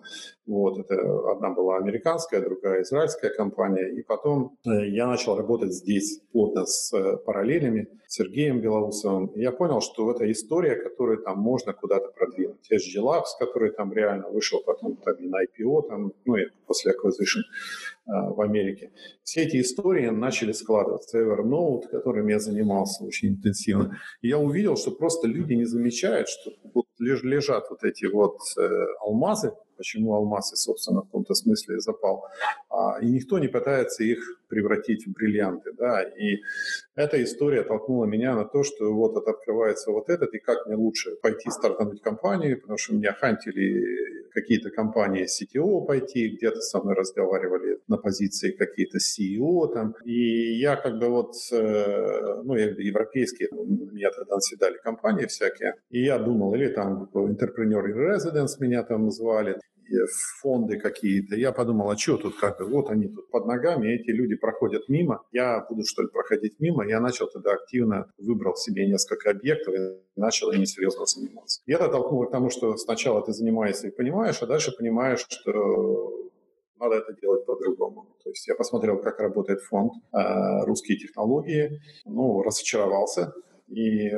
[0.46, 0.94] вот, это
[1.30, 6.92] одна была американская, другая израильская компания, и потом э, я начал работать здесь плотно с
[6.92, 12.08] э, параллелями, с Сергеем Белоусовым, и я понял, что это история, которую там можно куда-то
[12.08, 12.70] продвинуть.
[12.72, 16.92] SG Labs, который там реально вышел потом там, и на IPO, там, ну и после
[16.92, 17.42] acquisition,
[18.10, 18.90] в Америке.
[19.22, 21.18] Все эти истории начали складываться.
[21.18, 23.96] Evernote, которым я занимался очень интенсивно.
[24.20, 28.86] И я увидел, что просто люди не замечают, что вот лежат вот эти вот э,
[29.00, 32.26] алмазы, почему алмазы, собственно, в каком-то смысле запал,
[32.68, 34.18] а, и никто не пытается их
[34.48, 36.42] превратить в бриллианты, да, и
[36.96, 41.16] эта история толкнула меня на то, что вот открывается вот этот, и как мне лучше
[41.22, 47.78] пойти стартануть компанию, потому что меня хантили какие-то компании CTO пойти, где-то со мной разговаривали
[47.88, 54.34] на позиции какие-то CEO там, и я как бы вот, э, ну, европейские, меня тогда
[54.36, 59.58] наседали компании всякие, и я думал, или там Entrepreneur in Residence меня там звали,
[60.40, 61.36] фонды какие-то.
[61.36, 65.22] Я подумал, а что тут как вот они тут под ногами, эти люди проходят мимо,
[65.32, 66.86] я буду что ли проходить мимо.
[66.86, 71.62] Я начал тогда активно, выбрал себе несколько объектов и начал ими серьезно заниматься.
[71.66, 76.30] И это толкнуло к тому, что сначала ты занимаешься и понимаешь, а дальше понимаешь, что
[76.78, 78.06] надо это делать по-другому.
[78.24, 83.34] То есть я посмотрел, как работает фонд э, «Русские технологии», ну, разочаровался,
[83.70, 84.08] и,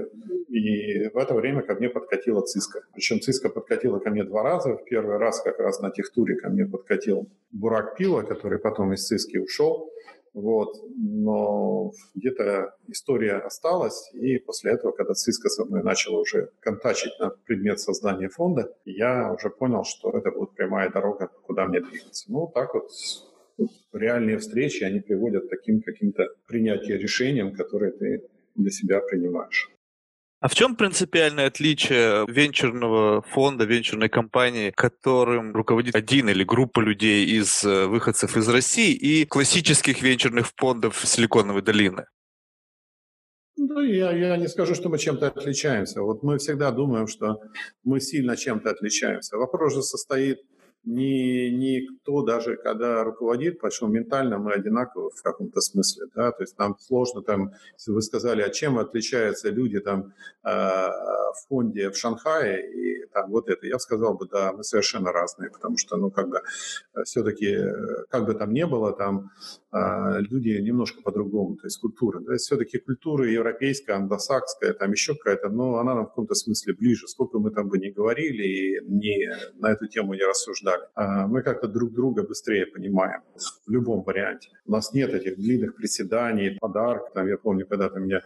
[0.49, 2.81] и в это время ко мне подкатила циска.
[2.95, 4.77] Причем циска подкатила ко мне два раза.
[4.77, 9.07] В первый раз как раз на техтуре ко мне подкатил Бурак Пила, который потом из
[9.07, 9.91] циски ушел.
[10.33, 10.75] Вот.
[10.97, 17.29] Но где-то история осталась, и после этого, когда Циска со мной начала уже контачить на
[17.29, 22.33] предмет создания фонда, я уже понял, что это будет прямая дорога, куда мне двигаться.
[22.33, 22.89] Ну, так вот
[23.93, 28.23] реальные встречи, они приводят к таким каким-то принятием решениям, которые ты
[28.55, 29.71] для себя принимаешь.
[30.41, 37.25] А в чем принципиальное отличие венчурного фонда, венчурной компании, которым руководит один или группа людей
[37.25, 42.07] из э, выходцев из России и классических венчурных фондов Силиконовой долины?
[43.57, 46.03] Ну, я, я не скажу, что мы чем-то отличаемся.
[46.03, 47.41] Вот мы всегда думаем, что
[47.85, 49.37] мы сильно чем-то отличаемся.
[49.37, 50.41] Вопрос же состоит
[50.85, 56.59] ни, никто даже когда руководит, потому ментально мы одинаковы в каком-то смысле, да, то есть
[56.59, 60.13] нам сложно там, если вы сказали, а чем отличаются люди там
[60.45, 65.13] э, в фонде в Шанхае и там вот это, я сказал бы, да, мы совершенно
[65.13, 66.39] разные, потому что, ну, как бы
[66.95, 69.31] э, все-таки, э, как бы там ни было, там
[69.73, 75.79] люди немножко по-другому, то есть культура, да, все-таки культура европейская, англосакская, там еще какая-то, но
[75.79, 79.73] она нам в каком-то смысле ближе, сколько мы там бы не говорили и не, на
[79.73, 80.83] эту тему не рассуждали.
[80.95, 83.23] А, мы как-то друг друга быстрее понимаем
[83.67, 84.51] в любом варианте.
[84.67, 87.13] У нас нет этих длинных приседаний, подарок.
[87.15, 88.21] Там, я помню, когда-то меня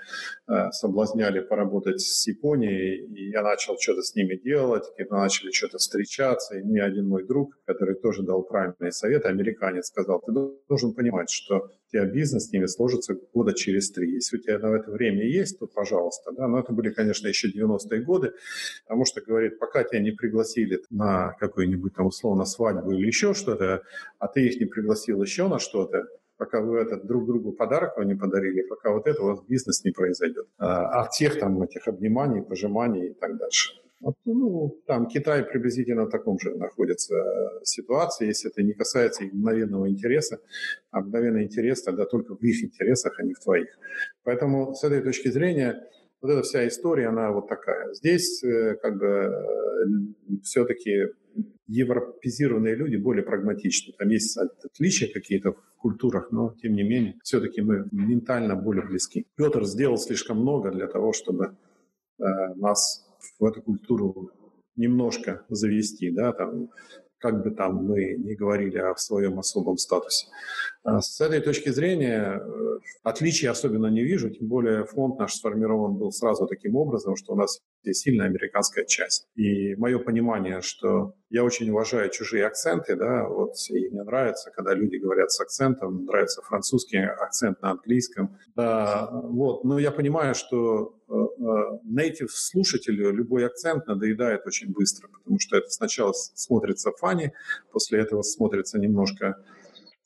[0.48, 5.50] э, соблазняли поработать с Японией, и я начал что-то с ними делать, и мы начали
[5.50, 10.32] что-то встречаться, и мне один мой друг, который тоже дал правильные советы, американец, сказал, ты
[10.68, 14.12] должен понимать, что у тебя бизнес с ними сложится года через три.
[14.14, 16.32] Если у тебя на это время есть, то пожалуйста.
[16.32, 16.48] Да?
[16.48, 18.32] Но это были, конечно, еще 90-е годы,
[18.84, 23.82] потому что, говорит, пока тебя не пригласили на какую-нибудь там условно свадьбу или еще что-то,
[24.18, 26.06] а ты их не пригласил еще на что-то,
[26.36, 29.90] пока вы этот друг другу подарок не подарили, пока вот это у вас бизнес не
[29.90, 30.46] произойдет.
[30.58, 33.74] А, а тех там этих обниманий, пожиманий и так дальше.
[34.00, 39.24] Вот, ну, там Китай приблизительно в таком же находится э, ситуации, если это не касается
[39.24, 40.38] их мгновенного интереса,
[40.90, 43.68] а мгновенный интерес тогда только в их интересах, а не в твоих.
[44.22, 45.82] Поэтому с этой точки зрения
[46.20, 47.94] вот эта вся история, она вот такая.
[47.94, 49.30] Здесь э, как бы э,
[50.42, 51.06] все-таки
[51.66, 53.94] европезированные люди более прагматичны.
[53.98, 59.26] Там есть отличия какие-то в культурах, но тем не менее все-таки мы ментально более близки.
[59.36, 61.56] Петр сделал слишком много для того, чтобы
[62.18, 63.05] нас
[63.38, 64.30] в эту культуру
[64.76, 66.68] немножко завести, да, там,
[67.18, 70.26] как бы там мы не говорили о своем особом статусе.
[70.86, 75.96] А с этой точки зрения э, отличий особенно не вижу, тем более фонд наш сформирован
[75.96, 79.26] был сразу таким образом, что у нас есть сильная американская часть.
[79.34, 84.74] И мое понимание, что я очень уважаю чужие акценты, да, вот и мне нравится, когда
[84.74, 90.94] люди говорят с акцентом, нравится французский акцент на английском, да, вот, но я понимаю, что
[91.08, 91.44] э, э,
[91.84, 97.32] native слушателю любой акцент надоедает очень быстро, потому что это сначала смотрится фани,
[97.72, 99.42] после этого смотрится немножко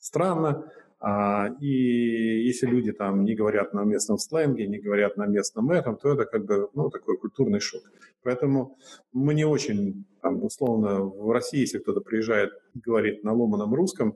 [0.01, 0.65] странно.
[1.03, 5.97] А, и если люди там не говорят на местном сленге, не говорят на местном этом,
[5.97, 7.81] то это как бы ну, такой культурный шок.
[8.23, 8.77] Поэтому
[9.11, 14.15] мы не очень, там, условно, в России, если кто-то приезжает и говорит на ломаном русском,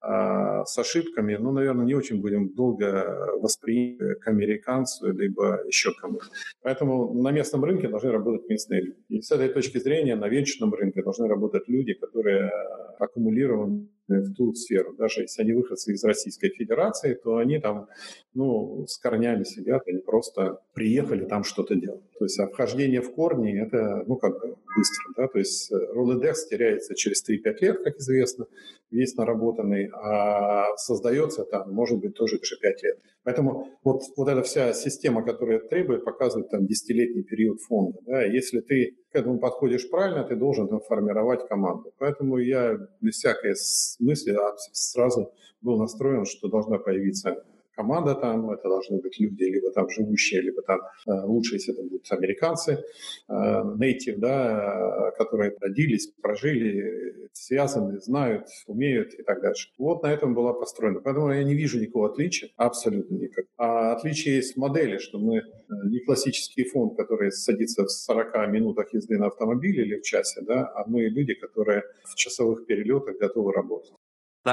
[0.00, 6.26] а, с ошибками, ну, наверное, не очень будем долго воспринимать к американцу, либо еще кому-то.
[6.62, 8.98] Поэтому на местном рынке должны работать местные люди.
[9.08, 12.50] И с этой точки зрения на венчурном рынке должны работать люди, которые
[12.98, 14.94] аккумулированы в ту сферу.
[14.94, 17.88] Даже если они выходцы из Российской Федерации, то они там,
[18.34, 22.04] ну, с корнями сидят, они просто приехали там что-то делать.
[22.18, 25.76] То есть а вхождение в корни– это, ну, как бы быстро, да, то есть э,
[25.94, 28.46] Rolodex теряется через 3-5 лет, как известно,
[28.90, 32.98] весь наработанный, а создается там, может быть, тоже уже 5 лет.
[33.24, 37.98] Поэтому вот, вот эта вся система, которая требует, показывает там десятилетний период фонда.
[38.06, 38.22] Да?
[38.22, 41.92] Если ты к этому подходишь правильно, ты должен там формировать команду.
[41.98, 43.54] Поэтому я без всякой
[43.98, 44.36] мысли
[44.72, 47.44] сразу был настроен, что должна появиться
[47.76, 51.82] команда там, это должны быть люди, либо там живущие, либо там э, лучше, если это
[51.82, 52.82] будут американцы,
[53.28, 59.68] э, native, да, которые родились, прожили, связаны, знают, умеют и так дальше.
[59.78, 61.00] Вот на этом была построена.
[61.00, 63.44] Поэтому я не вижу никакого отличия, абсолютно никак.
[63.58, 65.42] А отличие есть в модели, что мы э,
[65.84, 70.66] не классический фонд, который садится в 40 минутах езды на автомобиле или в часе, да,
[70.74, 73.92] а мы люди, которые в часовых перелетах готовы работать.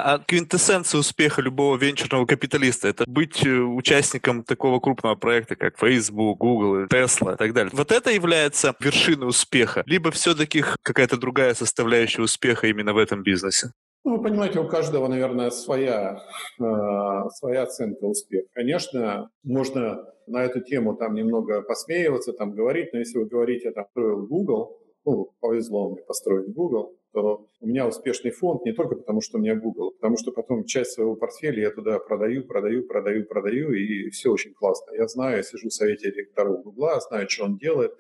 [0.02, 6.40] А квинтэссенция успеха любого венчурного капиталиста– это быть э, участником такого крупного проекта, как Facebook,
[6.40, 7.72] Google, Tesla и так далее.
[7.74, 9.84] Вот это является вершиной успеха?
[9.86, 13.72] Либо все-таки какая-то другая составляющая успеха именно в этом бизнесе?
[14.04, 16.22] Ну, вы понимаете, у каждого, наверное, своя,
[16.60, 18.48] э, своя оценка успеха.
[18.54, 23.86] Конечно, можно на эту тему там немного посмеиваться, там говорить, но если вы говорите, там,
[23.92, 29.22] строил Google, ну, повезло мне построить Google, то у меня успешный фонд не только потому,
[29.22, 32.84] что у меня Google, а потому что потом часть своего портфеля я туда продаю, продаю,
[32.84, 34.94] продаю, продаю, и все очень классно.
[34.96, 37.94] Я знаю, я сижу в совете директоров Google, знаю, что он делает,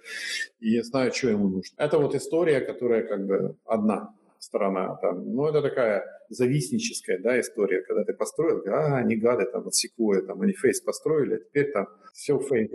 [0.59, 1.75] и знаю, что ему нужно.
[1.77, 4.95] Это вот история, которая как бы одна сторона.
[4.95, 6.03] Там, ну, это такая
[6.33, 10.81] завистническая да, история, когда ты построил, а, они гады, там, вот секвоя, там, они фейс
[10.81, 12.71] построили, а теперь там все фейк.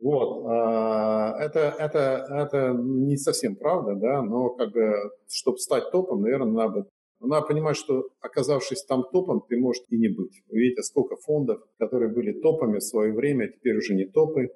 [0.00, 0.46] Вот.
[0.48, 4.94] А, это, это, это не совсем правда, да, но как бы,
[5.28, 6.86] чтобы стать топом, наверное, надо
[7.24, 10.42] надо понимать, что оказавшись там топом, ты можешь и не быть.
[10.48, 14.50] Вы видите, сколько фондов, которые были топами в свое время, теперь уже не топы,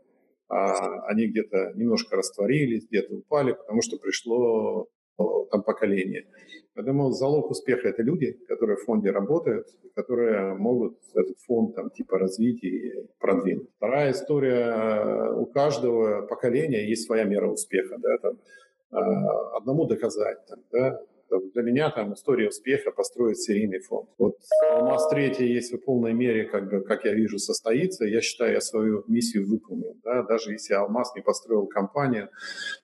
[0.49, 4.89] а они где-то немножко растворились, где-то упали, потому что пришло
[5.51, 6.27] там поколение.
[6.77, 12.19] Поэтому залог успеха– это люди, которые в фонде работают, которые могут этот фонд там, типа
[12.19, 13.71] развить и продвинуть.
[13.79, 17.97] Вторая история– у каждого поколения есть своя мера успеха.
[17.99, 18.39] Да, там,
[18.91, 21.01] а, одному доказать, там, да,
[21.55, 24.09] для меня там история успеха построить серийный фонд.
[24.19, 24.37] Вот
[24.71, 28.61] Алмаз третий, если в полной мере, как, бы, как я вижу, состоится, я считаю, я
[28.61, 29.97] свою миссию выполнил.
[30.05, 30.23] Да?
[30.23, 32.29] Даже если Алмаз не построил компанию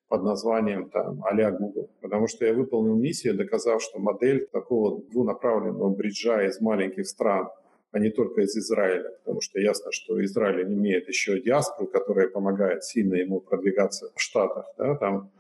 [0.08, 1.90] под названием там а Google.
[2.00, 7.48] Потому что я выполнил миссию, доказав, что модель такого двунаправленного бриджа из маленьких стран
[7.92, 12.84] а не только из Израиля, потому что ясно, что Израиль имеет еще диаспору, которая помогает
[12.84, 14.64] сильно ему продвигаться в Штатах.
[14.78, 15.30] Да, там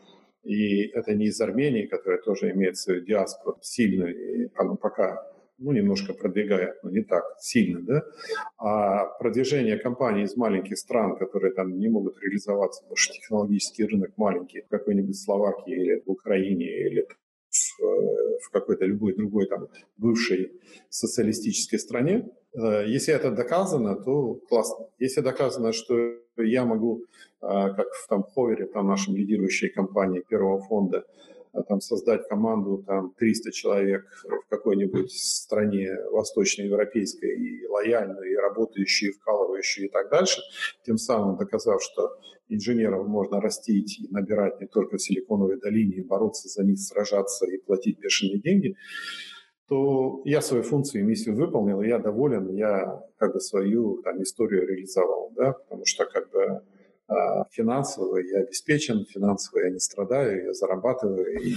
[0.42, 4.48] и это не из Армении, которая тоже имеет свою диаспору сильную, и
[4.80, 8.02] пока ну, немножко продвигает, но не так сильно, да,
[8.58, 14.10] а продвижение компаний из маленьких стран, которые там не могут реализоваться, потому что технологический рынок
[14.16, 17.06] маленький, какой-нибудь Словакии или в Украине, или
[17.52, 19.68] в, в какой-то любой другой там
[19.98, 20.52] бывшей
[20.88, 22.28] социалистической стране.
[22.54, 24.86] Э, если это доказано, то классно.
[24.98, 25.94] Если доказано, что
[26.36, 27.04] я могу, э,
[27.40, 31.04] как в там Ховере, там нашем лидирующей компании первого фонда,
[31.68, 39.14] там создать команду там 300 человек в какой-нибудь стране восточноевропейской и лояльную, и работающую, и
[39.14, 40.40] вкалывающую и так дальше,
[40.84, 42.16] тем самым доказав, что
[42.48, 47.46] инженеров можно растить и набирать не только в Силиконовой долине, и бороться за них, сражаться
[47.46, 48.76] и платить бешеные деньги,
[49.68, 54.66] то я свою функцию и миссию выполнил, я доволен, я как бы свою там историю
[54.66, 56.62] реализовал, да, потому что как бы а,
[57.50, 61.54] финансово я обеспечен, финансово я не страдаю, я зарабатываю, и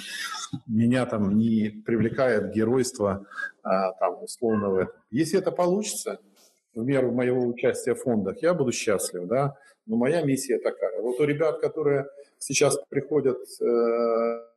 [0.67, 3.25] меня там не привлекает геройство
[3.63, 4.91] а, там условного.
[5.11, 6.19] Если это получится,
[6.75, 11.01] в меру моего участия в фондах, я буду счастлив, да, но моя миссия такая.
[11.01, 12.07] Вот у ребят, которые
[12.37, 13.65] сейчас приходят э,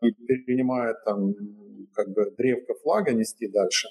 [0.02, 1.35] и перенимают там
[1.94, 3.89] как бы древко флага нести дальше,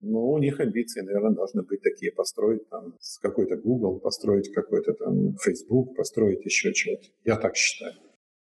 [0.00, 4.92] ну, у них амбиции, наверное, должны быть такие, построить там с какой-то Google, построить какой-то
[4.92, 7.02] там Facebook, построить еще что-то.
[7.24, 7.94] Я так считаю.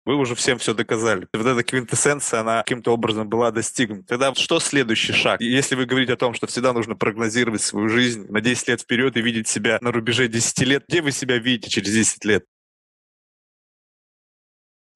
[0.07, 1.27] Вы уже всем все доказали.
[1.35, 4.07] Вот эта квинтэссенция, она каким-то образом была достигнута.
[4.07, 5.41] Тогда что следующий шаг?
[5.41, 9.17] Если вы говорите о том, что всегда нужно прогнозировать свою жизнь на 10 лет вперед
[9.17, 12.45] и видеть себя на рубеже 10 лет, где вы себя видите через 10 лет?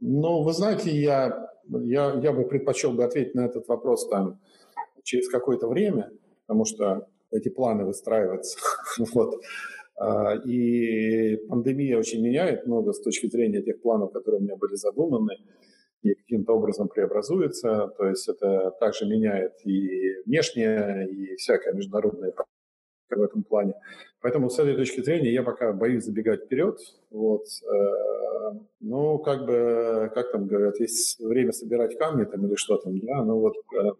[0.01, 4.41] Ну, вы знаете, я, я, я бы предпочел бы ответить на этот вопрос там
[5.03, 6.11] через какое-то время–
[6.47, 8.59] потому что эти планы выстраиваются.
[9.15, 9.41] вот.
[9.97, 14.75] А, и пандемия очень меняет много с точки зрения тех планов, которые у меня были
[14.75, 15.37] задуманы,
[16.03, 17.93] и каким-то образом преобразуется.
[17.97, 22.33] То есть это также меняет и внешнее, и всякое международное
[23.11, 23.75] в этом плане.
[24.21, 26.79] Поэтому с этой точки зрения я пока боюсь забегать вперед.
[27.11, 27.45] Вот.
[27.63, 32.99] Э, ну, как бы, как там говорят, есть время собирать камни там или что там,
[33.01, 33.91] да, ну вот э,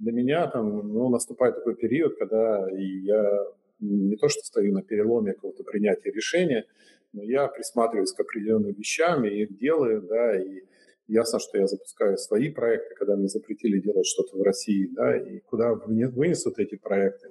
[0.00, 3.46] для меня там ну, наступает такой период, когда я
[3.80, 6.66] не то что стою на переломе какого-то принятия решения,
[7.12, 10.62] но я присматриваюсь к определенным вещам и их делаю, да, и
[11.10, 15.40] ясно, что я запускаю свои проекты, когда мне запретили делать что-то в России, да, и
[15.40, 17.30] куда вынесут эти проекты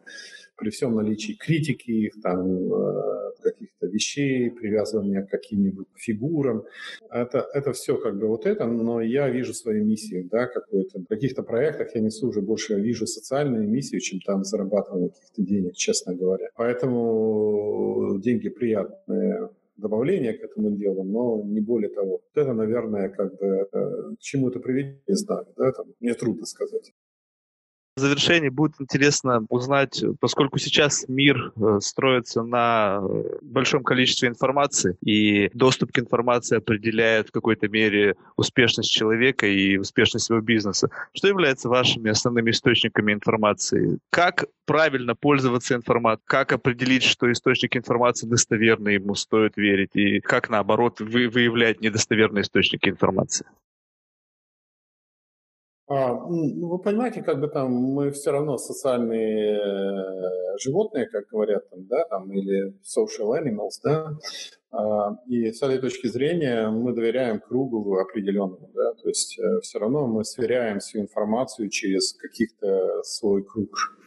[0.59, 6.65] при всем наличии критики их, там, э, каких-то вещей, привязывания к каким-нибудь фигурам.
[7.09, 10.99] Это, это все как бы вот это, но я вижу свою миссию, да, какую-то.
[10.99, 15.75] В каких-то проектах я несу уже больше, вижу социальную миссию, чем там зарабатывание каких-то денег,
[15.75, 16.49] честно говоря.
[16.55, 19.49] Поэтому деньги приятные
[19.79, 22.21] добавление к этому делу, но не более того.
[22.33, 26.45] Это, наверное, как бы э, к чему это приведет, не знаю, да, там, мне трудно
[26.45, 26.91] сказать.
[27.99, 34.95] В завершении будет интересно узнать, поскольку сейчас мир э, строится на э, большом количестве информации,
[35.03, 40.89] и доступ к информации определяет в какой-то мере успешность человека и успешность его бизнеса.
[41.13, 43.99] Что является вашими основными источниками информации?
[44.11, 46.23] Как правильно пользоваться информацией?
[46.25, 49.89] Как определить, что источник информации достоверный, ему стоит верить?
[49.95, 53.45] И как, наоборот, вы, выявлять недостоверные источники информации?
[55.89, 61.67] А, ну, вы понимаете, как бы там мы все равно социальные э, животные, как говорят
[61.71, 64.15] там, да, там, или social animals, да,
[64.71, 69.79] а, и с этой точки зрения мы доверяем кругу определенному, да, то есть э, все
[69.79, 73.98] равно мы сверяем всю информацию через каких-то свой круг.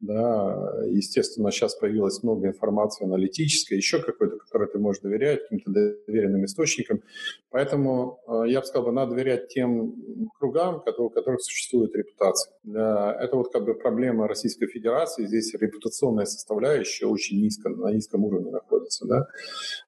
[0.00, 5.70] Да, естественно, сейчас появилось много информации аналитической, еще какой-то, которой ты можешь доверять, каким-то
[6.06, 7.02] доверенным источникам.
[7.50, 12.52] Поэтому э, я бы сказал, надо доверять тем кругам, у которых существует репутация.
[12.64, 15.26] Это вот как бы проблема Российской Федерации.
[15.26, 19.06] Здесь репутационная составляющая очень низко, на низком уровне находится.
[19.06, 19.26] Да?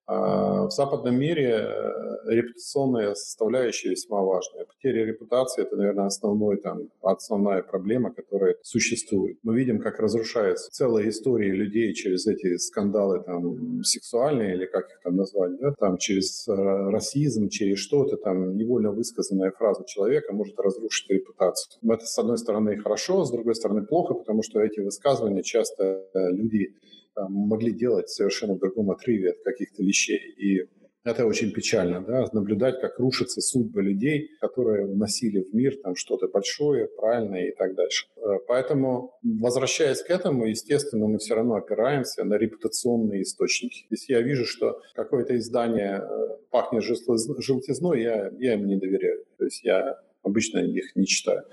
[0.06, 4.64] А в западном мире э, репутационная составляющая весьма важная.
[4.64, 9.38] Потеря репутации– это, наверное, основной, там, основная проблема, которая существует.
[9.42, 15.00] Мы видим, как разрушаются целые истории людей через эти скандалы там, сексуальные, или как их
[15.02, 15.72] там назвать, да?
[15.78, 21.80] там, через э, расизм, через что-то, там, невольно высказанная фраза человека может разрушить репутацию.
[21.82, 26.30] Это, с одной стороны, хорошо, с другой стороны, плохо, потому что эти высказывания часто э,
[27.28, 30.20] могли делать совершенно другом отрыве от каких-то вещей.
[30.36, 30.68] И
[31.06, 36.26] это очень печально, да, наблюдать, как рушатся судьбы людей, которые вносили в мир там что-то
[36.26, 38.06] большое, правильное и так дальше.
[38.16, 43.86] Э, поэтому, возвращаясь к этому, естественно, мы все равно опираемся на репутационные источники.
[43.88, 49.24] Если я вижу, что какое-то издание э, пахнет желтизной, я, я ему не доверяю.
[49.38, 51.44] То есть я обычно их не читаю.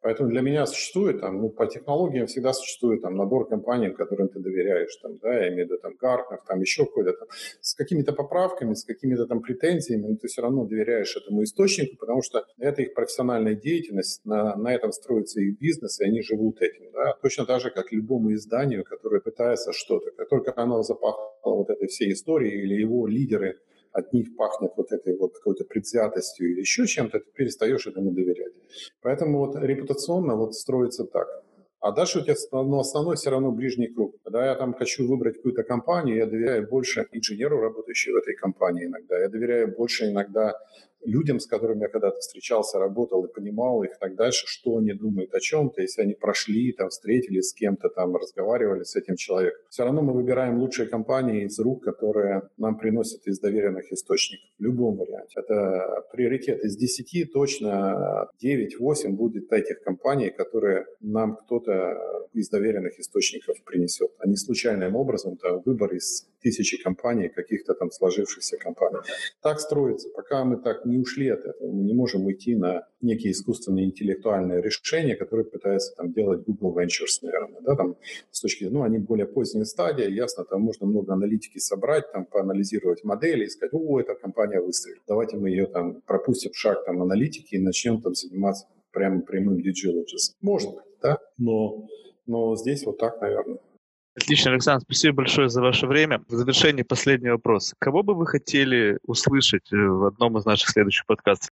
[0.00, 4.40] Поэтому для меня существует там, ну, по технологиям всегда существует там набор компаний, которым ты
[4.40, 7.28] доверяешь, там, да, я имею в виду там Гартнер, там еще какой-то там,
[7.60, 12.22] с какими-то поправками, с какими-то там претензиями, но ты все равно доверяешь этому источнику, потому
[12.22, 16.90] что это их профессиональная деятельность, на, на этом строится их бизнес, и они живут этим,
[16.92, 21.70] да, точно так же, как любому изданию, которое пытается что-то, как только оно запахло вот
[21.70, 23.60] этой всей историей или его лидеры
[23.92, 28.52] от них пахнет вот этой вот какой-то предвзятостью или еще чем-то, ты перестаешь этому доверять.
[29.02, 31.28] Поэтому вот репутационно вот строится так.
[31.82, 34.14] А дальше у тебя ну, основной все равно ближний круг.
[34.22, 38.86] Когда я там хочу выбрать какую-то компанию, я доверяю больше инженеру, работающему в этой компании
[38.86, 39.18] иногда.
[39.18, 40.54] Я доверяю больше иногда
[41.04, 44.92] людям, с которыми я когда-то встречался, работал и понимал их и так дальше, что они
[44.92, 49.60] думают о чем-то, если они прошли, там, встретились с кем-то, там, разговаривали с этим человеком.
[49.70, 54.62] Все равно мы выбираем лучшие компании из рук, которые нам приносят из доверенных источников в
[54.62, 55.40] любом варианте.
[55.40, 63.62] Это приоритет из 10, точно 9-8 будет этих компаний, которые нам кто-то из доверенных источников
[63.64, 68.98] принесет, не случайным образом да, выбор из тысячи компаний, каких-то там сложившихся компаний.
[69.42, 70.08] Так строится.
[70.14, 75.16] Пока мы так ушли от этого, мы не можем уйти на некие искусственные интеллектуальные решения,
[75.16, 77.96] которые пытаются там делать Google Ventures, наверное, да, там
[78.30, 83.04] с точки, ну, они более поздняя стадия, ясно, там можно много аналитики собрать, там поанализировать
[83.04, 87.54] модели и сказать, о, эта компания выстрелит, давайте мы ее там пропустим шаг там аналитики
[87.54, 90.34] и начнем там заниматься прямо прямым due diligence.
[90.40, 91.88] Может быть, да, но,
[92.26, 93.58] но здесь вот так, наверное.
[94.14, 96.22] Отлично, Александр, спасибо большое за ваше время.
[96.28, 97.74] В завершении последний вопрос.
[97.78, 101.50] Кого бы вы хотели услышать э, в одном из наших следующих подкастов?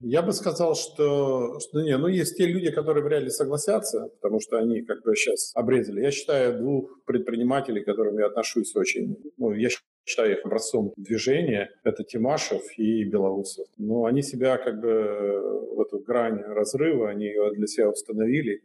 [0.00, 4.40] Я бы сказал, что, что не, ну есть те люди, которые вряд ли согласятся, потому
[4.40, 6.02] что они как бы сейчас обрезали.
[6.02, 9.68] Я считаю двух предпринимателей, к которым я отношусь очень, ну, я
[10.04, 13.66] считаю их образцом движения, это Тимашев и Белоусов.
[13.78, 18.62] Но они себя как бы в эту грань разрыва, они ее для себя установили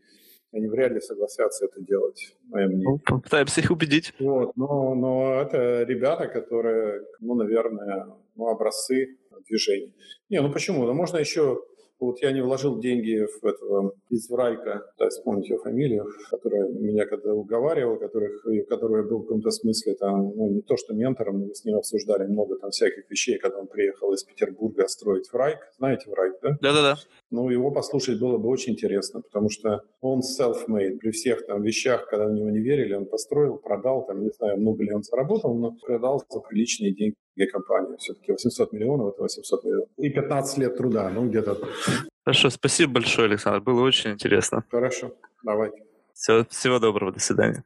[0.51, 2.89] они вряд ли согласятся это делать, мое мнение.
[2.89, 4.13] Ну, попытаемся их убедить.
[4.19, 9.17] Вот, но, но это ребята, которые, ну, наверное, ну, образцы
[9.47, 9.93] движений.
[10.29, 10.85] Не, ну почему?
[10.85, 11.61] Ну, можно еще
[11.99, 17.05] вот я не вложил деньги в этого из Врайка, да, вспомните его фамилию, которая меня
[17.05, 21.39] когда уговаривала, которых, которую я был в каком-то смысле там, ну, не то что ментором,
[21.39, 25.31] но мы с ним обсуждали много там всяких вещей, когда он приехал из Петербурга строить
[25.31, 25.59] Врайк.
[25.77, 26.57] Знаете Врайк, да?
[26.61, 26.95] Да-да-да.
[27.31, 30.97] Ну, его послушать было бы очень интересно, потому что он self-made.
[30.97, 34.57] При всех там вещах, когда в него не верили, он построил, продал, там, не знаю,
[34.57, 37.15] много ли он заработал, но продал за приличные деньги
[37.47, 37.97] компании.
[37.97, 39.89] Все-таки 800 миллионов– это 800 миллионов.
[39.97, 41.57] И 15 лет труда, ну где-то.
[42.25, 43.61] Хорошо, спасибо большое, Александр.
[43.61, 44.63] Было очень интересно.
[44.69, 45.13] Хорошо,
[45.43, 45.83] давайте.
[46.13, 47.63] Все, всего доброго, до свидания.